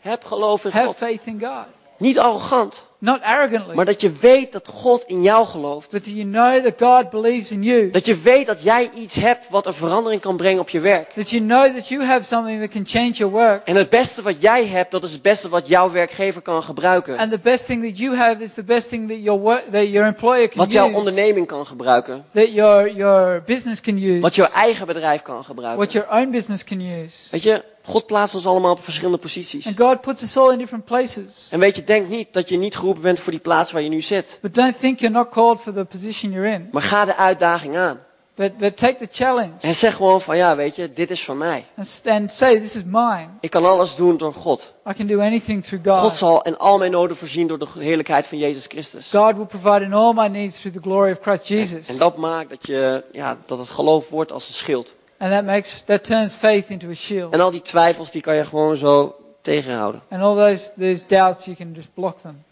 Heb 0.00 0.24
geloof 0.24 0.64
in 0.64 0.70
have 0.70 0.84
God. 0.86 0.96
faith 0.96 1.26
in 1.26 1.38
God. 1.40 1.66
Niet 1.98 2.18
arrogant, 2.18 2.82
Not 3.04 3.22
arrogantly, 3.22 3.74
maar 3.74 3.84
dat 3.84 4.00
je 4.00 4.12
weet 4.20 4.52
dat 4.52 4.68
God 4.68 5.04
in 5.06 5.22
jou 5.22 5.46
gelooft. 5.46 5.90
but 5.90 6.06
you 6.06 6.24
know 6.24 6.64
that 6.64 6.74
God 6.78 7.10
believes 7.10 7.50
in 7.50 7.62
you. 7.62 7.90
Dat 7.90 8.06
je 8.06 8.16
weet 8.16 8.46
dat 8.46 8.62
jij 8.62 8.90
iets 8.94 9.14
hebt 9.14 9.46
wat 9.50 9.66
een 9.66 9.72
verandering 9.72 10.20
kan 10.20 10.36
brengen 10.36 10.60
op 10.60 10.68
je 10.68 10.80
werk. 10.80 11.10
That 11.10 11.30
you 11.30 11.42
know 11.42 11.76
that 11.76 11.88
you 11.88 12.04
have 12.04 12.22
something 12.22 12.60
that 12.60 12.70
can 12.70 12.86
change 12.86 13.10
your 13.10 13.32
work. 13.32 13.66
En 13.66 13.76
het 13.76 13.90
beste 13.90 14.22
wat 14.22 14.40
jij 14.40 14.66
hebt, 14.66 14.90
dat 14.90 15.02
is 15.02 15.12
het 15.12 15.22
beste 15.22 15.48
wat 15.48 15.66
jouw 15.66 15.90
werkgever 15.90 16.42
kan 16.42 16.62
gebruiken. 16.62 17.18
And 17.18 17.30
the 17.30 17.38
best 17.38 17.66
thing 17.66 17.84
that 17.84 17.98
you 17.98 18.16
have 18.16 18.42
is 18.42 18.54
the 18.54 18.64
best 18.64 18.88
thing 18.88 19.08
that 19.08 19.18
your 19.22 19.40
work, 19.40 19.62
that 19.72 19.86
your 19.86 20.06
employer 20.06 20.48
can 20.48 20.58
Wat 20.58 20.72
jouw 20.72 20.88
use. 20.88 20.96
onderneming 20.96 21.46
kan 21.46 21.66
gebruiken. 21.66 22.24
That 22.32 22.52
your, 22.52 22.94
your 22.94 23.42
business 23.46 23.80
can 23.80 23.96
use. 23.96 24.20
Wat 24.20 24.34
jouw 24.34 24.48
eigen 24.54 24.86
bedrijf 24.86 25.22
kan 25.22 25.44
gebruiken. 25.44 25.78
what 25.78 25.92
your 25.92 26.08
own 26.10 26.30
business 26.30 26.64
can 26.64 26.80
use. 26.80 27.28
Weet 27.30 27.42
je, 27.42 27.64
God 27.86 28.06
plaatst 28.06 28.34
ons 28.34 28.46
allemaal 28.46 28.72
op 28.72 28.84
verschillende 28.84 29.18
posities. 29.18 29.66
And 29.66 29.80
God 29.80 30.00
puts 30.00 30.22
us 30.22 30.36
all 30.36 30.52
in 30.52 30.58
different 30.58 30.84
places. 30.84 31.48
En 31.50 31.58
weet 31.58 31.76
je, 31.76 31.82
denk 31.82 32.08
niet 32.08 32.32
dat 32.32 32.48
je 32.48 32.56
niet 32.56 32.76
geroepen 32.76 33.02
bent 33.02 33.20
voor 33.20 33.32
die 33.32 33.40
plaats 33.40 33.72
waar 33.72 33.82
je 33.82 33.88
nu 33.88 34.00
zit. 34.00 34.38
But 34.40 34.54
don't 34.54 34.78
think 34.80 34.98
you're 34.98 35.16
not 35.16 35.28
called 35.28 35.60
for 35.60 35.72
the 35.72 35.84
position 35.84 36.32
you're 36.32 36.48
in. 36.48 36.68
Maar 36.72 36.82
ga 36.82 37.04
de 37.04 37.16
uitdaging 37.16 37.76
aan. 37.76 37.98
But, 38.36 38.58
but 38.58 38.76
take 38.76 38.96
the 38.96 39.08
challenge 39.10 39.52
En 39.60 39.74
zeg 39.74 39.94
gewoon 39.94 40.20
van 40.20 40.36
ja, 40.36 40.56
weet 40.56 40.76
je, 40.76 40.92
dit 40.92 41.10
is 41.10 41.24
van 41.24 41.38
mij. 41.38 41.64
and, 41.76 42.02
and 42.04 42.32
say, 42.32 42.60
This 42.60 42.76
is 42.76 42.84
mine. 42.84 43.28
Ik 43.40 43.50
kan 43.50 43.64
alles 43.64 43.94
doen 43.94 44.16
door 44.16 44.32
God. 44.32 44.72
I 44.90 44.92
can 44.92 45.06
do 45.06 45.20
anything 45.20 45.64
through 45.64 45.88
God. 45.88 45.98
God 45.98 46.16
zal 46.16 46.42
in 46.42 46.58
al 46.58 46.78
mijn 46.78 46.90
noden 46.90 47.16
voorzien 47.16 47.46
door 47.46 47.58
de 47.58 47.66
heerlijkheid 47.78 48.26
van 48.26 48.38
Jezus 48.38 48.66
Christus. 48.66 49.10
God 49.10 49.36
will 49.36 49.46
provide 49.46 49.84
in 49.84 49.92
all 49.92 50.12
my 50.12 50.26
needs 50.26 50.60
through 50.60 50.76
the 50.76 50.82
glory 50.82 51.10
of 51.10 51.18
Christ 51.20 51.48
Jesus. 51.48 51.88
En 51.88 51.98
dat 51.98 52.16
maakt 52.16 52.50
dat, 52.50 52.66
je, 52.66 53.04
ja, 53.12 53.38
dat 53.46 53.58
het 53.58 53.68
geloof 53.68 54.08
wordt 54.08 54.32
als 54.32 54.48
een 54.48 54.54
schild. 54.54 54.94
And 55.24 55.32
that 55.32 55.44
makes, 55.44 55.82
that 55.84 56.04
turns 56.04 56.36
faith 56.36 56.70
into 56.70 56.90
a 56.90 56.94
shield. 56.94 57.32
En 57.32 57.40
al 57.40 57.50
die 57.50 57.62
twijfels, 57.62 58.10
die 58.10 58.20
kan 58.20 58.34
je 58.34 58.44
gewoon 58.44 58.76
zo 58.76 59.16
tegenhouden. 59.40 60.02
And 60.10 60.22
all 60.22 60.36
those, 60.36 60.72
those 60.78 61.06
doubts, 61.06 61.44
you 61.44 61.56
can 61.56 61.72
just 61.74 61.88
block 61.94 62.18
them. 62.20 62.44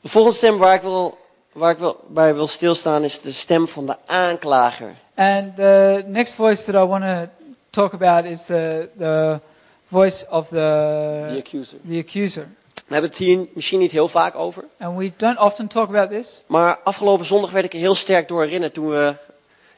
De 0.00 0.08
volgende 0.08 0.36
stem 0.36 0.58
waar 0.58 0.74
ik, 0.74 0.82
wil, 0.82 1.18
waar 1.52 1.70
ik 1.70 1.78
wil, 1.78 2.00
bij 2.08 2.34
wil 2.34 2.46
stilstaan 2.46 3.04
is 3.04 3.20
de 3.20 3.30
stem 3.30 3.68
van 3.68 3.86
de 3.86 3.96
aanklager. 4.06 4.94
And 5.14 5.56
the 5.56 6.04
next 6.06 6.34
voice 6.34 6.72
that 6.72 6.84
I 6.84 6.86
want 6.86 7.02
to 7.04 7.46
talk 7.70 7.92
about 7.92 8.24
is 8.24 8.44
the, 8.44 8.88
the 8.98 9.40
voice 9.88 10.26
of 10.30 10.48
The 10.48 11.26
the, 11.28 11.38
accuser. 11.38 11.78
the 11.88 11.98
accuser. 11.98 12.48
We 12.86 12.92
hebben 12.92 13.10
het 13.10 13.18
hier 13.18 13.46
misschien 13.52 13.78
niet 13.78 13.90
heel 13.90 14.08
vaak 14.08 14.34
over. 14.34 14.64
And 14.78 14.98
we 14.98 15.12
don't 15.16 15.38
often 15.38 15.66
talk 15.66 15.88
about 15.88 16.10
this. 16.10 16.42
Maar 16.46 16.78
afgelopen 16.84 17.24
zondag 17.26 17.50
werd 17.50 17.64
ik 17.64 17.72
er 17.72 17.78
heel 17.78 17.94
sterk 17.94 18.28
door 18.28 18.42
herinnerd 18.42 18.74
toen 18.74 18.88
we 18.88 19.14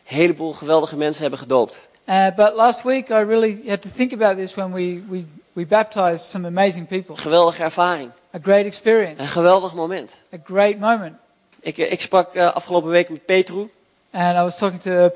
heleboel 0.05 0.53
geweldige 0.53 0.97
mensen 0.97 1.21
hebben 1.23 1.39
gedoopt. 1.39 1.79
Uh, 2.09 2.27
but 2.37 2.53
last 2.55 2.83
week 2.83 3.09
I 3.09 3.23
really 3.23 3.63
had 3.67 3.83
to 3.83 3.89
think 3.95 4.13
about 4.13 4.37
this 4.37 4.55
when 4.55 4.73
we, 4.73 5.03
we, 5.09 5.27
we 5.53 5.67
baptized 5.67 6.21
some 6.21 6.47
amazing 6.47 6.87
people. 6.87 7.15
Een 7.15 7.21
geweldige 7.21 7.63
ervaring. 7.63 8.11
A 8.35 8.39
great 8.43 8.59
Een 8.61 8.67
experience. 8.67 9.25
geweldig 9.25 9.75
moment. 9.75 10.13
A 10.35 10.37
great 10.45 10.79
moment. 10.79 11.15
Ik, 11.61 11.79
eh, 11.79 11.93
ik 11.93 12.01
sprak 12.01 12.35
eh, 12.35 12.55
afgelopen 12.55 12.91
week 12.91 13.09
met 13.09 13.25
Petru. 13.25 13.71
And 14.11 14.37
I 14.37 14.43
was 14.43 14.59
talking 14.59 14.81
to 14.81 15.11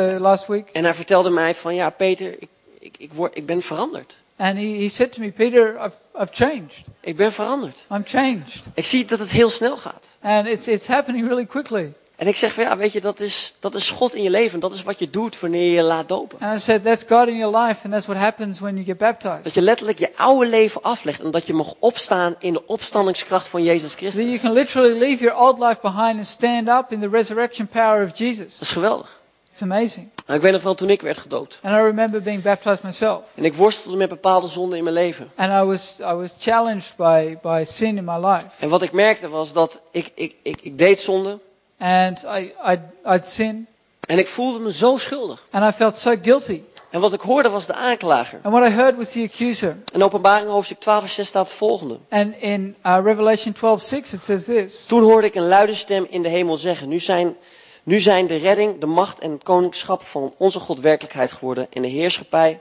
uh, 0.00 0.20
last 0.20 0.46
week, 0.46 0.70
En 0.72 0.84
hij 0.84 0.94
vertelde 0.94 1.30
mij 1.30 1.54
van, 1.54 1.74
ja 1.74 1.90
Peter, 1.90 2.32
ik, 2.38 2.48
ik, 2.78 2.94
ik, 2.98 3.12
word, 3.12 3.36
ik 3.36 3.46
ben 3.46 3.62
veranderd. 3.62 4.16
and 4.36 4.56
he, 4.56 4.82
he 4.82 4.88
said 4.88 5.12
to 5.12 5.20
me, 5.20 5.30
Peter, 5.30 5.76
I've, 5.84 5.96
I've 6.14 6.32
changed. 6.32 6.84
Ik 7.00 7.16
ben 7.16 7.32
veranderd. 7.32 7.84
I'm 7.90 8.02
changed. 8.04 8.68
Ik 8.74 8.84
zie 8.84 9.04
dat 9.04 9.18
het 9.18 9.30
heel 9.30 9.48
snel 9.50 9.76
gaat. 9.76 10.08
And 10.22 10.46
it's, 10.46 10.66
it's 10.66 10.86
happening 10.86 11.26
really 11.26 11.46
quickly. 11.46 11.92
En 12.18 12.26
ik 12.26 12.36
zeg 12.36 12.52
van, 12.54 12.64
ja 12.64 12.76
weet 12.76 12.92
je, 12.92 13.00
dat 13.00 13.20
is, 13.20 13.54
dat 13.60 13.74
is 13.74 13.90
God 13.90 14.14
in 14.14 14.22
je 14.22 14.30
leven. 14.30 14.60
Dat 14.60 14.74
is 14.74 14.82
wat 14.82 14.98
je 14.98 15.10
doet 15.10 15.40
wanneer 15.40 15.64
je 15.64 15.72
je 15.72 15.82
laat 15.82 16.08
dopen. 16.08 16.38
And 16.40 16.60
I 16.60 16.62
said, 16.62 16.84
that's 16.84 17.04
God 17.08 17.28
in 17.28 17.36
your 17.36 17.56
life, 17.58 17.84
and 17.84 17.92
that's 17.92 18.06
what 18.06 18.18
happens 18.18 18.60
when 18.60 18.74
you 18.74 18.84
get 18.84 18.96
baptized. 18.98 19.44
Dat 19.44 19.54
je 19.54 19.62
letterlijk 19.62 19.98
je 19.98 20.16
oude 20.16 20.48
leven 20.48 20.82
aflegt. 20.82 21.20
En 21.20 21.30
dat 21.30 21.46
je 21.46 21.54
mag 21.54 21.74
opstaan 21.78 22.34
in 22.38 22.52
de 22.52 22.66
opstandingskracht 22.66 23.48
van 23.48 23.62
Jezus 23.62 23.90
That 23.90 24.00
you 24.00 24.12
Christus. 24.12 24.40
can 24.40 24.52
literally 24.52 24.98
leave 24.98 25.24
your 25.24 25.38
old 25.40 25.58
life 25.58 25.78
behind 25.82 26.16
and 26.16 26.26
stand 26.26 26.68
up 26.68 26.92
in 26.92 27.00
the 27.00 27.08
resurrection 27.08 27.66
power 27.66 28.04
of 28.04 28.18
Jesus. 28.18 28.52
Dat 28.52 28.60
is 28.60 28.70
geweldig. 28.70 29.16
It's 29.50 29.62
amazing. 29.62 30.08
Nou, 30.26 30.38
ik 30.38 30.44
weet 30.44 30.52
nog 30.52 30.62
wel 30.62 30.74
toen 30.74 30.90
ik 30.90 31.00
werd 31.02 31.18
gedoopt. 31.18 31.58
And 31.62 31.74
I 31.74 31.78
remember 31.78 32.22
being 32.22 32.42
baptized 32.42 32.82
myself. 32.82 33.22
En 33.34 33.44
ik 33.44 33.54
worstelde 33.54 33.96
met 33.96 34.08
bepaalde 34.08 34.48
zonden 34.48 34.78
in 34.78 34.84
mijn 34.84 34.96
leven. 34.96 35.30
And 35.36 35.50
I 35.50 35.66
was, 35.66 35.98
I 36.00 36.14
was 36.14 36.34
challenged 36.38 36.92
by, 36.96 37.36
by 37.42 37.62
sin 37.66 37.96
in 37.96 38.04
my 38.04 38.26
life. 38.26 38.46
En 38.58 38.68
wat 38.68 38.82
ik 38.82 38.92
merkte 38.92 39.28
was 39.28 39.52
dat 39.52 39.80
ik, 39.90 40.10
ik, 40.14 40.34
ik, 40.42 40.58
ik 40.62 40.78
deed 40.78 41.00
zonde. 41.00 41.38
And 41.78 42.24
I, 42.24 42.52
I'd, 42.64 42.80
I'd 43.04 43.26
sin. 43.26 43.66
En 44.08 44.18
ik 44.18 44.26
voelde 44.26 44.58
me 44.58 44.72
zo 44.72 44.96
schuldig. 44.96 45.46
And 45.50 45.74
I 45.74 45.76
felt 45.76 45.96
so 45.96 46.14
guilty. 46.22 46.62
En 46.90 47.00
wat 47.00 47.12
ik 47.12 47.20
hoorde 47.20 47.48
was 47.48 47.66
de 47.66 47.74
aanklager. 47.74 48.40
And 48.42 48.54
what 48.54 48.68
I 48.68 48.72
heard 48.72 48.96
was 48.96 49.12
the 49.12 49.22
accuser. 49.22 49.76
In 49.92 50.02
openbaring 50.02 50.50
hoofdstuk 50.50 50.80
12 50.80 51.00
vers 51.00 51.14
6 51.14 51.26
staat 51.26 51.48
het 51.48 51.56
volgende. 51.56 51.98
And 52.08 52.36
in 52.36 52.76
uh, 52.86 52.98
Revelation 53.02 53.54
12:6 53.54 54.12
it 54.12 54.22
says 54.22 54.44
this. 54.44 54.86
Toen 54.86 55.02
hoorde 55.02 55.26
ik 55.26 55.34
een 55.34 55.48
luide 55.48 55.74
stem 55.74 56.06
in 56.10 56.22
de 56.22 56.28
hemel 56.28 56.56
zeggen. 56.56 56.88
Nu 56.88 56.98
zijn, 56.98 57.36
nu 57.82 57.98
zijn 57.98 58.26
de 58.26 58.36
redding, 58.36 58.80
de 58.80 58.86
macht 58.86 59.18
en 59.18 59.30
het 59.30 59.42
koningschap 59.42 60.06
van 60.06 60.34
onze 60.36 60.60
God 60.60 60.80
werkelijkheid 60.80 61.32
geworden. 61.32 61.66
En 61.72 61.82
de 61.82 61.88
heerschappij 61.88 62.60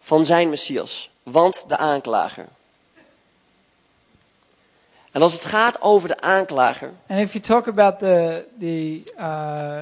van 0.00 0.24
zijn 0.24 0.48
Messias. 0.48 1.10
Want 1.22 1.64
de 1.68 1.76
aanklager. 1.76 2.48
En 5.14 5.22
als 5.22 5.32
het 5.32 5.44
gaat 5.44 5.80
over 5.80 6.08
de 6.08 6.20
aanklager, 6.20 6.90
And 7.08 7.20
if 7.20 7.32
you 7.32 7.44
talk 7.44 7.68
about 7.68 7.98
the 7.98 8.44
the 8.60 9.02
uh, 9.18 9.80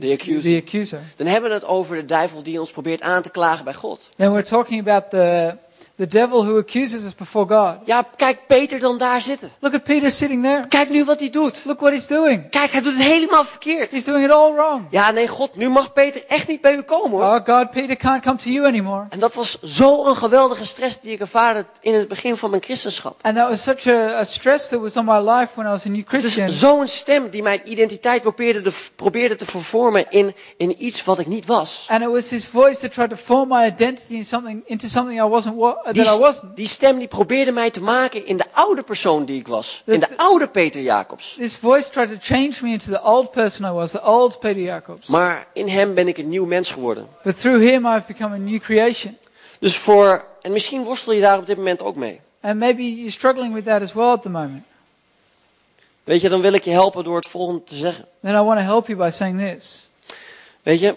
The 0.00 0.12
accuser. 0.12 0.50
the 0.50 0.60
accuser, 0.66 1.00
dan 1.16 1.26
hebben 1.26 1.48
we 1.50 1.56
het 1.56 1.64
over 1.64 1.96
de 1.96 2.04
duivel 2.04 2.42
die 2.42 2.60
ons 2.60 2.70
probeert 2.70 3.00
aan 3.00 3.22
te 3.22 3.30
klagen 3.30 3.64
bij 3.64 3.74
God. 3.74 4.08
then 4.16 4.30
we're 4.32 4.42
talking 4.44 4.80
about 4.88 5.10
the 5.10 5.56
the 6.02 6.08
devil 6.18 6.44
who 6.44 6.58
accuses 6.58 7.04
us 7.04 7.14
before 7.14 7.46
God. 7.46 7.76
Ja, 7.84 8.04
kijk 8.16 8.38
Peter 8.46 8.78
dan 8.80 8.98
daar 8.98 9.20
zitten. 9.20 9.50
Look 9.58 9.74
at 9.74 9.82
Peter 9.84 10.10
sitting 10.10 10.42
there. 10.42 10.68
Kijk 10.68 10.90
nu 10.90 11.04
wat 11.04 11.18
hij 11.20 11.30
doet. 11.30 11.60
Look 11.64 11.80
what 11.80 11.92
he's 11.92 12.06
doing. 12.06 12.50
Kijk, 12.50 12.72
hij 12.72 12.80
doet 12.82 12.92
het 12.96 13.02
helemaal 13.02 13.44
verkeerd. 13.44 13.90
He's 13.90 14.04
doing 14.04 14.24
it 14.24 14.30
all 14.30 14.52
wrong. 14.52 14.86
Ja, 14.90 15.10
nee, 15.10 15.28
God, 15.28 15.56
nu 15.56 15.68
mag 15.68 15.92
Peter 15.92 16.24
echt 16.28 16.48
niet 16.48 16.60
bij 16.60 16.74
u 16.74 16.82
komen 16.82 17.10
hoor. 17.10 17.22
Oh 17.22 17.44
God, 17.44 17.70
Peter 17.70 17.96
can't 17.96 18.22
come 18.22 18.36
to 18.36 18.50
you 18.50 18.66
anymore. 18.66 19.06
En 19.08 19.18
dat 19.18 19.34
was 19.34 19.58
zo'n 19.60 20.16
geweldige 20.16 20.64
stress 20.64 21.00
die 21.00 21.12
ik 21.12 21.20
ervaarde 21.20 21.64
in 21.80 21.94
het 21.94 22.08
begin 22.08 22.36
van 22.36 22.50
mijn 22.50 22.62
christenschap. 22.62 23.18
And 23.22 23.36
that 23.36 23.48
was 23.48 23.62
such 23.62 23.86
a, 23.86 24.18
a 24.18 24.24
stress 24.24 24.68
that 24.68 24.80
was 24.80 24.96
on 24.96 25.04
my 25.04 25.18
life 25.30 25.52
when 25.54 25.66
I 25.66 25.70
was 25.70 25.86
a 25.86 25.88
new 25.88 26.02
Christian. 26.06 26.46
Dus 26.46 26.58
zo'n 26.58 26.86
stem 26.88 27.30
die 27.30 27.42
mijn 27.42 27.60
identiteit 27.64 28.22
probeerde, 28.22 28.60
te, 28.60 28.72
probeerde 28.96 29.36
te 29.36 29.44
vervormen 29.44 30.06
in, 30.10 30.34
in 30.56 30.84
iets 30.84 31.04
wat 31.04 31.18
ik 31.18 31.26
niet 31.26 31.46
was. 31.46 31.86
And 31.88 32.02
it 32.02 32.08
was 32.08 32.26
this 32.28 32.46
voice 32.46 32.80
that 32.80 32.92
tried 32.92 33.10
to 33.10 33.16
form 33.16 33.48
my 33.48 33.64
identity 33.66 34.14
in 34.14 34.24
something, 34.24 34.62
into 34.66 34.88
something 34.88 35.20
I 35.20 35.24
wasn't, 35.24 35.54
wa- 35.56 35.91
Die, 35.92 36.04
I 36.04 36.18
wasn't. 36.18 36.56
die 36.56 36.68
stem 36.68 36.98
die 36.98 37.08
probeerde 37.08 37.52
mij 37.52 37.70
te 37.70 37.82
maken 37.82 38.26
in 38.26 38.36
de 38.36 38.44
oude 38.52 38.82
persoon 38.82 39.24
die 39.24 39.38
ik 39.38 39.48
was. 39.48 39.82
In 39.86 40.00
de 40.00 40.16
oude 40.16 40.48
Peter 40.48 40.80
Jacobs. 40.80 41.34
This 41.38 41.56
voice 41.56 41.90
tried 41.90 42.08
to 42.08 42.16
change 42.20 42.52
me 42.62 42.70
into 42.70 42.90
the 42.90 43.02
old 43.02 43.30
person 43.30 43.66
I 43.66 43.72
was, 43.72 43.90
the 43.90 44.04
old 44.04 44.38
Peter 44.38 44.62
Jacobs. 44.62 45.06
Maar 45.06 45.46
in 45.52 45.68
hem 45.68 45.94
ben 45.94 46.08
ik 46.08 46.18
een 46.18 46.28
nieuw 46.28 46.46
mens 46.46 46.70
geworden. 46.70 47.08
But 47.22 47.40
through 47.40 47.62
him 47.62 47.86
I've 47.86 48.06
become 48.06 48.34
a 48.34 48.38
new 48.38 48.60
creation. 48.60 49.16
Dus 49.58 49.76
voor, 49.76 50.24
en 50.42 50.52
misschien 50.52 50.82
worstel 50.82 51.12
je 51.12 51.20
daar 51.20 51.38
op 51.38 51.46
dit 51.46 51.56
moment 51.56 51.82
ook 51.82 51.96
mee. 51.96 52.20
And 52.40 52.58
maybe 52.58 52.94
you're 52.94 53.10
struggling 53.10 53.54
with 53.54 53.64
that 53.64 53.82
as 53.82 53.92
well 53.92 54.10
at 54.10 54.22
the 54.22 54.30
moment. 54.30 54.62
Weet 56.04 56.20
je, 56.20 56.28
dan 56.28 56.40
wil 56.40 56.52
ik 56.52 56.64
je 56.64 56.70
helpen 56.70 57.04
door 57.04 57.16
het 57.16 57.26
volgende 57.26 57.64
te 57.64 57.74
zeggen. 57.74 58.08
Then 58.22 58.34
I 58.34 58.40
want 58.40 58.58
to 58.58 58.64
help 58.64 58.86
you 58.86 58.98
by 58.98 59.10
saying 59.12 59.38
this. 59.40 59.90
Weet 60.62 60.78
je, 60.78 60.96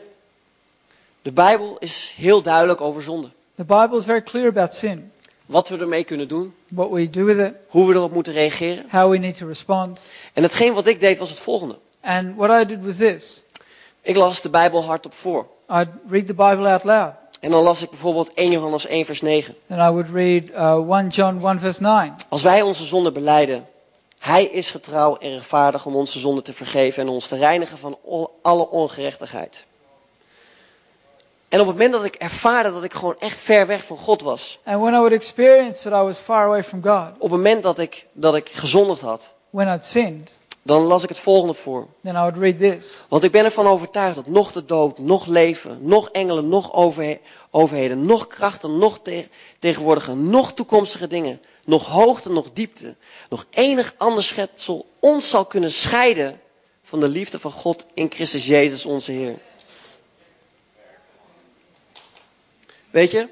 de 1.21 1.31
Bijbel 1.31 1.77
is 1.79 2.13
heel 2.17 2.41
duidelijk 2.41 2.81
over 2.81 3.01
zonde. 3.01 3.29
The 3.55 3.63
Bible 3.63 3.97
is 3.97 4.05
very 4.05 4.21
clear 4.21 4.47
about 4.47 4.73
sin, 4.73 5.11
Wat 5.45 5.69
we 5.69 5.77
ermee 5.77 6.03
kunnen 6.03 6.27
doen, 6.27 6.53
what 6.67 6.89
we 6.91 7.09
do 7.09 7.23
with 7.25 7.37
it, 7.39 7.53
hoe 7.67 7.87
we 7.87 7.93
erop 7.93 8.11
moeten 8.13 8.33
reageren. 8.33 8.85
how 8.89 9.09
we 9.11 9.17
need 9.17 9.37
to 9.37 9.47
respond. 9.47 10.01
En 10.33 10.43
hetgeen 10.43 10.73
wat 10.73 10.87
ik 10.87 10.99
deed 10.99 11.17
was 11.17 11.29
het 11.29 11.39
volgende. 11.39 11.77
And 12.01 12.35
what 12.35 12.61
I 12.61 12.65
did 12.65 12.85
was 12.85 12.97
this. 12.97 13.43
Ik 14.01 14.15
las 14.15 14.41
de 14.41 14.49
Bijbel 14.49 14.83
hardop 14.83 15.13
voor. 15.13 15.47
I'd 15.71 15.87
read 16.09 16.27
the 16.27 16.33
Bible 16.33 16.67
out 16.69 16.83
loud. 16.83 17.13
En 17.39 17.51
dan 17.51 17.63
las 17.63 17.81
ik 17.81 17.89
bijvoorbeeld 17.89 18.33
1 18.33 18.51
Johannes 18.51 18.85
1 18.85 19.05
vers 19.05 19.21
9. 19.21 19.55
And 19.69 19.79
I 19.79 19.89
would 19.93 20.09
read 20.09 20.43
uh, 20.89 20.97
1 20.97 21.07
John 21.09 21.45
1 21.47 21.59
verse 21.59 21.81
9. 21.81 22.15
Als 22.29 22.41
wij 22.41 22.61
onze 22.61 22.83
zonde 22.83 23.11
beleiden, 23.11 23.65
hij 24.19 24.43
is 24.45 24.69
getrouw 24.71 25.17
en 25.17 25.29
rechtvaardig 25.31 25.85
om 25.85 25.95
onze 25.95 26.19
zonde 26.19 26.41
te 26.41 26.53
vergeven 26.53 27.01
en 27.03 27.09
ons 27.09 27.27
te 27.27 27.35
reinigen 27.37 27.77
van 27.77 27.97
al- 28.09 28.39
alle 28.41 28.69
ongerechtigheid. 28.69 29.65
En 31.55 31.61
op 31.61 31.67
het 31.67 31.75
moment 31.75 31.93
dat 31.93 32.05
ik 32.05 32.15
ervaarde 32.15 32.71
dat 32.73 32.83
ik 32.83 32.93
gewoon 32.93 33.15
echt 33.19 33.39
ver 33.39 33.67
weg 33.67 33.83
van 33.85 33.97
God 33.97 34.21
was, 34.21 34.59
And 34.63 34.81
when 34.81 34.93
I 34.93 34.97
would 34.97 35.11
experience 35.13 35.89
that 35.89 36.01
I 36.01 36.03
was 36.05 36.19
far 36.19 36.45
away 36.45 36.63
from 36.63 36.83
God, 36.83 37.07
op 37.13 37.21
het 37.21 37.29
moment 37.31 37.63
dat 37.63 37.79
ik, 37.79 38.05
dat 38.13 38.35
ik 38.35 38.49
gezondigd 38.49 39.01
had, 39.01 39.21
when 39.49 39.73
I'd 39.73 39.83
sinned, 39.83 40.39
dan 40.61 40.81
las 40.83 41.03
ik 41.03 41.09
het 41.09 41.19
volgende 41.19 41.53
voor. 41.53 41.87
then 42.03 42.15
I 42.15 42.17
would 42.17 42.37
read 42.37 42.57
this. 42.59 43.05
Want 43.09 43.23
ik 43.23 43.31
ben 43.31 43.45
ervan 43.45 43.67
overtuigd 43.67 44.15
dat 44.15 44.27
nog 44.27 44.51
de 44.51 44.65
dood, 44.65 44.97
nog 44.97 45.25
leven, 45.25 45.77
nog 45.81 46.09
engelen, 46.09 46.47
nog 46.47 46.73
overhe- 46.73 47.19
overheden, 47.51 48.05
nog 48.05 48.27
krachten, 48.27 48.77
nog 48.77 48.99
te- 49.01 49.27
tegenwoordige, 49.59 50.15
nog 50.15 50.53
toekomstige 50.53 51.07
dingen, 51.07 51.41
nog 51.65 51.85
hoogte, 51.85 52.31
nog 52.31 52.47
diepte, 52.53 52.95
nog 53.29 53.45
enig 53.49 53.93
ander 53.97 54.23
schepsel 54.23 54.85
ons 54.99 55.29
zal 55.29 55.45
kunnen 55.45 55.71
scheiden 55.71 56.39
van 56.83 56.99
de 56.99 57.07
liefde 57.07 57.39
van 57.39 57.51
God 57.51 57.85
in 57.93 58.11
Christus 58.11 58.45
Jezus 58.45 58.85
onze 58.85 59.11
Heer. 59.11 59.35
Weet 62.95 63.11
je? 63.11 63.27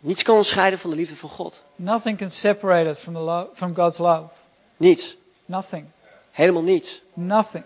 Niets 0.00 0.22
kan 0.22 0.36
ons 0.36 0.48
scheiden 0.48 0.78
van 0.78 0.90
de 0.90 0.96
liefde 0.96 1.16
van 1.16 1.28
God. 1.28 1.60
Nothing 1.76 2.18
can 2.18 2.30
separate 2.30 2.88
us 2.88 2.98
from, 2.98 3.14
the 3.14 3.20
love, 3.20 3.48
from 3.54 3.74
God's 3.74 3.98
love. 3.98 4.28
Niets. 4.76 5.16
Nothing. 5.44 5.86
Helemaal 6.30 6.62
niets. 6.62 7.00
Nothing. 7.12 7.64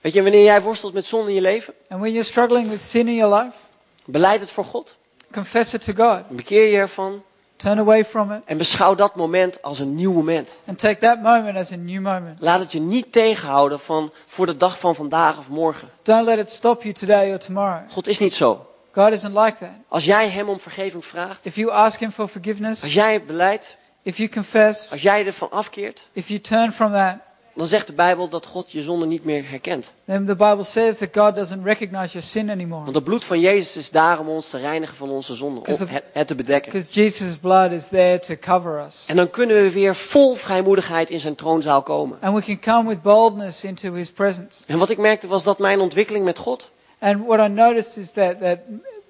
Weet 0.00 0.12
je, 0.12 0.22
wanneer 0.22 0.44
jij 0.44 0.62
worstelt 0.62 0.92
met 0.92 1.04
zonde 1.04 1.28
in 1.28 1.34
je 1.34 1.40
leven, 1.40 1.74
And 1.88 2.00
when 2.00 2.12
you're 2.12 2.28
struggling 2.28 2.68
with 2.68 2.84
sin 2.84 3.08
in 3.08 3.14
your 3.14 3.34
life, 3.42 3.58
beleid 4.04 4.40
het 4.40 4.50
voor 4.50 4.64
God. 4.64 4.96
confess 5.32 5.74
it 5.74 5.84
to 5.84 5.92
God. 5.92 6.28
Bekeer 6.28 6.70
je 6.70 6.76
ervan 6.76 7.24
Turn 7.58 7.78
away 7.78 8.04
from 8.04 8.32
it 8.32 8.40
en 8.44 8.56
beschouw 8.58 8.94
dat 8.94 9.14
moment 9.16 9.62
als 9.62 9.78
een 9.78 9.94
nieuw 9.94 10.12
moment. 10.12 10.56
and 10.66 10.78
take 10.78 10.98
that 10.98 11.22
moment 11.22 11.56
as 11.56 11.72
a 11.72 11.76
new 11.76 12.00
moment. 12.00 12.40
Laat 12.40 12.60
het 12.60 12.72
je 12.72 12.80
niet 12.80 13.12
tegenhouden 13.12 13.80
van 13.80 14.12
voor 14.26 14.46
de 14.46 14.56
dag 14.56 14.78
van 14.78 14.94
vandaag 14.94 15.38
of 15.38 15.48
morgen. 15.48 15.88
Don't 16.02 16.24
let 16.24 16.38
it 16.38 16.50
stop 16.50 16.82
you 16.82 16.94
today 16.94 17.32
or 17.32 17.38
tomorrow. 17.38 17.90
God 17.90 18.06
is 18.06 18.18
niet 18.18 18.34
zo. 18.34 18.66
God 18.92 19.12
isn't 19.12 19.36
like 19.36 19.56
that. 19.58 19.70
Als 19.88 20.04
jij 20.04 20.28
hem 20.28 20.48
om 20.48 20.60
vergeving 20.60 21.04
vraagt, 21.04 21.44
If 21.44 21.54
you 21.54 21.70
ask 21.70 22.00
Him 22.00 22.10
for 22.10 22.22
als 22.22 22.30
forgiveness, 22.32 22.92
jij 22.92 23.12
het 23.12 23.26
beleidt, 23.26 23.76
if 24.02 24.16
you 24.16 24.28
confess, 24.28 24.90
als 24.92 25.02
jij 25.02 25.26
ervan 25.26 25.50
afkeert, 25.50 26.06
if 26.12 26.28
you 26.28 26.40
turn 26.40 26.72
from 26.72 26.92
that, 26.92 27.16
dan 27.58 27.66
zegt 27.66 27.86
de 27.86 27.92
Bijbel 27.92 28.28
dat 28.28 28.46
God 28.46 28.72
je 28.72 28.82
zonde 28.82 29.06
niet 29.06 29.24
meer 29.24 29.44
herkent. 29.48 29.92
then 30.06 30.26
the 30.26 30.36
Bible 30.36 30.64
says 30.64 30.96
that 30.96 31.08
God 31.12 31.34
doesn't 31.34 31.64
recognize 31.64 32.12
your 32.12 32.26
sin 32.26 32.50
anymore. 32.50 32.82
Want 32.82 32.94
het 32.94 33.04
bloed 33.04 33.24
van 33.24 33.40
Jezus 33.40 33.76
is 33.76 33.90
daar 33.90 34.18
om 34.18 34.28
ons 34.28 34.50
te 34.50 34.58
reinigen 34.58 34.96
van 34.96 35.10
onze 35.10 35.34
zonde, 35.34 35.60
Because 35.60 35.84
om 35.84 35.90
het, 35.90 36.04
het 36.12 36.26
te 36.26 36.34
bedekken. 36.34 36.72
Because 36.72 36.92
Jesus' 36.92 37.36
blood 37.36 37.70
is 37.70 37.86
there 37.86 38.18
to 38.18 38.34
cover 38.40 38.84
us. 38.86 39.04
En 39.06 39.16
dan 39.16 39.30
kunnen 39.30 39.62
we 39.62 39.70
weer 39.70 39.94
vol 39.94 40.34
vrijmoedigheid 40.34 41.10
in 41.10 41.20
zijn 41.20 41.34
troonzaal 41.34 41.82
komen. 41.82 42.18
And 42.20 42.34
we 42.34 42.42
can 42.42 42.74
come 42.74 42.88
with 42.88 43.02
boldness 43.02 43.64
into 43.64 43.92
His 43.92 44.10
presence. 44.10 44.64
En 44.66 44.78
wat 44.78 44.90
ik 44.90 44.98
merkte 44.98 45.26
was 45.26 45.42
dat 45.42 45.58
mijn 45.58 45.80
ontwikkeling 45.80 46.24
met 46.24 46.38
God, 46.38 46.70
And 47.00 47.26
what 47.26 47.38
I 47.38 47.48
noticed 47.48 47.96
is 47.96 48.10
that, 48.12 48.40
that 48.40 48.58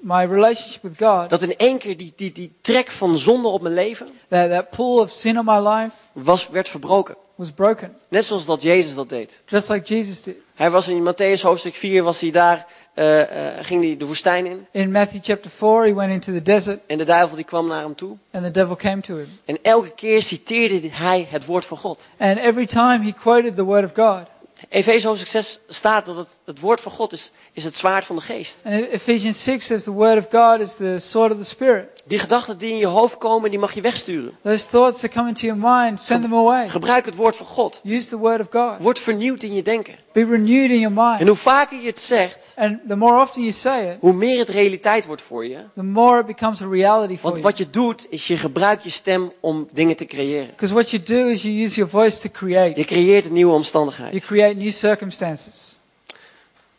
my 0.00 0.24
relationship 0.24 0.82
with 0.82 0.98
God, 0.98 1.30
dat 1.30 1.42
in 1.42 1.56
één 1.56 1.78
keer 1.78 1.96
die, 1.96 2.12
die, 2.16 2.32
die 2.32 2.52
trek 2.60 2.90
van 2.90 3.18
zonde 3.18 3.48
op 3.48 3.62
mijn 3.62 3.74
leven, 3.74 4.08
that, 4.28 4.50
that 4.50 4.70
pull 4.70 5.00
of 5.00 5.10
sin 5.10 5.38
on 5.38 5.44
my 5.44 5.68
life 5.68 5.96
was, 6.12 6.48
werd 6.48 6.68
verbroken. 6.68 7.16
Was 7.38 7.50
broken. 7.50 7.96
Net 8.08 8.24
zoals 8.24 8.44
dat 8.44 8.62
Jezus 8.62 8.94
dat 8.94 9.08
deed. 9.08 9.32
Just 9.46 9.68
like 9.68 9.94
Jesus 9.94 10.22
did. 10.22 10.36
Hij 10.54 10.70
was 10.70 10.88
in 10.88 11.04
Matthäus 11.12 11.40
hoofdstuk 11.42 11.74
4, 11.74 12.02
was 12.02 12.20
hij 12.20 12.30
daar, 12.30 12.66
eh, 12.94 13.20
eh, 13.20 13.64
ging 13.64 13.82
hij 13.84 13.96
de 13.96 14.06
woestijn 14.06 14.46
in. 14.46 14.66
In 14.70 14.90
Matthew 14.90 15.20
chapter 15.22 15.50
4, 15.50 15.84
he 15.84 15.94
went 15.94 16.12
into 16.12 16.32
the 16.32 16.42
desert 16.42 16.80
En 16.86 16.98
de 16.98 17.04
duivel 17.04 17.36
die 17.36 17.44
kwam 17.44 17.66
naar 17.68 17.82
hem 17.82 17.94
toe. 17.94 18.16
and 18.32 18.44
the 18.44 18.50
devil 18.50 18.76
came 18.76 19.00
to 19.00 19.16
him. 19.16 19.28
En 19.44 19.58
elke 19.62 19.94
keer 19.94 20.22
citeerde 20.22 20.88
hij 20.90 21.26
het 21.30 21.44
woord 21.44 21.66
van 21.66 21.76
God. 21.76 22.06
And 22.18 22.38
every 22.38 22.66
time 22.66 23.04
he 23.04 23.12
quoted 23.12 23.54
the 23.56 23.64
word 23.64 23.84
of 23.84 23.92
God, 23.94 24.26
Efeze 24.68 25.06
hoofdstuk 25.06 25.28
6 25.28 25.58
staat 25.68 26.06
dat 26.06 26.16
het, 26.16 26.28
het 26.48 26.60
woord 26.60 26.80
van 26.80 26.92
God 26.92 27.12
is, 27.12 27.30
is 27.52 27.64
het 27.64 27.76
zwaard 27.76 28.04
van 28.04 28.16
de 28.16 28.22
geest. 28.22 28.56
And 28.64 28.86
Ephesians 28.90 29.42
6 29.42 29.66
says 29.66 29.82
the 29.82 29.92
word 29.92 30.18
of 30.18 30.26
God 30.30 30.60
is 30.60 30.76
the 30.76 30.96
sword 30.98 31.32
of 31.32 31.38
the 31.38 31.44
Spirit. 31.44 31.86
Die 32.04 32.18
gedachten 32.18 32.58
die 32.58 32.70
in 32.70 32.76
je 32.76 32.86
hoofd 32.86 33.18
komen, 33.18 33.50
die 33.50 33.58
mag 33.58 33.74
je 33.74 33.80
wegsturen. 33.80 34.36
Those 34.42 34.66
thoughts 34.68 35.00
that 35.00 35.10
come 35.10 35.28
into 35.28 35.46
your 35.46 35.60
mind, 35.62 36.00
send 36.00 36.22
them 36.22 36.34
away. 36.34 36.68
Gebruik 36.68 37.04
het 37.04 37.14
woord 37.14 37.36
van 37.36 37.46
God. 37.46 37.80
Use 37.84 38.08
the 38.08 38.16
word 38.18 38.40
of 38.40 38.46
God. 38.50 38.82
Word 38.82 38.98
vernieuwd 39.00 39.42
in 39.42 39.54
je 39.54 39.62
denken. 39.62 39.94
Be 40.12 40.24
renewed 40.24 40.70
in 40.70 40.78
your 40.80 40.98
En 40.98 41.16
mind. 41.16 41.28
hoe 41.28 41.36
vaker 41.36 41.80
je 41.80 41.86
het 41.86 41.98
zegt, 41.98 42.44
And 42.56 42.78
the 42.88 42.96
more 42.96 43.20
often 43.20 43.40
you 43.42 43.52
say 43.54 43.90
it, 43.90 43.96
hoe 44.00 44.12
meer 44.12 44.38
het 44.38 44.48
realiteit 44.48 45.06
wordt 45.06 45.22
voor 45.22 45.46
je. 45.46 45.58
the 45.74 45.82
more 45.82 46.20
it 46.20 46.26
becomes 46.26 46.62
a 46.62 46.66
reality 46.70 47.14
for 47.14 47.22
Want 47.22 47.34
you. 47.36 47.42
wat 47.42 47.58
je 47.58 47.70
doet, 47.70 48.06
is 48.10 48.26
je 48.26 48.36
gebruikt 48.36 48.82
je 48.82 48.90
stem 48.90 49.32
om 49.40 49.68
dingen 49.72 49.96
te 49.96 50.04
creëren. 50.04 50.46
Because 50.50 50.74
what 50.74 50.90
you 50.90 51.02
do 51.02 51.28
is 51.28 51.42
you 51.42 51.62
use 51.62 51.74
your 51.74 51.90
voice 51.90 52.20
to 52.20 52.28
create. 52.32 52.78
Je 52.80 52.86
creëert 52.86 53.24
een 53.24 53.32
nieuwe 53.32 53.50
You 53.50 53.54
omstandigheid. 53.62 54.24
create 54.24 54.54
new 54.54 54.70
circumstances. 54.70 55.77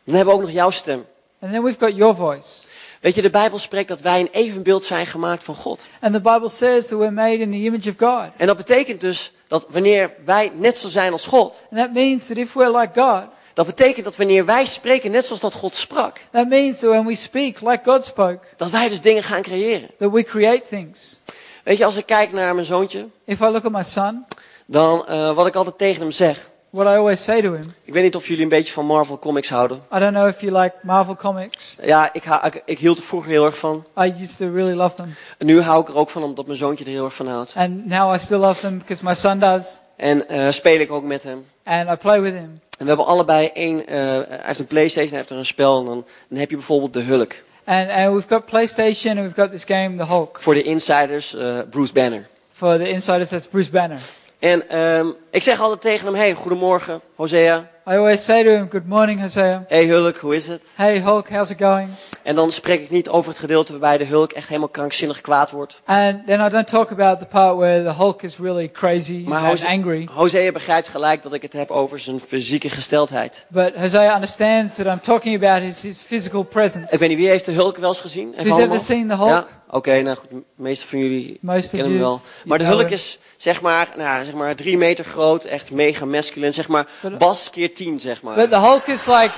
Dan 0.10 0.18
hebben 0.18 0.36
we 0.36 0.40
ook 0.42 0.46
nog 0.48 0.56
jouw 0.56 0.70
stem. 0.70 1.06
And 1.42 1.52
then 1.52 1.64
we've 1.64 1.80
got 1.80 1.96
your 1.96 2.16
voice. 2.16 2.68
Weet 3.02 3.16
je, 3.16 3.22
de 3.22 3.30
Bijbel 3.30 3.58
spreekt 3.58 3.88
dat 3.88 4.00
wij 4.00 4.20
een 4.20 4.30
evenbeeld 4.32 4.84
zijn 4.84 5.06
gemaakt 5.06 5.44
van 5.44 5.56
God. 5.56 5.80
And 6.02 6.14
the 6.14 6.22
Bible 6.22 6.50
says 6.50 6.88
that 6.88 7.00
we're 7.00 7.12
made 7.12 7.38
in 7.38 7.52
the 7.52 7.58
image 7.58 7.90
of 7.90 7.96
God. 7.98 8.30
En 8.38 8.48
dat 8.48 8.58
betekent 8.58 9.02
dus 9.02 9.34
dat 9.48 9.66
wanneer 9.70 10.14
wij 10.26 10.52
net 10.56 10.78
zo 10.78 10.88
zijn 10.90 11.12
als 11.12 11.26
God, 11.26 11.54
And 11.72 11.80
that 11.80 11.94
means 11.94 12.28
that 12.28 12.38
if 12.38 12.54
we're 12.54 12.78
like 12.78 13.00
God, 13.02 13.24
dat 13.54 13.66
betekent 13.66 14.06
dat 14.06 14.16
wanneer 14.16 14.46
wij 14.46 14.66
spreken 14.66 15.12
net 15.12 15.26
zoals 15.26 15.42
dat 15.42 15.54
God 15.54 15.76
sprak, 15.76 16.18
that 16.32 16.48
means 16.48 16.80
that 16.80 16.90
when 16.90 17.06
we 17.06 17.16
speak 17.16 17.62
like 17.62 17.80
God 17.84 18.04
spoke, 18.06 18.40
dat 18.58 18.70
wij 18.70 18.88
dus 18.88 19.02
dingen 19.02 19.24
gaan 19.24 19.42
creëren. 19.42 19.90
that 19.98 20.12
we 20.12 20.24
create 20.24 20.64
things. 20.70 21.22
Weet 21.64 21.78
je, 21.78 21.86
als 21.86 21.98
ik 21.98 22.06
kijk 22.06 22.32
naar 22.32 22.54
mijn 22.54 22.66
zoontje, 22.66 23.08
If 23.26 23.40
I 23.40 23.46
look 23.46 23.66
at 23.66 23.72
my 23.72 23.84
son, 23.84 24.26
dan 24.66 25.06
uh, 25.10 25.34
wat 25.34 25.48
ik 25.48 25.56
altijd 25.56 25.78
tegen 25.78 26.02
hem 26.02 26.12
zeg. 26.12 26.50
What 26.70 26.86
I 26.88 26.98
always 26.98 27.24
say 27.24 27.42
to 27.42 27.54
him, 27.54 27.64
Ik 27.84 27.94
weet 27.94 28.04
niet 28.04 28.16
of 28.16 28.28
jullie 28.28 28.44
een 28.44 28.50
beetje 28.50 28.74
van 28.74 28.86
Marvel 28.86 29.20
Comics 29.20 29.50
houden. 29.50 29.78
I 29.96 30.00
don't 30.00 30.14
know 30.14 30.28
if 30.28 30.42
you 30.42 30.58
like 30.62 30.76
Marvel 30.82 31.16
comics. 31.16 31.76
Ja, 31.82 32.10
ik, 32.14 32.24
hou- 32.24 32.46
ik, 32.48 32.62
ik 32.66 32.80
hield 32.80 32.98
er 32.98 33.04
vroeger 33.04 33.30
heel 33.30 33.46
erg 33.46 33.58
van. 33.58 33.86
I 33.98 34.14
used 34.22 34.38
to 34.38 34.52
really 34.54 34.74
love 34.76 34.96
them. 34.96 35.16
En 35.38 35.46
nu 35.46 35.62
hou 35.62 35.82
ik 35.82 35.88
er 35.88 35.96
ook 35.96 36.10
van 36.10 36.24
omdat 36.24 36.46
mijn 36.46 36.58
zoontje 36.58 36.86
er 36.86 36.92
heel 36.92 37.04
erg 37.06 37.14
van 37.16 37.28
houdt. 37.28 37.52
And 37.56 37.86
now 37.86 38.16
I 38.16 38.20
still 38.20 38.38
love 38.38 38.60
them 38.60 38.78
because 38.78 39.04
my 39.04 39.14
son 39.16 39.40
does. 39.40 39.80
En 39.96 40.28
eh, 40.30 40.50
speel 40.50 40.80
ik 40.80 40.92
ook 40.92 41.04
met 41.04 41.24
hem. 41.24 41.46
And 41.64 41.90
I 41.90 41.96
play 41.96 42.22
with 42.22 42.34
him. 42.34 42.60
En 42.78 42.86
we 42.86 42.88
hebben 42.88 43.06
allebei 43.06 43.48
één, 43.54 43.88
eh, 43.88 43.96
hij 43.98 44.40
heeft 44.42 44.60
een 44.60 44.66
Playstation, 44.68 45.10
hij 45.10 45.18
heeft 45.18 45.30
er 45.30 45.38
een 45.38 45.46
spel. 45.46 45.80
En 45.80 45.86
dan, 45.86 46.06
dan 46.30 46.40
heb 46.40 46.50
je 46.50 46.56
bijvoorbeeld 46.56 46.94
de 46.94 47.02
Hulk. 47.02 47.34
And, 47.66 47.90
and 47.90 48.14
we've 48.14 48.28
got 48.28 48.46
PlayStation 48.46 49.18
and 49.18 49.26
we've 49.28 49.42
got 49.42 49.52
this 49.52 49.64
game, 49.64 49.98
The 49.98 50.06
Hulk. 50.06 50.40
Voor 50.42 50.54
de 50.54 50.62
insiders, 50.64 51.36
eh, 51.36 51.60
Bruce 51.70 51.94
Banner. 51.94 52.28
For 52.52 52.78
the 52.78 52.90
insiders, 52.90 53.30
that's 53.30 53.48
Bruce 53.48 53.70
Banner. 53.72 54.00
En 54.40 54.70
ehm, 54.70 55.08
ik 55.32 55.42
zeg 55.42 55.60
altijd 55.60 55.82
tegen 55.82 56.06
hem, 56.06 56.16
hey, 56.16 56.34
goedemorgen, 56.34 57.02
Hosea. 57.16 57.70
I 57.90 57.96
always 57.96 58.24
say 58.24 58.44
to 58.44 58.50
him, 58.50 58.68
Good 58.70 58.88
morning, 58.88 59.20
Hosea. 59.20 59.66
Hey 59.68 59.88
Hulk, 59.88 60.18
hoe 60.18 60.36
is 60.36 60.48
het? 60.48 60.62
Hey, 60.76 61.00
Hulk, 61.00 61.30
how's 61.30 61.50
it 61.50 61.58
going? 61.58 61.90
En 62.24 62.36
dan 62.36 62.52
spreek 62.52 62.82
ik 62.82 62.90
niet 62.90 63.10
over 63.10 63.30
het 63.30 63.40
gedeelte 63.40 63.72
waarbij 63.72 63.98
de 63.98 64.06
Hulk 64.06 64.32
echt 64.32 64.48
helemaal 64.48 64.70
krankzinnig 64.70 65.22
kwaad 65.22 65.52
wordt. 65.52 65.82
And 65.86 66.28
then 66.28 66.40
I 66.40 66.50
don't 66.50 66.68
talk 66.68 66.92
about 66.92 67.20
the 67.20 67.26
part 67.26 67.58
where 67.58 67.84
the 67.84 67.94
Hulk 67.94 68.22
is 68.24 68.38
really 68.38 68.72
crazy 68.72 69.24
Maar 69.28 69.50
and 69.50 69.66
angry. 69.66 70.08
Hosea 70.14 70.52
begrijpt 70.52 70.88
gelijk 70.88 71.24
dat 71.24 71.34
ik 71.34 71.42
het 71.42 71.54
heb 71.54 71.72
over 71.72 72.00
zijn 72.00 72.20
fysieke 72.20 72.70
gesteldheid. 72.70 73.46
But 73.48 73.76
Hosea 73.76 74.14
understands 74.14 74.76
that 74.76 74.86
I'm 74.86 75.02
talking 75.02 75.44
about 75.44 75.62
his, 75.62 75.82
his 75.82 76.02
physical 76.02 76.44
presence. 76.44 76.94
Ik 76.94 77.00
weet 77.00 77.10
niet, 77.10 77.18
wie 77.18 77.28
heeft 77.28 77.46
de 77.46 77.52
Hulk 77.52 77.78
wel 77.78 77.90
eens 77.90 78.00
gezien? 78.00 78.32
Who's 78.32 78.48
allemaal? 78.48 78.66
ever 78.66 78.80
seen 78.80 79.08
the 79.08 79.16
Hulk? 79.16 79.30
Ja? 79.30 79.48
Oké, 79.70 80.02
nou 80.02 80.18
goed, 80.18 80.30
de 80.30 80.44
meeste 80.56 80.88
van 80.88 81.00
jullie 81.00 81.38
Most 81.42 81.70
kennen 81.70 81.90
hem 81.90 82.00
wel. 82.00 82.22
Maar 82.46 82.58
de 82.58 82.64
Hulk 82.64 82.90
is 82.90 83.20
zeg 83.38 83.62
maar, 83.62 83.94
nou, 83.98 84.26
zeg 84.26 84.34
maar 84.34 84.56
drie 84.56 84.78
meter 84.78 85.06
groot, 85.06 85.44
echt 85.44 85.72
mega 85.72 86.06
masculine. 86.06 86.52
Zeg 86.52 86.68
maar 86.68 86.88
But- 87.02 87.18
Bas 87.18 87.50
keer 87.50 87.74
tien, 87.84 88.00
zeg 88.00 88.22
maar. 88.22 88.36
But 88.36 88.50
the 88.50 88.60
Hulk 88.60 88.88
is 88.88 89.06
like 89.06 89.32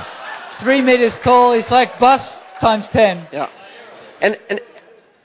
three 0.57 0.81
meters 0.81 1.19
tall. 1.19 1.53
He's 1.53 1.69
like 1.69 1.91
Bus 1.99 2.39
times 2.59 2.87
ten. 2.87 3.27
Ja. 3.31 3.49
En, 4.17 4.35
en, 4.47 4.59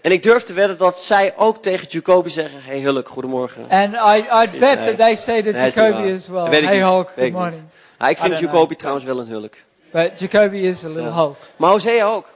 en 0.01 0.13
ik 0.13 0.23
durf 0.23 0.43
te 0.43 0.53
wedden 0.53 0.79
dat 0.79 0.99
zij 0.99 1.35
ook 1.37 1.63
tegen 1.63 1.87
Jacoby 1.89 2.29
zeggen, 2.29 2.61
hey 2.63 2.81
Hulk, 2.81 3.09
goedemorgen. 3.09 3.67
And 3.69 3.95
I, 3.95 4.25
I'd 4.43 4.59
bet 4.59 4.79
Nee. 4.79 4.87
that 4.87 4.97
they 4.97 5.17
say 5.17 5.43
to 5.43 5.51
Nee, 5.51 5.71
Jacoby 5.71 6.13
as 6.15 6.29
well, 6.29 6.45
Hey 6.45 6.61
niet. 6.61 6.83
Hulk, 6.83 7.13
good 7.19 7.33
morning. 7.33 7.63
Ah, 7.99 8.11
ik 8.11 8.19
I 8.19 8.21
vind 8.21 8.39
Jacoby 8.39 8.75
trouwens 8.75 9.05
wel 9.05 9.19
een 9.19 9.27
Hulk. 9.27 9.55
But 9.93 10.19
Jacoby 10.19 10.57
is 10.57 10.85
a 10.85 10.89
little 10.89 11.13
Hulk. 11.13 11.37
Maar 11.57 11.71
Hosea 11.71 12.07
ook. 12.07 12.36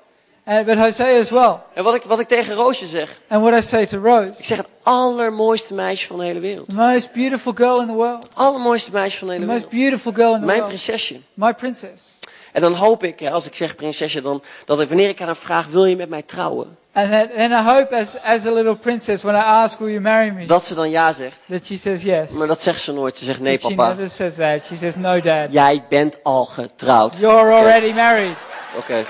And, 0.51 0.67
but 0.67 0.79
Hosea 0.79 1.19
as 1.19 1.31
well. 1.31 1.57
En 1.75 1.85
wat 1.85 1.95
ik, 1.95 2.03
wat 2.03 2.21
ik 2.21 2.29
tegen 2.29 2.55
Roosje 2.55 2.87
zeg, 2.87 3.21
And 3.29 3.43
what 3.43 3.65
I 3.65 3.67
say 3.67 3.87
to 3.87 3.99
Rose, 3.99 4.35
ik 4.39 4.45
zeg 4.45 4.57
het 4.59 4.67
allermooiste 4.83 5.75
meisje 5.75 6.07
van 6.07 6.19
de 6.19 6.25
hele 6.25 6.41
wereld. 6.41 6.69
the 6.69 6.77
most 6.77 7.13
beautiful 7.13 7.53
girl 7.55 7.81
in 7.81 7.87
the 7.87 7.93
world. 7.95 8.23
Het 8.25 8.37
allermooiste 8.37 8.91
meisje 8.93 9.19
van 9.19 9.29
de 9.29 9.35
The 9.35 9.41
hele 9.41 9.53
most 9.53 9.67
wereld. 9.71 9.83
beautiful 9.91 10.13
girl 10.13 10.35
in 10.35 10.41
the 10.41 10.47
Mijn 10.47 10.59
world. 10.59 10.73
prinsesje. 10.75 11.21
My 11.35 11.55
princess. 11.55 12.19
En 12.53 12.61
dan 12.61 12.73
hoop 12.75 13.05
ik, 13.05 13.27
als 13.29 13.47
ik 13.47 13.55
zeg 13.55 13.75
prinsesje, 13.75 14.23
dan, 14.23 14.43
dat 14.65 14.81
ik, 14.81 14.89
wanneer 14.89 15.09
ik 15.09 15.21
aan 15.21 15.27
haar 15.27 15.37
vraag, 15.37 15.67
wil 15.67 15.85
je 15.85 15.97
met 15.97 16.09
mij 16.09 16.23
trouwen? 16.23 16.77
And 16.93 17.11
then, 17.11 17.31
and 17.37 17.53
I 17.53 17.71
hope 17.71 17.97
as, 17.97 18.17
as 18.25 18.47
a 18.47 18.51
little 18.53 18.77
princess, 18.77 19.23
when 19.23 19.35
I 19.35 19.39
ask, 19.45 19.79
will 19.79 19.89
you 19.91 20.01
marry 20.01 20.31
me? 20.31 20.45
Dat 20.45 20.65
ze 20.65 20.75
dan 20.75 20.91
ja 20.91 21.13
zegt. 21.13 21.37
That 21.51 21.67
she 21.67 21.77
says 21.79 22.03
yes. 22.03 22.31
Maar 22.31 22.47
dat 22.47 22.63
zegt 22.63 22.81
ze 22.81 22.93
nooit. 22.93 23.17
Ze 23.17 23.25
zegt 23.25 23.41
nee 23.41 23.53
But 23.59 23.63
she 23.71 23.75
papa, 23.75 23.89
never 23.89 24.11
says 24.11 24.35
that. 24.35 24.65
She 24.65 24.77
says, 24.77 24.95
no 24.97 25.21
dad. 25.21 25.53
jij 25.53 25.85
bent 25.89 26.17
al 26.23 26.45
getrouwd. 26.45 27.17
You're 27.17 27.53
already 27.53 27.93
married. 27.93 28.37
Oké. 28.79 29.05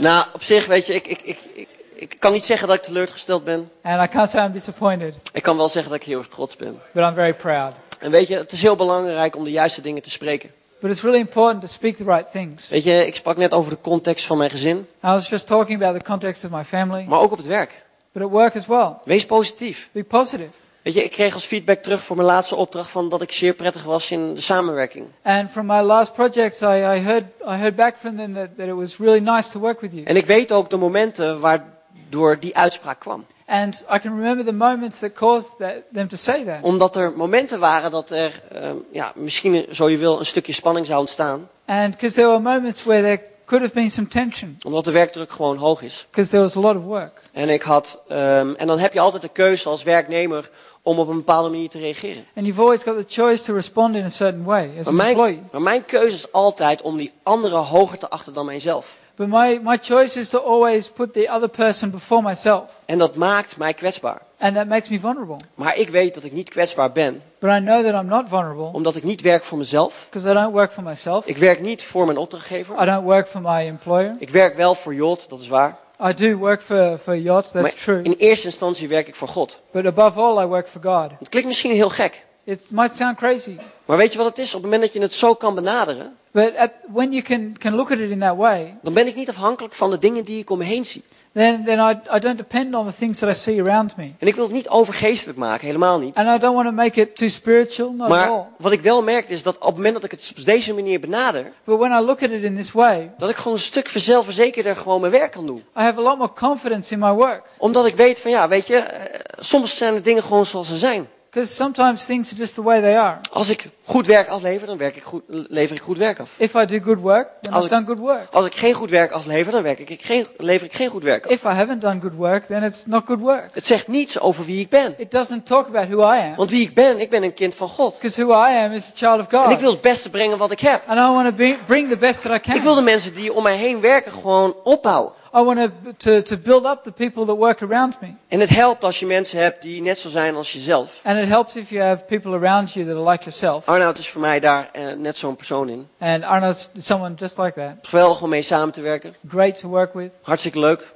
Nou, 0.00 0.26
op 0.32 0.42
zich, 0.42 0.66
weet 0.66 0.86
je, 0.86 0.94
ik, 0.94 1.06
ik, 1.06 1.20
ik, 1.22 1.38
ik, 1.54 1.68
ik 1.94 2.16
kan 2.18 2.32
niet 2.32 2.44
zeggen 2.44 2.68
dat 2.68 2.76
ik 2.76 2.82
teleurgesteld 2.82 3.44
ben. 3.44 3.70
And 3.82 4.02
I 4.02 4.08
can't 4.12 4.30
say 4.30 4.44
I'm 4.46 4.52
disappointed, 4.52 5.14
Ik 5.32 5.42
kan 5.42 5.56
wel 5.56 5.68
zeggen 5.68 5.90
dat 5.92 6.00
ik 6.00 6.06
heel 6.06 6.18
erg 6.18 6.28
trots 6.28 6.56
ben. 6.56 6.80
but 6.92 7.04
I'm 7.04 7.14
very 7.14 7.34
proud. 7.34 7.72
En 7.98 8.10
weet 8.10 8.26
je, 8.28 8.36
het 8.36 8.52
is 8.52 8.62
heel 8.62 8.76
belangrijk 8.76 9.36
om 9.36 9.44
de 9.44 9.50
juiste 9.50 9.80
dingen 9.80 10.02
te 10.02 10.10
spreken. 10.10 10.50
But 10.80 10.90
it's 10.90 11.02
really 11.02 11.18
important 11.18 11.60
to 11.62 11.68
speak 11.68 11.96
the 11.96 12.04
right 12.04 12.30
things. 12.32 12.68
Weet 12.70 12.82
je, 12.82 13.06
ik 13.06 13.14
sprak 13.14 13.36
net 13.36 13.52
over 13.52 13.70
de 13.70 13.80
context 13.80 14.26
van 14.26 14.38
mijn 14.38 14.50
gezin, 14.50 14.76
I 14.78 14.86
was 15.08 15.28
just 15.28 15.46
talking 15.46 15.82
about 15.82 15.98
the 15.98 16.04
context 16.10 16.44
of 16.44 16.50
my 16.50 16.64
family, 16.64 17.04
maar 17.08 17.18
ook 17.20 17.30
op 17.32 17.38
het 17.38 17.46
werk. 17.46 17.84
but 18.12 18.22
at 18.22 18.30
work 18.30 18.56
as 18.56 18.66
well. 18.66 18.88
Wees 19.04 19.26
positief. 19.26 19.88
Be 19.92 20.04
positive. 20.04 20.48
Weet 20.82 20.94
je, 20.94 21.04
ik 21.04 21.10
kreeg 21.10 21.34
als 21.34 21.44
feedback 21.44 21.82
terug 21.82 22.02
voor 22.02 22.16
mijn 22.16 22.28
laatste 22.28 22.56
opdracht 22.56 22.90
van 22.90 23.08
dat 23.08 23.22
ik 23.22 23.32
zeer 23.32 23.54
prettig 23.54 23.82
was 23.84 24.10
in 24.10 24.34
de 24.34 24.40
samenwerking. 24.40 25.06
And 25.22 25.50
from 25.50 25.66
my 25.66 25.80
last 25.80 26.12
project, 26.12 26.60
I, 26.60 26.64
I 26.66 26.98
heard 26.98 27.24
I 27.48 27.54
heard 27.54 27.76
back 27.76 27.96
from 27.98 28.16
them 28.16 28.34
that, 28.34 28.48
that 28.56 28.66
it 28.66 28.74
was 28.74 28.96
really 28.96 29.20
nice 29.20 29.50
to 29.50 29.58
work 29.60 29.80
with 29.80 29.92
you. 29.92 30.04
En 30.04 30.16
ik 30.16 30.26
weet 30.26 30.52
ook 30.52 30.70
de 30.70 30.76
momenten 30.76 31.40
waardoor 31.40 32.38
die 32.40 32.56
uitspraak 32.56 33.00
kwam. 33.00 33.24
And 33.46 33.84
I 33.94 33.98
can 33.98 34.14
remember 34.16 34.44
the 34.44 34.52
moments 34.52 34.98
that 34.98 35.12
caused 35.12 35.52
that, 35.58 35.74
them 35.92 36.08
to 36.08 36.16
say 36.16 36.44
that. 36.44 36.58
Omdat 36.62 36.96
er 36.96 37.12
momenten 37.16 37.58
waren 37.60 37.90
dat 37.90 38.10
er, 38.10 38.42
ehm, 38.52 38.76
ja, 38.92 39.12
misschien 39.14 39.66
zo 39.70 39.88
je 39.88 39.96
wil, 39.96 40.18
een 40.18 40.26
stukje 40.26 40.52
spanning 40.52 40.86
zou 40.86 41.00
ontstaan. 41.00 41.48
And 41.66 41.90
because 41.90 42.14
there 42.14 42.28
were 42.28 42.40
moments 42.40 42.84
where 42.84 43.02
there 43.02 43.20
could 43.44 43.62
have 43.64 43.74
been 43.74 43.90
some 43.90 44.08
tension, 44.08 44.56
Omdat 44.62 44.84
de 44.84 44.90
werkdruk 44.90 45.30
gewoon 45.30 45.56
hoog 45.56 45.82
is. 45.82 46.06
because 46.10 46.30
there 46.30 46.42
was 46.42 46.56
a 46.56 46.60
lot 46.60 46.76
of 46.76 46.82
work. 46.82 47.20
En, 47.32 47.48
ik 47.48 47.62
had, 47.62 47.98
ehm, 48.08 48.54
en 48.56 48.66
dan 48.66 48.78
heb 48.78 48.92
je 48.92 49.00
altijd 49.00 49.22
de 49.22 49.28
keuze 49.28 49.68
als 49.68 49.82
werknemer 49.82 50.50
om 50.82 50.98
op 50.98 51.08
een 51.08 51.16
bepaalde 51.16 51.48
manier 51.50 51.68
te 51.68 51.78
reageren. 51.78 52.24
And 52.36 52.46
you've 52.46 52.60
always 52.60 52.82
got 52.82 52.96
the 52.96 53.20
choice 53.20 53.44
to 53.44 53.54
respond 53.54 53.94
in 53.96 54.04
a 54.04 54.08
certain 54.08 54.44
way 54.44 54.70
as 54.78 54.90
Maar 54.90 55.02
an 55.02 55.08
employee. 55.08 55.34
mijn, 55.34 55.48
maar 55.52 55.62
mijn 55.62 55.84
keuze 55.84 56.14
is 56.16 56.32
altijd 56.32 56.82
om 56.82 56.96
die 56.96 57.12
andere 57.22 57.56
hoger 57.56 57.98
te 57.98 58.08
achten 58.10 58.32
dan 58.34 58.46
mijzelf. 58.46 58.98
But 59.14 59.28
my, 59.28 59.60
my 59.62 59.78
choice 59.82 60.20
is 60.20 60.28
to 60.28 60.38
always 60.38 60.88
put 60.90 61.12
the 61.12 61.28
other 61.30 61.48
person 61.48 61.90
before 61.90 62.22
myself. 62.22 62.62
En 62.86 62.98
dat 62.98 63.14
maakt 63.14 63.56
mij 63.56 63.74
kwetsbaar. 63.74 64.22
And 64.38 64.54
that 64.54 64.66
makes 64.66 64.88
me 64.88 65.00
vulnerable. 65.00 65.36
Maar 65.54 65.76
ik 65.76 65.88
weet 65.88 66.14
dat 66.14 66.24
ik 66.24 66.32
niet 66.32 66.48
kwetsbaar 66.48 66.92
ben, 66.92 67.22
But 67.38 67.50
I 67.50 67.58
know 67.58 67.84
that 67.84 68.02
I'm 68.02 68.08
not 68.08 68.24
vulnerable 68.28 68.70
omdat 68.72 68.96
ik 68.96 69.02
niet 69.02 69.20
werk 69.20 69.44
voor 69.44 69.58
mezelf. 69.58 70.06
because 70.10 70.30
I 70.30 70.34
don't 70.34 70.52
work 70.52 70.72
for 70.72 70.82
myself. 70.82 71.26
Ik 71.26 71.36
werk 71.36 71.60
niet 71.60 71.84
voor 71.84 72.06
mijn 72.06 72.18
opdrachtgever. 72.18 72.82
I 72.82 72.84
don't 72.84 73.04
work 73.04 73.28
for 73.28 73.40
my 73.40 73.66
employer. 73.66 74.16
Ik 74.18 74.30
werk 74.30 74.54
wel 74.56 74.74
voor 74.74 74.94
Jot, 74.94 75.24
dat 75.28 75.40
is 75.40 75.48
waar. 75.48 75.78
I 76.02 76.12
do 76.14 76.36
work 76.38 76.60
for, 76.62 76.98
for 76.98 77.16
yachts, 77.16 77.52
that's 77.52 77.62
Maar 77.62 77.74
true. 77.74 78.02
in 78.02 78.14
eerste 78.18 78.44
instantie 78.46 78.88
werk 78.88 79.08
ik 79.08 79.14
voor 79.14 79.28
God. 79.28 79.58
But 79.70 79.86
above 79.86 80.20
all, 80.20 80.42
I 80.42 80.46
work 80.46 80.68
for 80.68 80.80
God. 80.82 81.10
Het 81.18 81.28
klinkt 81.28 81.48
misschien 81.48 81.72
heel 81.72 81.88
gek. 81.88 82.26
It 82.44 82.70
might 82.72 82.96
sound 82.96 83.16
crazy, 83.16 83.56
Maar 83.84 83.96
weet 83.96 84.12
je 84.12 84.18
wat 84.18 84.26
het 84.26 84.38
is? 84.38 84.46
Op 84.46 84.52
het 84.52 84.62
moment 84.62 84.82
dat 84.82 84.92
je 84.92 85.00
het 85.00 85.12
zo 85.12 85.34
kan 85.34 85.54
benaderen, 85.54 86.16
but 86.30 86.56
at, 86.56 86.70
when 86.92 87.12
you 87.12 87.22
can, 87.22 87.54
can 87.58 87.74
look 87.74 87.90
at 87.92 87.98
it 87.98 88.10
in 88.10 88.18
that 88.18 88.36
way, 88.36 88.76
dan 88.82 88.92
ben 88.94 89.06
ik 89.06 89.14
niet 89.14 89.28
afhankelijk 89.28 89.74
van 89.74 89.90
de 89.90 89.98
dingen 89.98 90.24
die 90.24 90.38
ik 90.40 90.50
om 90.50 90.58
me 90.58 90.64
heen 90.64 90.84
zie. 90.84 91.04
Then, 91.32 91.64
then 91.64 91.78
I, 91.78 92.16
I 92.16 92.18
don't 92.18 92.36
depend 92.36 92.74
on 92.74 92.86
the 92.86 92.92
things 92.92 93.18
that 93.18 93.30
I 93.30 93.34
see 93.34 93.62
around 93.62 93.96
me. 93.96 94.12
En 94.18 94.26
ik 94.26 94.34
wil 94.34 94.44
het 94.44 94.52
niet 94.52 94.68
overgeestelijk 94.68 95.38
maken, 95.38 95.66
helemaal 95.66 95.98
niet. 95.98 96.14
And 96.16 96.28
I 96.28 96.38
don't 96.38 96.54
want 96.54 96.66
to 96.66 96.74
make 96.74 97.00
it 97.00 97.16
too 97.16 97.28
spiritual, 97.28 97.92
not 97.92 98.10
at 98.10 98.18
all. 98.18 98.28
Maar 98.28 98.46
wat 98.58 98.72
ik 98.72 98.80
wel 98.80 99.02
merk 99.02 99.28
is 99.28 99.42
dat 99.42 99.58
op 99.58 99.66
het 99.66 99.76
moment 99.76 99.94
dat 99.94 100.04
ik 100.04 100.10
het 100.10 100.32
op 100.38 100.44
deze 100.44 100.74
manier 100.74 101.00
benader, 101.00 101.52
But 101.64 101.78
when 101.78 101.92
I 101.92 102.04
look 102.04 102.22
at 102.22 102.30
it 102.30 102.42
in 102.42 102.56
this 102.56 102.72
way, 102.72 103.10
dat 103.18 103.30
ik 103.30 103.36
gewoon 103.36 103.52
een 103.52 103.62
stuk 103.62 103.90
zelfverzekerder 103.94 104.76
gewoon 104.76 105.00
mijn 105.00 105.12
werk 105.12 105.32
kan 105.32 105.46
doen. 105.46 105.58
I 105.58 105.82
have 105.82 105.98
a 105.98 106.02
lot 106.02 106.18
more 106.18 106.32
confidence 106.32 106.92
in 106.92 106.98
my 106.98 107.12
work. 107.12 107.42
Omdat 107.58 107.86
ik 107.86 107.94
weet 107.94 108.20
van 108.20 108.30
ja, 108.30 108.48
weet 108.48 108.66
je, 108.66 108.76
eh, 108.76 109.20
soms 109.38 109.76
zijn 109.76 109.94
de 109.94 110.00
dingen 110.00 110.22
gewoon 110.22 110.46
zoals 110.46 110.68
ze 110.68 110.76
zijn. 110.76 111.08
Because 111.30 111.54
sometimes 111.54 112.04
things 112.04 112.30
are 112.32 112.40
just 112.40 112.54
the 112.54 112.62
way 112.62 112.80
they 112.80 112.98
are. 112.98 113.18
Als 113.32 113.48
ik 113.48 113.68
goed 113.84 114.06
werk 114.06 114.28
aflever, 114.28 114.66
dan 114.66 114.76
werk 114.78 114.96
ik 114.96 115.02
goed, 115.02 115.22
lever 115.28 115.76
ik 115.76 115.82
goed 115.82 115.98
werk 115.98 116.18
af. 116.20 116.30
If 116.36 116.54
I 116.54 116.64
do 116.66 116.78
good 116.84 116.98
work, 116.98 117.28
then 117.42 117.52
Als 117.52 117.64
I've 117.64 117.74
ik- 117.74 117.80
done 117.86 117.86
good 117.96 118.06
work. 118.08 118.26
Als 118.34 118.44
ik 118.44 118.54
geen 118.54 118.74
goed 118.74 118.90
werk 118.90 119.10
aflever, 119.12 119.52
dan 119.52 119.62
werk 119.62 119.78
ik 119.78 120.00
geen, 120.02 120.26
lever 120.36 120.66
ik 120.66 120.72
geen 120.74 120.88
goed 120.88 121.02
werk 121.02 121.24
af. 121.26 121.30
If 121.32 121.42
I 121.44 121.48
haven't 121.48 121.80
done 121.80 122.00
good 122.00 122.14
work, 122.14 122.44
then 122.46 122.62
it's 122.62 122.86
not 122.86 123.02
good 123.06 123.20
work. 123.20 123.48
Het 123.54 123.66
zegt 123.66 123.88
niets 123.88 124.18
over 124.20 124.44
wie 124.44 124.60
ik 124.60 124.68
ben. 124.68 124.94
It 124.98 125.10
doesn't 125.10 125.46
talk 125.46 125.66
about 125.66 125.88
who 125.88 125.98
I 126.14 126.18
am. 126.18 126.34
Want 126.36 126.50
wie 126.50 126.62
ik 126.62 126.74
ben, 126.74 127.00
ik 127.00 127.10
ben 127.10 127.22
een 127.22 127.34
kind 127.34 127.54
van 127.54 127.68
God. 127.68 127.94
Because 128.00 128.24
who 128.24 128.32
I 128.48 128.56
am 128.64 128.72
is 128.72 128.86
a 128.86 128.92
child 128.94 129.20
of 129.20 129.32
En 129.32 129.40
ik 129.44 129.48
God. 129.50 129.60
wil 129.60 129.70
het 129.70 129.80
beste 129.80 130.10
brengen 130.10 130.38
wat 130.38 130.50
ik 130.50 130.60
heb. 130.60 130.82
And 130.86 130.98
I 130.98 131.02
want 131.12 131.38
to 131.38 131.54
bring 131.66 131.88
the 131.88 131.96
best 131.96 132.22
that 132.22 132.32
I 132.32 132.34
Ik 132.34 132.62
wil 132.62 132.70
de 132.70 132.74
can. 132.74 132.84
mensen 132.84 133.14
die 133.14 133.32
om 133.32 133.42
mij 133.42 133.56
heen 133.56 133.80
werken 133.80 134.12
gewoon 134.12 134.54
opbouwen. 134.64 135.12
I 135.32 135.42
want 135.42 135.70
to, 135.98 136.22
to, 136.22 136.36
build 136.36 136.66
up 136.66 136.82
the 136.82 136.92
people 136.92 137.24
that 137.24 137.36
work 137.36 137.62
around 137.62 138.00
me. 138.00 138.08
En 138.28 138.40
het 138.40 138.48
helpt 138.48 138.84
als 138.84 138.98
je 138.98 139.06
mensen 139.06 139.38
hebt 139.38 139.62
die 139.62 139.82
net 139.82 139.98
zo 139.98 140.08
zijn 140.08 140.36
als 140.36 140.52
jezelf. 140.52 141.00
And 141.02 141.18
it 141.18 141.28
helps 141.28 141.56
if 141.56 141.70
you 141.70 141.82
have 141.82 142.04
people 142.04 142.34
around 142.34 142.72
you 142.72 142.86
that 142.86 142.96
are 142.96 143.10
like 143.10 143.22
yourself. 143.22 143.68
Arnoud 143.68 143.98
is 143.98 144.08
voor 144.08 144.20
mij 144.20 144.40
daar 144.40 144.68
eh, 144.72 144.92
net 144.92 145.16
zo'n 145.16 145.36
persoon 145.36 145.68
in. 145.68 145.88
And 145.98 146.24
Arnold's 146.24 146.68
someone 146.78 147.14
just 147.14 147.38
like 147.38 147.52
that. 147.52 147.72
Is 147.82 147.88
geweldig 147.88 148.22
om 148.22 148.28
mee 148.28 148.42
samen 148.42 148.72
te 148.72 148.80
werken. 148.80 149.14
Great 149.28 149.58
to 149.58 149.68
work 149.68 149.94
with. 149.94 150.10
Hartstikke 150.22 150.58
leuk. 150.58 150.94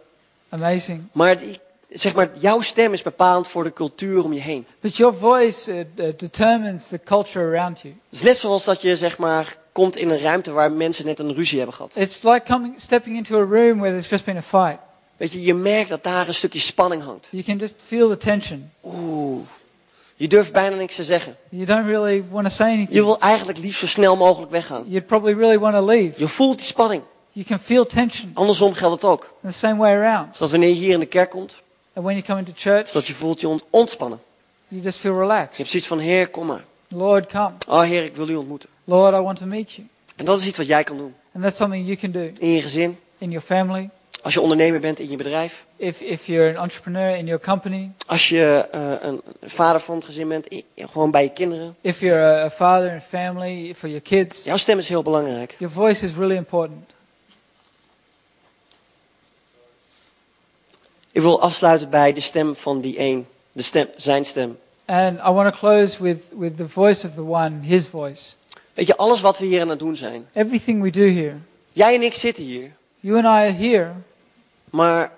Amazing. 0.49 1.09
Maar, 1.13 1.39
die, 1.39 1.59
zeg 1.89 2.15
maar 2.15 2.31
jouw 2.39 2.61
stem 2.61 2.93
is 2.93 3.03
bepalend 3.03 3.49
voor 3.49 3.63
de 3.63 3.73
cultuur 3.73 4.25
om 4.25 4.33
je 4.33 4.41
heen. 4.41 4.67
But 4.81 4.97
your 4.97 5.15
voice 5.15 5.73
uh, 5.73 5.79
uh, 5.79 6.13
determines 6.17 6.89
the 6.89 7.01
culture 7.05 7.57
around 7.57 7.81
you. 7.81 7.95
Het 8.09 8.19
is 8.19 8.23
net 8.23 8.37
zoals 8.37 8.65
dat 8.65 8.83
je 8.83 8.97
zeg 8.97 9.19
maar 9.19 9.57
komt 9.75 9.97
in 9.97 10.11
een 10.11 10.19
ruimte 10.21 10.51
waar 10.53 10.73
mensen 10.73 11.05
net 11.07 11.19
een 11.19 11.35
ruzie 11.35 11.57
hebben 11.59 11.77
gehad. 11.77 11.93
It's 11.97 12.23
like 12.23 12.43
coming, 12.43 12.75
stepping 12.81 13.17
into 13.17 13.35
a 13.41 13.45
room 13.45 13.79
where 13.79 13.91
there's 13.91 14.09
just 14.09 14.25
been 14.25 14.37
a 14.37 14.43
fight. 14.43 14.79
Weet 15.17 15.33
je, 15.33 15.43
je 15.43 15.55
merkt 15.55 15.89
dat 15.89 16.03
daar 16.03 16.29
een 16.29 16.35
stukje 16.35 16.59
spanning 16.59 17.03
hangt. 17.03 17.29
You 17.31 17.43
can 17.43 17.57
just 17.59 17.75
feel 17.87 18.09
the 18.09 18.17
tension. 18.17 18.71
Oeh. 18.85 19.41
Je 20.17 20.29
durft 20.29 20.53
bijna 20.53 20.77
niks 20.77 20.95
te 20.95 21.03
zeggen. 21.03 21.37
You 21.49 21.65
don't 21.67 21.87
really 21.87 22.25
want 22.31 22.47
to 22.47 22.53
say 22.53 22.69
Je 22.71 22.75
anything. 22.77 23.05
wil 23.05 23.19
eigenlijk 23.21 23.59
liefst 23.59 23.79
zo 23.81 23.87
snel 23.87 24.17
mogelijk 24.17 24.51
weggaan. 24.53 24.85
You'd 24.89 25.07
probably 25.07 25.35
really 25.35 25.59
want 25.59 25.75
to 25.75 25.85
leave. 25.85 26.13
Je 26.21 26.29
voelt 26.29 26.57
die 26.57 26.67
spanning. 26.67 27.03
You 27.33 27.47
can 27.47 27.59
feel 27.59 27.87
tension. 27.87 28.31
Andersom 28.35 28.73
geldt 28.73 29.03
het 29.03 29.11
ook. 29.11 29.35
The 29.47 29.51
same 29.53 29.77
way 29.77 29.95
around. 29.97 30.31
Dus 30.31 30.39
dat 30.39 30.51
wanneer 30.51 30.69
je 30.69 30.75
hier 30.75 30.93
in 30.93 31.01
de 31.01 31.07
kerk 31.07 31.31
komt, 31.31 31.63
And 31.95 32.05
when 32.05 32.15
you 32.17 32.27
come 32.27 32.39
into 32.39 32.53
church, 32.57 32.91
dat 32.91 33.07
je 33.07 33.15
voelt 33.15 33.41
je 33.41 33.49
ont- 33.49 33.65
ontspannen. 33.71 34.21
you 34.69 34.83
just 34.83 34.99
feel 34.99 35.13
Je 35.15 35.19
relaxed. 35.21 35.57
hebt 35.57 35.69
zoiets 35.71 35.89
van, 35.89 35.99
Heer, 35.99 36.29
kom 36.29 36.47
maar. 36.47 36.65
Lord, 36.95 37.27
come. 37.27 37.53
Oh 37.69 37.83
Heer, 37.83 38.05
ik 38.05 38.17
wil 38.17 38.29
u 38.29 38.35
ontmoeten. 38.35 38.69
Lord, 38.85 39.15
I 39.15 39.19
want 39.19 39.39
to 39.39 39.47
meet 39.47 39.73
you. 39.73 39.89
En 40.17 40.25
dat 40.25 40.41
is 40.41 40.47
iets 40.47 40.57
wat 40.57 40.67
jij 40.67 40.85
kan 40.85 40.97
doen. 40.97 41.15
And 41.35 41.45
that's 41.45 41.57
something 41.57 41.87
you 41.87 41.97
can 41.97 42.11
do 42.11 42.31
In 42.39 42.49
je 42.49 42.63
gezin, 42.63 42.99
in 43.19 43.31
your 43.31 43.47
family. 43.47 43.91
als 44.23 44.35
je 44.35 44.41
ondernemer 44.41 44.81
bent 44.81 44.99
in 44.99 45.11
je 45.11 45.17
bedrijf. 45.17 45.65
If, 45.77 46.01
if 46.01 46.27
you're 46.27 46.57
an 46.57 46.63
entrepreneur 46.63 47.17
in 47.17 47.27
your 47.27 47.41
company. 47.41 47.91
Als 48.07 48.29
je 48.29 48.69
eh, 48.71 48.93
een 49.01 49.21
vader 49.43 49.81
van 49.81 49.95
het 49.95 50.05
gezin 50.05 50.29
bent, 50.29 50.47
gewoon 50.77 51.11
bij 51.11 51.23
je 51.23 51.33
kinderen. 51.33 51.77
If 51.81 52.01
you're 52.01 52.45
a, 52.45 52.51
father 52.51 52.93
in 52.93 53.01
family, 53.01 53.75
for 53.75 53.89
your 53.89 54.03
kids. 54.05 54.45
Jouw 54.45 54.57
stem 54.57 54.79
is 54.79 54.89
heel 54.89 55.03
belangrijk. 55.03 55.55
Your 55.59 55.75
voice 55.75 56.05
is 56.05 56.15
really 56.15 56.37
important. 56.37 56.93
Ik 61.11 61.21
wil 61.21 61.41
afsluiten 61.41 61.91
bij 61.91 62.13
de 62.13 62.21
stem 62.21 62.57
van 62.57 62.81
die 62.81 62.99
een. 62.99 63.27
De 63.53 63.63
stem, 63.63 63.89
zijn 63.97 64.25
stem. 64.25 64.59
And 64.87 65.19
I 65.19 65.31
want 65.31 65.53
to 65.53 65.59
close 65.59 66.03
with, 66.03 66.19
with 66.33 66.57
the 66.57 66.67
voice 66.69 67.07
of 67.09 67.15
the 67.15 67.23
one, 67.25 67.59
his 67.63 67.89
voice. 67.89 68.35
Weet 68.75 68.87
je, 68.87 68.97
alles 68.97 69.21
wat 69.21 69.39
we 69.39 69.47
hier 69.47 69.61
aan 69.61 69.69
het 69.69 69.79
doen 69.79 69.97
zijn. 69.97 70.27
Everything 70.33 70.83
we 70.83 70.91
do 70.91 71.01
here. 71.09 71.35
Jij 71.73 71.95
en 71.95 72.03
ik 72.03 72.15
zitten 72.15 72.43
hier. 72.45 72.71
You 73.01 73.17
and 73.17 73.25
I 73.25 73.29
are 73.29 73.51
here, 73.53 73.93
Maar 74.71 75.13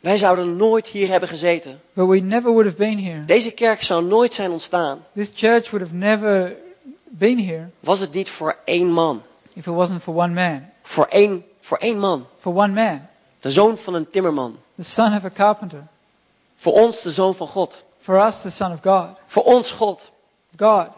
wij 0.00 0.16
zouden 0.16 0.56
nooit 0.56 0.86
hier 0.86 1.08
hebben 1.08 1.28
gezeten. 1.28 1.80
but 1.92 2.08
we 2.08 2.18
never 2.20 2.50
would 2.50 2.64
have 2.64 2.76
been 2.76 3.04
here. 3.04 3.24
Deze 3.24 3.50
kerk 3.50 3.82
zou 3.82 4.04
nooit 4.04 4.32
zijn 4.32 4.50
ontstaan. 4.50 5.04
This 5.14 5.32
church 5.34 5.70
would 5.70 5.86
have 5.86 5.94
never 5.98 6.56
been 7.04 7.44
here 7.46 7.68
Was 7.80 7.98
het 7.98 8.12
niet 8.12 8.30
voor 8.30 8.56
één 8.64 8.92
man. 8.92 9.22
if 9.52 9.66
it 9.66 9.74
wasn't 9.74 10.02
for 10.02 10.14
one 10.14 10.32
man. 10.34 10.62
Voor 10.82 11.04
één, 11.06 11.44
voor 11.60 11.78
één 11.78 11.98
man. 11.98 12.26
For 12.38 12.54
one 12.56 12.72
man, 12.72 13.00
De 13.38 13.50
zoon 13.50 13.76
van 13.78 13.94
een 13.94 14.08
timmerman. 14.08 14.58
the 14.76 14.82
son 14.84 15.16
of 15.16 15.24
a 15.24 15.30
carpenter. 15.30 15.82
Voor 16.56 16.72
ons 16.72 17.02
de 17.02 17.10
zoon 17.10 17.34
van 17.34 17.46
God. 17.46 17.82
For 18.00 18.26
us, 18.26 18.42
the 18.42 18.50
son 18.50 18.72
of 18.72 18.80
God. 18.82 19.16
Voor 19.26 19.42
ons 19.42 19.70
God. 19.70 20.10
God. 20.56 20.88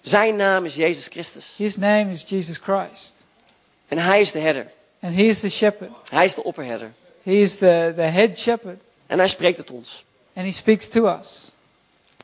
Zijn 0.00 0.36
naam 0.36 0.64
is 0.64 0.74
Jezus 0.74 1.06
Christus. 1.06 1.54
His 1.56 1.76
name 1.76 2.10
is 2.10 2.24
Jesus 2.28 2.58
Christ. 2.58 3.24
En 3.88 3.98
hij 3.98 4.20
is 4.20 4.32
de 4.32 4.38
herder. 4.38 4.70
And 5.00 5.14
he 5.14 5.22
is 5.22 5.40
the 5.40 5.48
shepherd. 5.48 5.90
Hij 6.08 6.24
is 6.24 6.34
de 6.34 6.44
opperherder. 6.44 6.92
He 7.22 7.32
is 7.32 7.58
the, 7.58 7.92
the 7.96 8.02
head 8.02 8.38
shepherd. 8.38 8.80
En 9.06 9.18
hij 9.18 9.28
spreekt 9.28 9.56
tot 9.56 9.70
ons. 9.70 10.04
And 10.34 10.46
he 10.46 10.52
speaks 10.52 10.88
to 10.88 11.18
us. 11.18 11.50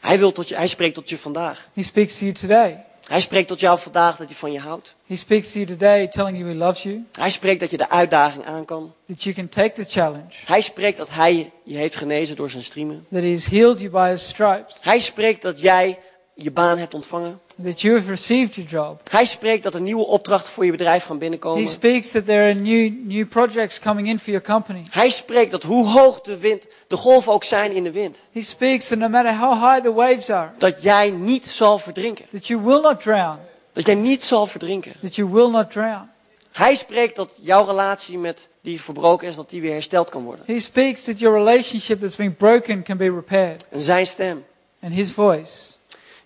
Hij, 0.00 0.18
wil 0.18 0.32
tot 0.32 0.48
je, 0.48 0.54
hij 0.54 0.66
spreekt 0.66 0.94
tot 0.94 1.08
je 1.08 1.18
vandaag. 1.18 1.68
He 1.74 1.82
speaks 1.82 2.18
to 2.18 2.24
you 2.24 2.32
today. 2.32 2.84
Hij 3.08 3.20
spreekt 3.20 3.48
tot 3.48 3.60
jou 3.60 3.78
vandaag 3.78 4.16
dat 4.16 4.26
hij 4.28 4.36
van 4.36 4.52
je 4.52 4.58
houdt. 4.58 4.94
He 5.06 5.16
speaks 5.16 5.52
to 5.52 5.58
you 5.58 5.66
today, 5.70 6.08
telling 6.08 6.36
you 6.38 6.48
he 6.50 6.54
loves 6.56 6.82
you, 6.82 7.04
Hij 7.12 7.30
spreekt 7.30 7.60
dat 7.60 7.70
je 7.70 7.76
de 7.76 7.90
uitdaging 7.90 8.44
aan 8.44 8.64
kan. 8.64 8.92
that 9.06 9.22
you 9.22 9.34
can 9.34 9.48
take 9.48 9.72
the 9.72 9.84
challenge, 9.90 10.34
Hij 10.46 10.60
spreekt 10.60 10.96
dat 10.96 11.08
hij 11.10 11.50
je 11.62 11.76
heeft 11.76 11.96
genezen 11.96 12.36
door 12.36 12.50
zijn 12.50 12.62
striemen. 12.62 13.06
that 13.12 13.22
he 13.22 13.32
has 13.32 13.46
healed 13.46 13.78
you 13.80 13.90
by 13.90 14.08
his 14.10 14.28
stripes, 14.28 14.76
Hij 14.82 14.98
spreekt 15.00 15.42
dat 15.42 15.60
jij 15.60 15.98
je 16.40 16.50
baan 16.50 16.78
hebt 16.78 16.94
ontvangen. 16.94 17.40
that 17.62 17.80
you 17.80 17.96
have 17.96 18.08
received 18.10 18.54
your 18.54 18.70
job. 18.70 19.00
Hij 19.10 19.24
spreekt 19.24 19.62
dat 19.62 19.74
er 19.74 19.80
nieuwe 19.80 20.06
opdrachten 20.06 20.52
voor 20.52 20.64
je 20.64 20.70
bedrijf 20.70 21.02
gaan 21.02 21.12
He 21.12 21.18
binnenkomen. 21.18 21.66
speaks 21.68 22.10
that 22.10 22.24
there 22.26 22.42
are 22.42 22.54
new, 22.54 22.92
new 23.04 23.28
projects 23.28 23.78
coming 23.80 24.08
in 24.08 24.18
for 24.18 24.30
your 24.30 24.46
company. 24.46 24.82
Hij 24.90 25.08
spreekt 25.08 25.50
dat 25.50 25.62
hoe 25.62 25.86
hoog 25.88 26.20
de 26.20 26.38
wind, 26.38 26.66
de 26.86 26.96
golven 26.96 27.32
ook 27.32 27.44
zijn 27.44 27.72
in 27.72 27.82
de 27.82 27.92
wind, 27.92 28.16
He 28.32 28.42
speaks 28.42 28.88
that 28.88 28.98
no 28.98 29.08
matter 29.08 29.36
how 29.38 29.52
high 29.72 29.82
the 29.84 29.92
waves 29.92 30.30
are, 30.30 30.50
dat 30.58 30.82
jij 30.82 31.10
niet 31.10 31.46
zal 31.46 31.78
verdrinken. 31.78 32.24
that 32.32 32.46
you 32.46 32.60
will 32.62 32.80
not 32.80 33.00
drown, 33.00 33.38
Dat 33.72 33.86
jij 33.86 33.94
niet 33.94 34.22
zal 34.24 34.46
verdrinken. 34.46 34.92
that 35.02 35.14
you 35.14 35.28
will 35.32 35.50
not 35.50 35.70
drown. 35.70 36.08
Hij 36.52 36.74
spreekt 36.74 37.16
dat 37.16 37.30
jouw 37.40 37.64
relatie 37.64 38.18
met 38.18 38.48
die 38.60 38.80
verbroken 38.80 39.28
is, 39.28 39.34
dat 39.36 39.50
die 39.50 39.60
weer 39.60 39.72
hersteld 39.72 40.08
kan 40.08 40.24
worden. 40.24 40.44
He 40.46 40.60
speaks 40.60 41.04
that 41.04 41.18
your 41.18 41.36
relationship 41.36 42.00
that's 42.00 42.16
been 42.16 42.36
broken 42.36 42.82
can 42.82 42.96
be 42.96 43.10
repaired. 43.10 43.64
En 43.70 43.80
zijn 43.80 44.06
stem. 44.06 44.44
And 44.82 44.92
his 44.92 45.12
voice, 45.12 45.72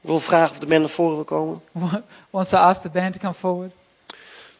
Ik 0.03 0.09
wil 0.09 0.20
vragen 0.20 0.50
of 0.50 0.59
de 0.59 0.66
band 0.66 0.80
naar 0.80 0.88
voren 0.88 1.14
wil 1.14 1.24
komen. 1.24 1.62
wants 2.30 2.50
to 2.50 2.57
ask 2.57 2.82
the 2.82 2.88
band 2.88 3.12
to 3.12 3.18
come 3.18 3.34
forward. 3.34 3.72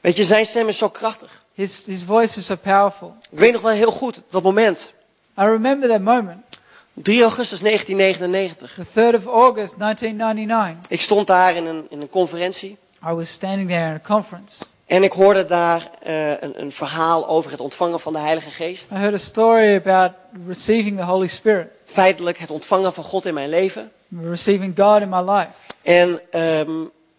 Weet 0.01 0.17
je, 0.17 0.23
zijn 0.23 0.45
stem 0.45 0.69
is 0.69 0.79
zo 0.79 0.89
krachtig. 0.89 1.45
His, 1.55 1.87
his 1.87 2.03
voice 2.03 2.39
is 2.39 2.47
so 2.47 2.57
powerful. 2.57 3.15
Ik 3.31 3.39
weet 3.39 3.53
nog 3.53 3.63
wel 3.63 3.73
heel 3.73 3.91
goed 3.91 4.23
dat 4.31 4.43
moment. 4.43 4.93
I 5.39 5.45
remember 5.45 5.89
that 5.89 6.01
moment, 6.01 6.45
3 6.93 7.23
augustus 7.23 7.61
1999. 7.61 8.75
the 8.75 8.85
3rd 8.85 9.17
of 9.17 9.27
August 9.27 9.79
1999. 9.79 10.91
Ik 10.91 11.01
stond 11.01 11.27
daar 11.27 11.57
in 11.57 11.67
een, 11.67 11.87
in 11.91 12.01
een 12.01 12.09
conferentie. 12.09 12.79
I 13.09 13.13
was 13.13 13.29
standing 13.29 13.69
there 13.69 13.89
in 13.89 13.95
a 13.95 14.01
conference. 14.03 14.65
En 14.87 15.03
ik 15.03 15.13
hoorde 15.13 15.45
daar 15.45 15.91
eh, 16.03 16.31
een, 16.31 16.61
een 16.61 16.73
verhaal 16.73 17.29
over 17.29 17.51
het 17.51 17.61
ontvangen 17.61 18.01
van 18.01 18.13
de 18.13 18.19
Heilige 18.19 18.51
Geest. 18.51 18.91
I 18.91 18.95
heard 18.95 19.15
a 19.15 19.19
story 19.19 19.77
about 19.77 20.13
receiving 20.47 20.99
the 20.99 21.05
Holy 21.05 21.27
Spirit, 21.27 21.69
Feitelijk 21.85 22.39
het 22.39 22.51
ontvangen 22.51 22.93
van 22.93 23.05
God 23.05 23.25
in 23.25 23.35
mijn 23.35 23.49
leven. 23.49 23.93
Receiving 24.21 24.79
God 24.79 25.01
in 25.01 25.09
my 25.09 25.21
life. 25.31 25.53
En 25.83 26.21
ehm, 26.31 26.71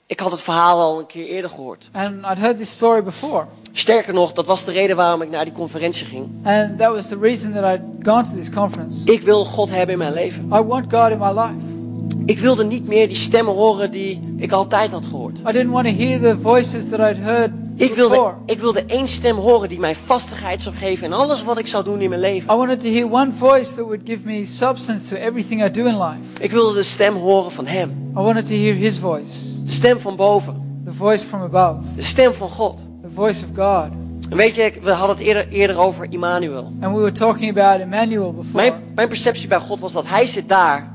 ik 0.05 0.19
had 0.19 0.31
het 0.31 0.41
verhaal 0.41 0.79
al 0.79 0.99
een 0.99 1.05
keer 1.05 1.25
eerder 1.25 1.49
gehoord. 1.49 1.89
And 1.91 2.25
I'd 2.25 2.37
heard 2.37 2.57
this 2.57 2.71
story 2.71 3.03
before. 3.03 3.45
Sterker 3.71 4.13
nog, 4.13 4.33
dat 4.33 4.45
was 4.45 4.65
de 4.65 4.71
reden 4.71 4.95
waarom 4.95 5.21
ik 5.21 5.29
naar 5.29 5.45
die 5.45 5.53
conferentie 5.53 6.05
ging. 6.05 6.27
And 6.43 6.77
that 6.77 6.91
was 6.91 7.07
the 7.07 7.17
reason 7.19 7.53
that 7.53 7.63
I'd 7.63 7.81
gone 8.01 8.23
to 8.23 8.35
this 8.35 8.49
conference. 8.49 9.11
Ik 9.11 9.21
wil 9.21 9.45
God 9.45 9.69
hebben 9.69 9.89
in 9.89 9.97
mijn 9.97 10.13
leven. 10.13 10.45
I 10.45 10.61
want 10.61 10.93
God 10.93 11.11
in 11.11 11.17
my 11.17 11.31
life. 11.31 11.82
Ik 12.25 12.39
wilde 12.39 12.65
niet 12.65 12.87
meer 12.87 13.07
die 13.07 13.17
stemmen 13.17 13.53
horen 13.53 13.91
die 13.91 14.33
ik 14.37 14.51
altijd 14.51 14.91
had 14.91 15.05
gehoord. 15.05 15.39
I 15.39 15.51
didn't 15.51 15.71
want 15.71 15.87
to 15.87 15.93
hear 15.93 16.19
the 16.19 16.37
voices 16.41 16.89
that 16.89 16.99
I'd 16.99 17.17
heard 17.21 17.51
Ik 17.75 17.93
wilde, 17.93 18.33
ik 18.45 18.59
wilde 18.59 18.85
één 18.85 19.07
stem 19.07 19.35
horen 19.37 19.69
die 19.69 19.79
mij 19.79 19.95
vastigheid 20.05 20.61
zou 20.61 20.75
geven 20.75 21.05
in 21.05 21.13
alles 21.13 21.43
wat 21.43 21.57
ik 21.57 21.67
zou 21.67 21.83
doen 21.83 22.01
in 22.01 22.09
mijn 22.09 22.21
leven. 22.21 22.53
I 22.53 22.55
wanted 22.57 22.79
to 22.79 22.87
hear 22.87 23.11
one 23.11 23.31
voice 23.37 23.75
that 23.75 23.85
would 23.85 24.01
give 24.05 24.19
me 24.27 24.45
substance 24.45 25.07
to 25.07 25.15
everything 25.15 25.63
I 25.65 25.71
do 25.71 25.85
in 25.85 25.97
life. 25.97 26.41
Ik 26.43 26.51
wilde 26.51 26.73
de 26.73 26.83
stem 26.83 27.15
horen 27.15 27.51
van 27.51 27.65
Hem. 27.65 27.89
I 28.17 28.19
wanted 28.21 28.45
to 28.45 28.53
hear 28.53 28.75
His 28.75 28.97
voice, 28.99 29.63
De 29.63 29.71
stem 29.71 29.99
van 29.99 30.15
boven. 30.15 30.81
the 30.85 30.93
voice 30.93 31.25
from 31.25 31.41
above, 31.41 31.81
De 31.95 32.01
stem 32.01 32.33
van 32.33 32.49
God. 32.49 32.77
the 33.01 33.09
voice 33.13 33.43
of 33.43 33.49
God. 33.55 33.89
En 34.29 34.37
weet 34.37 34.55
je, 34.55 34.71
we 34.81 34.91
hadden 34.91 35.15
het 35.15 35.25
eerder, 35.25 35.47
eerder 35.49 35.77
over 35.79 36.07
Immanuel. 36.09 36.71
And 36.81 36.95
we 36.95 36.99
were 37.01 37.11
talking 37.11 37.49
about 37.57 37.81
Emmanuel 37.81 38.33
before. 38.33 38.55
Mijn, 38.69 38.73
mijn 38.95 39.07
perceptie 39.07 39.47
bij 39.47 39.59
God 39.59 39.79
was 39.79 39.91
dat 39.91 40.07
Hij 40.07 40.25
zit 40.27 40.49
daar. 40.49 40.92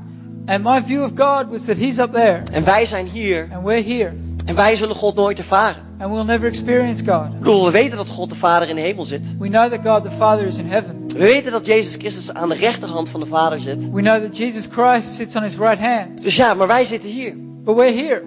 And 0.49 0.63
my 0.63 0.81
view 0.85 1.03
of 1.03 1.11
God 1.15 1.49
was 1.51 1.65
that 1.65 1.77
He's 1.77 1.97
up 1.97 2.13
there 2.13 2.41
En 2.53 2.63
wij 2.63 2.85
zijn 2.85 3.07
hier. 3.07 3.47
and 3.53 3.63
we're 3.65 3.83
here. 3.83 4.11
En 4.45 4.55
wij 4.55 4.75
zullen 4.75 4.95
God 4.95 5.15
nooit 5.15 5.37
ervaren. 5.37 5.87
And 5.99 6.11
we'll 6.11 6.23
never 6.23 6.47
experience 6.47 7.05
God. 7.05 7.25
Ik 7.25 7.39
bedoel, 7.39 7.65
we 7.65 7.71
weten 7.71 7.97
dat 7.97 8.09
God 8.09 8.29
de 8.29 8.35
Vader 8.35 8.69
in 8.69 8.75
de 8.75 8.81
hemel 8.81 9.03
zit. 9.05 9.25
We 9.39 9.47
know 9.47 9.71
that 9.71 9.79
God 9.93 10.03
the 10.03 10.15
Father 10.17 10.45
is 10.45 10.57
in 10.57 10.65
heaven. 10.67 11.03
We 11.07 11.17
weten 11.17 11.51
dat 11.51 11.65
Jezus 11.65 11.95
Christus 11.95 12.33
aan 12.33 12.49
de 12.49 12.55
rechterhand 12.55 13.09
van 13.09 13.19
de 13.19 13.25
Vader 13.25 13.59
zit. 13.59 13.91
We 13.91 14.01
know 14.01 14.21
that 14.23 14.37
Jesus 14.37 14.67
Christ 14.71 15.13
sits 15.15 15.35
on 15.35 15.43
His 15.43 15.57
right 15.57 15.79
hand. 15.79 16.23
Dus 16.23 16.35
ja, 16.35 16.53
maar 16.53 16.67
wij 16.67 16.85
zitten 16.85 17.09
hier. 17.09 17.33
But 17.63 17.75
we're 17.75 17.93
here. 17.93 18.23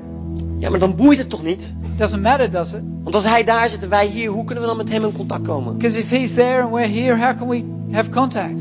Ja, 0.59 0.71
maar 0.71 0.79
dan 0.79 0.97
boeit 0.97 1.19
het 1.19 1.31
toch 1.31 1.43
niet? 1.43 1.61
It 1.63 1.99
doesn't 1.99 2.23
matter, 2.23 2.51
does 2.51 2.73
it? 2.73 2.83
Want 3.03 3.15
als 3.15 3.25
Hij 3.25 3.45
daar 3.45 3.69
zit 3.69 3.83
en 3.83 3.89
wij 3.89 4.07
hier, 4.07 4.29
hoe 4.31 4.45
kunnen 4.45 4.63
we 4.65 4.69
dan 4.69 4.79
met 4.79 4.89
Hem 4.89 5.05
in 5.05 5.13
contact 5.13 5.47
komen? 5.47 5.77
Because 5.77 5.99
if 5.99 6.11
He's 6.11 6.35
there 6.35 6.63
and 6.63 6.73
we're 6.73 7.01
here, 7.03 7.17
how 7.27 7.37
can 7.39 7.49
we 7.49 7.65
have 7.93 8.11
contact? 8.11 8.61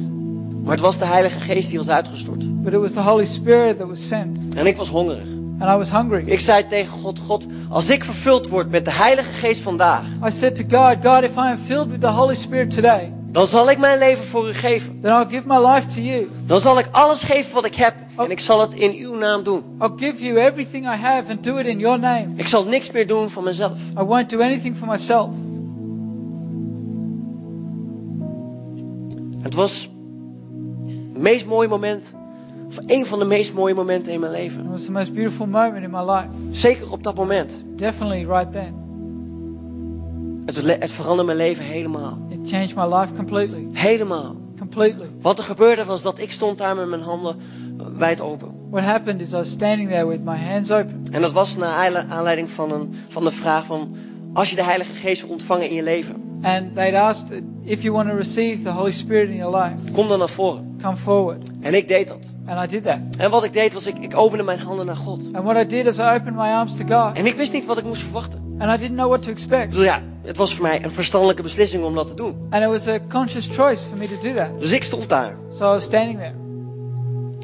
Maar 0.63 0.71
het 0.71 0.79
was 0.79 0.97
de 0.97 1.05
Heilige 1.05 1.39
Geest 1.39 1.69
die 1.69 1.77
was 1.77 1.89
uitgestort. 1.89 2.63
but 2.63 2.73
it 2.73 2.79
was 2.79 2.93
the 2.93 3.01
Holy 3.01 3.25
Spirit 3.25 3.77
that 3.77 3.87
was 3.87 4.07
sent. 4.07 4.39
En 4.55 4.65
ik 4.65 4.75
was 4.77 4.87
hongerig. 4.87 5.27
And 5.59 5.69
I 5.69 5.75
was 5.75 5.89
hungry. 5.91 6.23
Ik 6.25 6.39
zei 6.39 6.67
tegen 6.67 6.91
God, 6.91 7.19
God, 7.19 7.45
als 7.69 7.89
ik 7.89 8.03
vervuld 8.03 8.47
word 8.47 8.69
met 8.69 8.85
de 8.85 8.91
Heilige 8.91 9.29
Geest 9.29 9.61
vandaag, 9.61 10.03
I 10.27 10.31
said 10.31 10.55
to 10.55 10.63
God, 10.69 10.97
God, 11.03 11.23
if 11.23 11.35
I 11.35 11.49
am 11.51 11.57
filled 11.57 11.89
with 11.89 12.01
the 12.01 12.07
Holy 12.07 12.35
Spirit 12.35 12.71
today, 12.71 13.13
dan 13.31 13.47
zal 13.47 13.69
ik 13.69 13.77
mijn 13.77 13.99
leven 13.99 14.23
voor 14.23 14.47
u 14.47 14.53
geven. 14.53 14.99
then 15.01 15.11
I'll 15.11 15.29
give 15.29 15.47
my 15.47 15.57
life 15.67 15.87
to 15.87 16.01
you. 16.01 16.29
Dan 16.45 16.59
zal 16.59 16.79
ik 16.79 16.87
alles 16.91 17.23
geven 17.23 17.53
wat 17.53 17.65
ik 17.65 17.75
heb 17.75 17.93
en 18.17 18.31
ik 18.31 18.39
zal 18.39 18.61
het 18.61 18.73
in 18.73 18.91
uw 19.05 19.15
naam 19.15 19.43
doen. 19.43 19.63
I'll 19.81 19.93
give 19.95 20.23
you 20.25 20.37
everything 20.39 20.85
I 20.85 20.95
have 20.95 21.31
and 21.31 21.43
do 21.43 21.57
it 21.57 21.65
in 21.65 21.79
your 21.79 21.99
name. 21.99 22.27
Ik 22.35 22.47
zal 22.47 22.63
niks 22.65 22.91
meer 22.91 23.07
doen 23.07 23.29
van 23.29 23.43
mezelf. 23.43 23.79
I 23.99 24.03
won't 24.03 24.29
do 24.29 24.39
anything 24.39 24.77
for 24.77 24.87
myself. 24.87 25.29
Het 29.41 29.55
was 29.55 29.89
meest 31.21 31.45
mooie 31.45 31.67
moment, 31.67 32.13
of 32.67 32.77
een 32.85 33.05
van 33.05 33.19
de 33.19 33.25
meest 33.25 33.53
mooie 33.53 33.73
momenten 33.73 34.11
in 34.11 34.19
mijn 34.19 34.31
leven. 34.31 34.63
It 34.63 34.69
was 34.69 34.85
the 34.85 34.91
most 34.91 35.13
beautiful 35.13 35.45
moment 35.45 35.83
in 35.83 35.91
my 35.91 36.11
life. 36.11 36.27
Zeker 36.51 36.91
op 36.91 37.03
dat 37.03 37.15
moment. 37.15 37.53
Definitely 37.75 38.25
right 38.25 38.51
then. 38.51 38.79
Het, 40.45 40.81
het 40.81 40.91
veranderde 40.91 41.23
mijn 41.23 41.37
leven 41.37 41.63
helemaal. 41.63 42.19
It 42.29 42.49
changed 42.49 42.75
my 42.75 42.95
life 42.95 43.13
completely. 43.13 43.67
Helemaal. 43.71 44.35
Completely. 44.57 45.09
Wat 45.21 45.37
er 45.37 45.43
gebeurde 45.43 45.85
was 45.85 46.01
dat 46.01 46.19
ik 46.19 46.31
stond 46.31 46.57
daar 46.57 46.75
met 46.75 46.87
mijn 46.87 47.01
handen 47.01 47.35
wijd 47.97 48.21
open. 48.21 48.49
What 48.69 48.83
happened 48.83 49.21
is 49.21 49.31
I 49.31 49.35
was 49.35 49.49
standing 49.49 49.89
there 49.89 50.07
with 50.07 50.23
my 50.23 50.37
hands 50.37 50.71
open. 50.71 51.03
En 51.11 51.21
dat 51.21 51.31
was 51.31 51.55
naar 51.55 51.69
aanle- 51.85 52.05
aanleiding 52.09 52.49
van, 52.49 52.71
een, 52.71 52.95
van 53.07 53.23
de 53.23 53.31
vraag 53.31 53.65
van... 53.65 53.95
Als 54.33 54.49
je 54.49 54.55
de 54.55 54.63
Heilige 54.63 54.93
Geest 54.93 55.21
wil 55.21 55.29
ontvangen 55.31 55.69
in 55.69 55.75
je 55.75 55.83
leven, 55.83 56.15
And 56.41 56.75
they'd 56.75 56.95
asked 56.95 57.41
if 57.63 57.81
you 57.81 57.93
want 57.93 58.09
to 58.09 58.15
receive 58.15 58.63
the 58.63 58.69
Holy 58.69 58.91
Spirit 58.91 59.29
in 59.29 59.35
your 59.35 59.57
life, 59.57 59.91
kom 59.91 60.07
dan 60.07 60.19
naar 60.19 60.29
voren. 60.29 60.75
come 60.81 60.95
forward. 60.97 61.49
En 61.61 61.73
ik 61.73 61.87
deed 61.87 62.07
dat. 62.07 62.17
And 62.45 62.63
I 62.63 62.67
did 62.73 62.83
that. 62.83 62.97
En 63.17 63.29
wat 63.29 63.43
ik 63.43 63.53
deed 63.53 63.73
was, 63.73 63.85
ik, 63.85 63.97
ik 63.99 64.17
opende 64.17 64.43
mijn 64.43 64.59
handen 64.59 64.85
naar 64.85 64.95
God. 64.95 65.19
And 65.33 65.43
what 65.43 65.55
I 65.63 65.67
did 65.67 65.85
is 65.85 65.97
I 65.97 66.01
opened 66.01 66.35
my 66.35 66.49
arms 66.51 66.77
to 66.77 66.85
God. 66.87 67.17
En 67.17 67.25
ik 67.25 67.35
wist 67.35 67.51
niet 67.53 67.65
wat 67.65 67.77
ik 67.77 67.83
moest 67.85 68.01
verwachten. 68.01 68.55
And 68.59 68.71
I 68.73 68.77
didn't 68.77 68.97
know 68.97 69.07
what 69.09 69.23
to 69.23 69.29
Ik 69.29 69.35
expect. 69.35 69.69
bedoel, 69.69 69.83
ja, 69.83 70.01
het 70.23 70.37
was 70.37 70.53
voor 70.53 70.61
mij 70.61 70.83
een 70.83 70.91
verstandelijke 70.91 71.41
beslissing 71.41 71.83
om 71.83 71.95
dat 71.95 72.07
te 72.07 72.13
doen. 72.13 72.35
And 72.49 72.63
it 72.63 72.69
was 72.69 72.87
a 72.87 72.99
conscious 73.09 73.47
choice 73.47 73.87
for 73.87 73.97
me 73.97 74.07
to 74.07 74.27
do 74.27 74.33
that. 74.33 74.59
Dus 74.59 74.71
ik 74.71 74.83
stond 74.83 75.09
daar. 75.09 75.35
So 75.49 75.65
I 75.65 75.73
was 75.73 75.83
standing 75.83 76.17
there. 76.17 76.33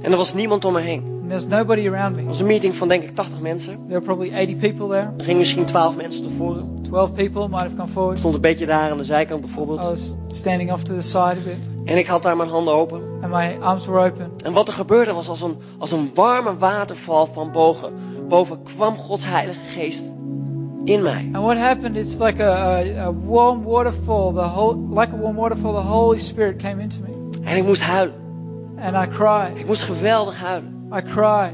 En 0.04 0.12
er 0.12 0.18
was 0.18 0.34
niemand 0.34 0.66
om 0.66 0.74
me 0.74 0.80
heen. 0.82 1.04
And 1.04 1.30
there 1.30 1.34
was 1.36 1.48
nobody 1.48 1.88
around 1.88 2.12
me. 2.16 2.18
Het 2.18 2.28
was 2.28 2.40
een 2.40 2.46
meeting 2.46 2.76
van 2.76 2.88
denk 2.88 3.04
ik 3.04 3.16
80 3.16 3.40
mensen. 3.40 3.72
There 3.72 3.88
were 3.88 4.02
probably 4.02 4.30
80 4.34 4.58
people 4.58 4.88
there. 4.88 5.10
Er 5.18 5.24
gingen 5.24 5.38
misschien 5.38 5.66
12 5.66 5.96
mensen 5.96 6.22
naar 6.22 6.32
voren. 6.32 6.77
12 6.88 7.14
people 7.14 7.48
might 7.48 7.62
have 7.62 7.76
come 7.76 7.88
Ik 7.88 7.94
forward. 7.94 8.18
stond 8.20 8.36
een 8.36 8.42
beetje 8.42 8.66
daar 8.66 8.92
aan 8.92 8.98
de 8.98 9.04
zijkant 9.04 9.42
bijvoorbeeld. 9.42 9.84
I 9.84 9.88
was 9.88 10.16
standing 10.28 10.72
off 10.72 10.84
to 10.84 10.94
the 10.94 11.02
side 11.02 11.20
a 11.20 11.34
bit. 11.44 11.58
En 11.86 11.98
ik 11.98 12.08
had 12.08 12.22
daar 12.24 12.38
mijn 12.38 12.50
handen 12.50 12.74
open. 12.74 13.02
And 13.22 13.32
my 13.32 13.58
arms 13.62 13.86
were 13.86 14.06
open. 14.12 14.32
En 14.46 14.54
wat 14.54 14.68
er 14.68 14.74
gebeurde 14.74 15.14
was 15.14 15.30
als 15.30 15.42
een, 15.42 15.58
als 15.78 15.92
een 15.92 16.12
warme 16.14 16.58
waterval 16.58 17.26
van 17.26 17.52
boven. 17.52 17.94
Boven 18.28 18.64
kwam 18.64 18.98
Gods 18.98 19.26
Heilige 19.26 19.60
Geest 19.76 20.04
in 20.84 21.02
mij. 21.02 21.30
And 21.34 21.44
what 21.44 21.58
happened 21.58 21.96
is 21.96 22.18
like 22.20 22.44
a, 22.44 22.78
a, 22.78 23.06
a 23.06 23.14
warm 23.14 23.64
waterfall. 23.64 24.34
The 24.34 24.40
whole, 24.40 24.78
like 25.00 25.14
a 25.14 25.18
warm 25.18 25.36
waterfall, 25.36 25.74
the 25.74 25.88
Holy 25.88 26.20
Spirit 26.20 26.56
came 26.62 26.82
into 26.82 26.98
me. 27.02 27.40
En 27.44 27.58
ik 27.58 27.66
moest 27.66 27.82
huilen. 27.82 28.16
And 28.80 28.96
I 29.08 29.10
cried. 29.12 29.52
Ik 29.56 29.66
moest 29.66 29.82
geweldig 29.84 30.38
huilen. 30.38 30.90
I 30.96 31.02
cried. 31.02 31.52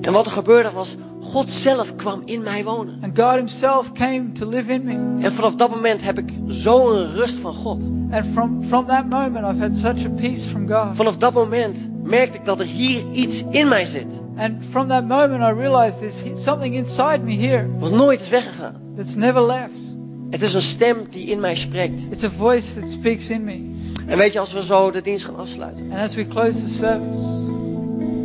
En 0.00 0.12
wat 0.12 0.26
er 0.26 0.32
gebeurde 0.32 0.70
was, 0.70 0.96
God 1.32 1.50
zelf 1.50 1.96
kwam 1.96 2.20
in 2.24 2.42
mij 2.42 2.64
wonen. 2.64 2.98
And 3.02 3.18
God 3.18 3.34
Himself 3.34 3.92
came 3.92 4.32
to 4.32 4.48
live 4.48 4.72
in 4.72 4.84
me. 4.84 5.22
En 5.24 5.32
vanaf 5.32 5.54
dat 5.54 5.70
moment 5.70 6.02
heb 6.02 6.18
ik 6.18 6.32
zo'n 6.46 7.12
rust 7.12 7.38
van 7.38 7.54
God. 7.54 7.80
And 8.10 8.26
from, 8.32 8.62
from 8.62 8.86
that 8.86 9.08
moment, 9.08 9.44
I've 9.46 9.60
had 9.60 9.72
such 9.74 10.04
a 10.06 10.08
peace 10.16 10.48
from 10.48 10.68
God. 10.68 10.96
Vanaf 10.96 11.16
dat 11.16 11.32
moment 11.34 11.76
merkte 12.02 12.38
ik 12.38 12.44
dat 12.44 12.60
er 12.60 12.66
hier 12.66 13.02
iets 13.12 13.42
in 13.50 13.68
mij 13.68 13.84
zit. 13.84 14.06
And 14.36 14.64
from 14.70 14.88
that 14.88 15.06
moment, 15.06 15.40
I 15.42 15.60
realized 15.60 15.98
there's 15.98 16.22
he- 16.22 16.36
something 16.36 16.74
inside 16.74 17.18
me 17.24 17.34
here 17.36 17.66
Was 17.78 17.90
nooit 17.90 18.20
is 18.20 18.28
weggegaan. 18.28 18.74
that's 18.96 19.14
never 19.14 19.42
left. 19.42 19.96
Het 20.30 20.42
is 20.42 20.54
een 20.54 20.60
stem 20.62 20.96
die 21.10 21.26
in 21.26 21.40
mij 21.40 21.54
spreekt. 21.54 22.00
It's 22.10 22.24
a 22.24 22.30
voice 22.36 22.80
that 22.80 22.90
speaks 22.90 23.30
in 23.30 23.44
me. 23.44 23.74
En 24.06 24.18
weet 24.18 24.32
je, 24.32 24.38
als 24.38 24.52
we 24.52 24.62
zo 24.62 24.90
de 24.90 25.00
dienst 25.00 25.24
gaan 25.24 25.36
afsluiten, 25.36 25.90
And 25.92 26.00
as 26.00 26.14
we 26.14 26.26
close 26.26 26.62
the 26.62 26.68
service, 26.68 27.22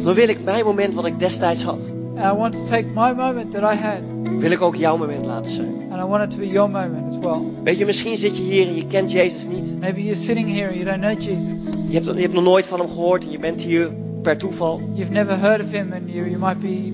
dan 0.03 0.13
wil 0.13 0.27
ik 0.27 0.43
mijn 0.43 0.65
moment 0.65 0.93
wat 0.93 1.05
ik 1.05 1.19
destijds 1.19 1.63
had, 1.63 1.79
I 2.23 2.31
want 2.35 2.53
to 2.53 2.63
take 2.63 2.85
my 2.85 3.13
moment 3.13 3.51
that 3.51 3.73
I 3.73 3.77
had, 3.77 3.99
wil 4.39 4.51
ik 4.51 4.61
ook 4.61 4.75
jouw 4.75 4.97
moment 4.97 5.25
laten 5.25 5.51
zijn. 5.51 5.81
and 5.91 6.01
I 6.01 6.05
want 6.05 6.23
it 6.23 6.31
to 6.31 6.37
be 6.37 6.47
your 6.47 6.69
moment 6.69 7.13
as 7.13 7.17
well. 7.19 7.39
Weet 7.63 7.77
je, 7.77 7.85
misschien 7.85 8.15
zit 8.15 8.37
je 8.37 8.43
hier 8.43 8.67
en 8.67 8.75
je 8.75 8.87
kent 8.87 9.11
Jezus 9.11 9.45
niet. 9.47 9.79
Maybe 9.79 10.01
you're 10.01 10.15
sitting 10.15 10.49
here 10.49 10.67
and 10.67 10.75
you 10.75 10.85
don't 10.85 11.01
know 11.01 11.19
Jesus. 11.19 11.63
Je 11.89 11.93
hebt, 11.93 12.05
je 12.05 12.21
hebt 12.21 12.33
nog 12.33 12.43
nooit 12.43 12.67
van 12.67 12.79
hem 12.79 12.87
gehoord 12.87 13.23
en 13.23 13.31
je 13.31 13.39
bent 13.39 13.61
hier 13.61 13.89
per 14.21 14.37
toeval. 14.37 14.81
You've 14.93 15.11
never 15.11 15.39
heard 15.39 15.63
of 15.63 15.71
him, 15.71 15.93
and 15.93 16.01
you, 16.05 16.29
you 16.29 16.37
might 16.39 16.59
be, 16.59 16.93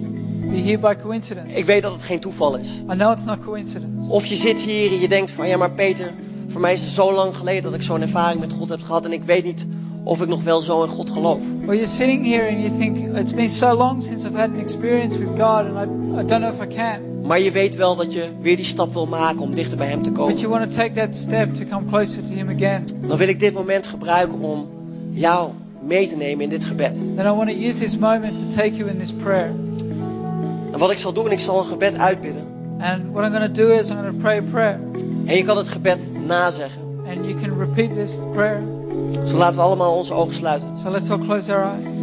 be 0.51 0.61
here 0.61 0.77
by 0.79 0.95
coincidence. 1.01 1.57
Ik 1.57 1.65
weet 1.65 1.81
dat 1.81 1.91
het 1.91 2.01
geen 2.01 2.19
toeval 2.19 2.55
is. 2.57 2.67
I 2.67 2.95
know 2.95 3.11
it's 3.11 3.25
not 3.25 3.37
coincidence. 3.45 4.11
Of 4.11 4.25
je 4.25 4.35
zit 4.35 4.59
hier 4.59 4.91
en 4.91 4.99
je 4.99 5.07
denkt 5.07 5.31
van, 5.31 5.47
ja 5.47 5.57
maar 5.57 5.71
Peter, 5.71 6.13
voor 6.47 6.61
mij 6.61 6.73
is 6.73 6.79
het 6.79 6.89
zo 6.89 7.13
lang 7.13 7.35
geleden 7.35 7.63
dat 7.63 7.73
ik 7.73 7.81
zo'n 7.81 8.01
ervaring 8.01 8.39
met 8.39 8.53
God 8.53 8.69
heb 8.69 8.81
gehad 8.81 9.05
en 9.05 9.11
ik 9.13 9.23
weet 9.23 9.43
niet 9.43 9.65
of 10.07 10.21
ik 10.21 10.27
nog 10.27 10.43
wel 10.43 10.61
zo 10.61 10.83
in 10.83 10.89
God 10.89 11.09
geloof. 11.09 11.43
Or 11.67 11.73
you're 11.73 11.87
sitting 11.87 12.25
here 12.25 12.49
and 12.49 12.59
you 12.61 12.77
think, 12.79 13.17
it's 13.17 13.33
been 13.33 13.49
so 13.49 13.77
long 13.77 14.03
since 14.03 14.27
I've 14.27 14.37
had 14.39 14.49
an 14.49 14.59
experience 14.59 15.17
with 15.17 15.27
God, 15.27 15.65
and 15.65 15.77
I, 15.77 16.21
I 16.21 16.25
don't 16.25 16.41
know 16.41 16.53
if 16.53 16.61
I 16.61 16.67
can. 16.75 16.99
Maar 17.23 17.39
je 17.39 17.51
weet 17.51 17.75
wel 17.75 17.95
dat 17.95 18.13
je 18.13 18.23
weer 18.41 18.55
die 18.55 18.65
stap 18.65 18.93
wil 18.93 19.05
maken 19.07 19.39
om 19.41 19.55
dichter 19.55 19.77
bij 19.77 19.87
hem 19.87 20.01
te 20.01 20.09
But 20.09 20.19
komen. 20.19 20.37
you 20.37 20.49
want 20.49 20.71
to 20.71 20.77
take 20.77 20.93
that 20.93 21.15
step 21.15 21.53
to 21.55 21.65
come 21.69 21.85
closer 21.85 22.23
to 22.23 22.33
Him 22.33 22.49
again. 22.49 22.83
Dan 23.07 23.17
wil 23.17 23.27
ik 23.27 23.39
dit 23.39 23.53
moment 23.53 23.87
gebruiken 23.87 24.39
om 24.39 24.67
jou 25.09 25.51
mee 25.81 26.09
te 26.09 26.15
nemen 26.15 26.43
in 26.43 26.49
dit 26.49 26.63
gebed. 26.63 26.93
Then 27.15 27.25
I 27.25 27.29
want 27.29 27.49
to 27.49 27.55
use 27.55 27.79
this 27.79 27.97
moment 27.97 28.33
to 28.35 28.55
take 28.55 28.75
you 28.75 28.89
in 28.89 28.97
this 28.97 29.13
prayer. 29.13 29.51
En 30.71 30.79
wat 30.79 30.91
ik 30.91 30.97
zal 30.97 31.13
doen, 31.13 31.31
ik 31.31 31.39
zal 31.39 31.59
een 31.59 31.65
gebed 31.65 31.97
uitbidden. 31.97 32.43
And 32.79 33.01
what 33.11 33.25
I'm 33.25 33.31
going 33.31 33.53
to 33.53 33.61
do 33.63 33.69
is 33.69 33.89
I'm 33.89 33.97
going 33.97 34.13
to 34.13 34.19
pray 34.21 34.37
a 34.37 34.41
prayer. 34.51 34.79
En 35.25 35.35
je 35.35 35.43
kan 35.43 35.57
het 35.57 35.67
gebed 35.67 35.99
nazeggen. 36.27 36.81
And 37.07 37.25
you 37.25 37.35
can 37.41 37.59
repeat 37.59 37.95
this 37.95 38.11
prayer. 38.33 38.61
Zo 39.25 39.37
laten 39.37 39.55
we 39.57 39.61
allemaal 39.65 39.93
onze 39.95 40.13
ogen 40.13 40.35
sluiten. 40.35 40.67
So 40.79 40.89
let's 40.89 41.09
all 41.09 41.17
close 41.17 41.53
our 41.55 41.63
eyes. 41.63 41.93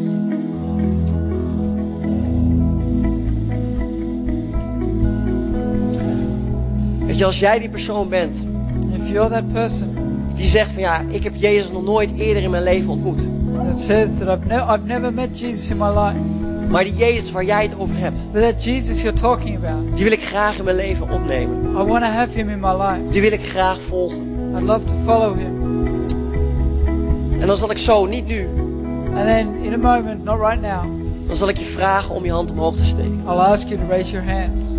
Weet 7.07 7.19
je, 7.19 7.25
als 7.25 7.39
jij 7.39 7.59
die 7.59 7.69
persoon 7.69 8.09
bent 8.09 8.35
If 8.97 9.09
you're 9.09 9.31
that 9.31 9.53
person 9.53 9.97
die 10.35 10.47
zegt 10.47 10.71
van 10.71 10.81
ja, 10.81 11.01
ik 11.09 11.23
heb 11.25 11.33
Jezus 11.37 11.71
nog 11.71 11.85
nooit 11.85 12.13
eerder 12.17 12.43
in 12.43 12.51
mijn 12.51 12.63
leven 12.63 12.91
ontmoet. 12.91 13.21
that 13.67 13.81
says 13.81 14.19
that 14.19 14.29
I've, 14.29 14.47
ne- 14.47 14.75
I've 14.75 14.87
never 14.87 15.13
met 15.13 15.39
Jesus 15.41 15.71
in 15.71 15.77
my 15.77 15.89
life, 15.89 16.19
Maar 16.69 16.85
die 16.85 16.95
Jezus 16.95 17.31
waar 17.31 17.45
jij 17.45 17.63
het 17.63 17.79
over 17.79 17.99
hebt, 17.99 18.33
but 18.33 18.43
that 18.43 18.65
Jesus 18.65 19.03
you're 19.03 19.21
talking 19.21 19.57
about, 19.57 19.95
die 19.95 20.05
wil 20.05 20.13
ik 20.13 20.25
graag 20.25 20.59
in 20.59 20.65
mijn 20.65 20.77
leven 20.77 21.11
opnemen. 21.11 21.71
I 21.71 21.85
want 21.85 22.05
to 22.05 22.11
have 22.11 22.37
him 22.39 22.49
in 22.49 22.61
my 22.61 22.73
life. 22.73 23.11
Die 23.13 23.21
wil 23.21 23.33
ik 23.33 23.47
graag 23.47 23.81
volgen. 23.81 24.19
I'd 24.57 24.63
love 24.63 24.85
to 24.85 24.95
follow 25.05 25.37
him. 25.37 25.64
En 27.45 27.51
dan 27.51 27.59
zal 27.59 27.71
ik 27.71 27.79
zo, 27.79 28.07
niet 28.07 28.27
nu, 28.27 28.49
And 29.17 29.27
then 29.27 29.55
in 29.55 29.73
a 29.73 29.77
moment, 29.77 30.25
not 30.25 30.39
right 30.39 30.61
now, 30.61 30.85
dan 31.27 31.37
zal 31.37 31.49
ik 31.49 31.59
je 31.59 31.65
vragen 31.65 32.15
om 32.15 32.25
je 32.25 32.31
hand 32.31 32.51
omhoog 32.51 32.77
te 32.77 32.85
steken. 32.85 33.23
I'll 33.27 33.39
ask 33.39 33.69
you 33.69 33.81
to 33.81 33.87
raise 33.89 34.11
your 34.11 34.33
hands. 34.33 34.77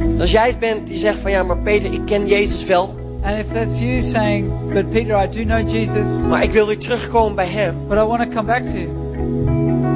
En 0.00 0.20
als 0.20 0.30
jij 0.30 0.46
het 0.46 0.58
bent 0.58 0.86
die 0.86 0.96
zegt 0.96 1.18
van 1.18 1.30
ja, 1.30 1.42
maar 1.42 1.58
Peter, 1.58 1.92
ik 1.92 2.00
ken 2.06 2.26
Jezus 2.26 2.64
wel, 2.64 2.94
And 3.22 3.38
if 3.38 3.52
that's 3.52 3.78
you 3.78 4.02
saying, 4.02 4.72
but 4.72 4.90
Peter, 4.90 5.24
I 5.24 5.28
do 5.28 5.44
know 5.44 5.70
Jesus, 5.70 6.22
maar 6.28 6.42
ik 6.42 6.50
wil 6.50 6.66
weer 6.66 6.78
terugkomen 6.78 7.34
bij 7.34 7.46
hem, 7.46 7.76
but 7.88 7.98
I 7.98 8.02
want 8.02 8.22
to 8.22 8.28
come 8.28 8.46
back 8.46 8.62
to 8.62 8.74
him, 8.74 8.90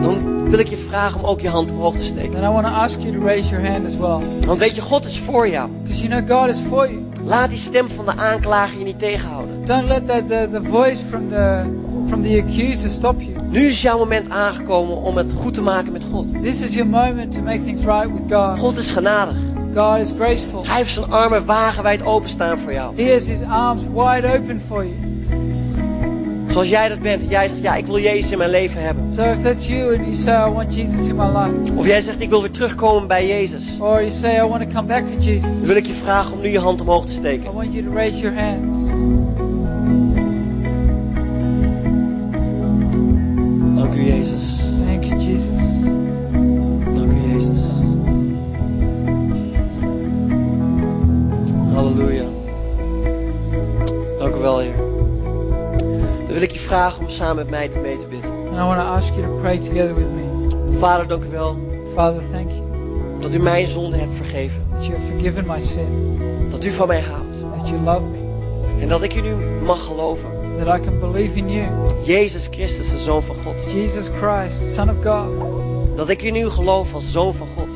dan 0.03 0.51
wil 0.51 0.59
ik 0.59 0.69
je 0.69 0.77
vragen 0.77 1.21
om 1.21 1.27
ook 1.27 1.41
je 1.41 1.49
hand 1.49 1.73
omhoog 1.73 1.97
te 1.97 2.05
steken. 2.05 2.31
then 2.31 2.45
I 2.45 2.53
want 2.53 2.67
to 2.67 2.73
ask 2.73 3.01
you 3.01 3.13
to 3.13 3.25
raise 3.25 3.49
your 3.49 3.69
hand 3.71 3.87
as 3.87 3.97
well. 3.97 4.19
Want 4.47 4.59
weet 4.59 4.75
je, 4.75 4.81
God 4.81 5.05
is 5.05 5.19
voor 5.19 5.49
jou. 5.49 5.71
Because 5.83 6.07
you 6.07 6.23
know 6.23 6.41
God 6.41 6.49
is 6.49 6.61
for 6.61 6.91
you. 6.91 7.12
Laat 7.25 7.49
die 7.49 7.59
stem 7.59 7.89
van 7.89 8.05
de 8.05 8.17
aanklager 8.17 8.79
je 8.79 8.85
niet 8.85 8.99
tegenhouden. 8.99 9.65
Don't 9.65 9.89
let 9.89 10.09
the, 10.09 10.25
the, 10.29 10.49
the 10.53 10.63
voice 10.63 11.07
from 11.07 11.29
the, 11.29 11.63
from 12.09 12.23
the 12.23 12.43
accuser 12.47 12.91
stop 12.91 13.21
you. 13.21 13.35
Nu 13.51 13.61
is 13.61 13.83
jouw 13.83 13.99
moment 13.99 14.31
aangekomen 14.31 14.97
om 14.97 15.17
het 15.17 15.33
goed 15.37 15.55
te 15.55 15.63
maken 15.63 15.93
met 15.93 16.07
God. 16.13 16.43
This 16.43 16.63
is 16.63 16.75
your 16.75 16.91
moment 16.91 17.33
to 17.33 17.43
make 17.43 17.65
things 17.65 17.85
right 17.85 18.13
with 18.13 18.33
God. 18.33 18.59
God 18.59 18.77
is 18.77 18.91
genadig. 18.91 19.37
God 19.75 19.99
is 19.99 20.13
graceful. 20.17 20.67
Hij 20.67 20.77
heeft 20.77 20.93
zijn 20.93 21.11
armen 21.11 21.45
wagenwijd 21.45 22.03
openstaan 22.03 22.59
voor 22.59 22.73
jou. 22.73 23.03
He 23.03 23.13
has 23.13 23.27
his 23.27 23.43
arms 23.43 23.83
wide 23.83 24.39
open 24.39 24.61
for 24.61 24.85
you. 24.85 25.12
Zoals 26.53 26.69
jij 26.69 26.89
dat 26.89 27.01
bent. 27.01 27.23
Jij 27.29 27.49
zegt, 27.49 27.63
ja, 27.63 27.75
ik 27.75 27.87
wil 27.87 27.99
Jezus 27.99 28.31
in 28.31 28.39
mijn 28.39 28.51
leven 28.51 28.83
hebben. 28.83 29.11
So 29.11 29.23
if 29.23 29.43
that's 29.43 29.67
you 29.67 29.97
and 29.97 30.05
you 30.05 30.15
say, 30.15 30.49
I 30.49 30.53
want 30.53 30.75
Jesus 30.75 31.07
in 31.07 31.17
my 31.17 31.25
life, 31.27 31.73
Of 31.77 31.87
jij 31.87 32.01
zegt, 32.01 32.21
ik 32.21 32.29
wil 32.31 32.41
weer 32.41 32.51
terugkomen 32.51 33.09
bij 33.09 33.27
Jezus. 33.27 33.63
or 33.79 33.99
you 33.99 34.11
say, 34.11 34.37
I 34.37 34.49
want 34.49 34.63
to 34.63 34.69
come 34.77 34.87
back 34.89 35.07
to 35.07 35.15
Dan 35.15 35.23
Jesus, 35.25 35.67
wil 35.67 35.77
ik 35.77 35.87
je 35.87 35.93
vragen 36.03 36.33
om 36.33 36.41
nu 36.41 36.49
je 36.49 36.59
hand 36.59 36.81
omhoog 36.81 37.05
te 37.07 37.13
I 37.13 37.15
steken. 37.15 37.53
want 37.55 37.73
you 37.73 37.85
to 37.85 37.93
raise 37.93 38.19
your 38.21 38.41
hands. 38.41 38.92
Samen 57.33 57.45
met 57.51 57.51
mij 57.51 57.69
dit 57.69 57.83
mee 57.83 57.97
te 57.97 58.07
bidden. 58.07 58.31
And 58.31 58.57
I 58.59 58.63
want 58.65 58.81
to 58.81 58.87
ask 58.87 59.15
you 59.15 59.27
to 59.27 59.41
pray 59.41 59.59
together 59.59 59.95
with 59.95 60.07
me. 60.11 60.79
Vader, 60.79 61.07
dank 61.07 61.25
u 61.25 61.29
wel 61.31 61.57
Father, 61.95 62.23
thank 62.33 62.51
you 62.51 62.63
dat 63.21 63.35
u 63.35 63.39
mijn 63.39 63.67
zonde 63.67 63.97
hebt 63.97 64.13
vergeven. 64.17 64.67
that 64.75 64.87
you 64.87 64.99
have 64.99 65.13
forgiven 65.13 65.45
my 65.47 65.61
sin, 65.61 66.19
Dat 66.51 66.65
u 66.65 66.71
van 66.71 66.87
mij 66.89 67.01
houdt. 67.01 67.57
that 67.59 67.69
you 67.69 67.81
love 67.81 68.01
me, 68.01 68.19
En 68.81 68.89
dat 68.89 69.03
ik 69.03 69.13
in 69.15 69.25
u 69.25 69.35
mag 69.65 69.85
geloven. 69.85 70.29
that 70.59 70.79
I 70.79 70.85
can 70.85 70.99
believe 71.01 71.37
in 71.39 71.49
you, 71.51 71.67
Jezus 72.05 72.49
Christus, 72.51 72.91
de 72.91 72.99
Zoon 72.99 73.23
van 73.23 73.35
God. 73.45 73.73
Jesus 73.73 74.09
Christ, 74.21 74.73
Son 74.75 74.91
of 74.91 74.97
God. 75.05 75.97
Dat 75.97 76.09
ik 76.09 76.23
in 76.23 76.37
u 76.37 76.49
geloof 76.49 76.95
als 76.95 77.11
Zoon 77.13 77.33
van 77.35 77.47
God. 77.57 77.69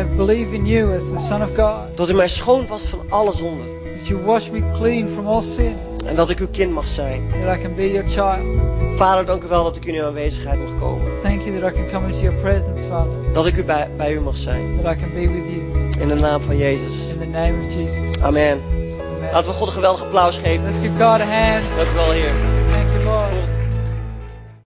I 0.00 0.04
believe 0.16 0.54
in 0.54 0.66
you 0.66 0.96
as 0.96 1.10
the 1.10 1.18
Son 1.18 1.42
of 1.42 1.48
God, 1.56 1.96
Dat 1.96 2.10
u 2.10 2.14
mij 2.14 2.28
schoon 2.28 2.66
was 2.66 2.82
van 2.82 2.98
alle 3.08 3.32
zonde. 3.32 3.64
that 3.96 4.06
you 4.06 4.24
wash 4.24 4.50
me 4.50 4.62
clean 4.72 5.08
from 5.08 5.26
all 5.26 5.40
sin, 5.42 5.76
En 6.06 6.14
dat 6.16 6.30
ik 6.30 6.38
uw 6.38 6.48
kind 6.50 6.72
mag 6.72 6.86
zijn. 6.86 7.22
that 7.44 7.56
I 7.56 7.60
can 7.62 7.74
be 7.74 7.90
your 7.90 8.08
child. 8.08 8.60
Vader, 8.96 9.24
dank 9.26 9.42
u 9.44 9.46
wel 9.48 9.64
dat 9.64 9.76
ik 9.76 9.84
in 9.84 9.94
uw 9.94 10.04
aanwezigheid 10.04 10.58
mag 10.58 10.78
komen. 10.80 11.10
Thank 11.22 11.40
you 11.42 11.60
that 11.60 11.70
I 11.70 11.74
can 11.74 11.88
come 11.90 12.06
into 12.06 12.20
your 12.20 12.36
presence, 12.40 12.86
Father, 12.86 13.12
Dat 13.32 13.46
ik 13.46 13.56
u 13.56 13.64
bij, 13.64 13.88
bij 13.96 14.12
u 14.14 14.20
mag 14.20 14.36
zijn. 14.36 14.80
that 14.82 14.96
I 14.96 14.98
can 15.00 15.10
be 15.14 15.20
with 15.28 15.50
you. 15.50 16.00
In 16.00 16.08
de 16.08 16.14
naam 16.14 16.40
van 16.40 16.56
Jezus. 16.56 17.06
In 17.08 17.18
the 17.18 17.26
name 17.26 17.52
of 17.66 17.74
Jesus. 17.74 18.20
Amen. 18.22 18.60
Amen. 19.16 19.32
Laten 19.32 19.50
we 19.50 19.56
God 19.56 19.66
een 19.66 19.72
geweldig 19.72 20.02
applaus 20.02 20.38
geven. 20.38 20.64
Let's 20.64 20.78
give 20.78 20.90
God 20.90 21.00
a 21.20 21.24
hand. 21.24 21.76
Dank 21.76 21.88
u 21.90 21.94
wel, 21.94 22.10
Heer. 22.10 22.51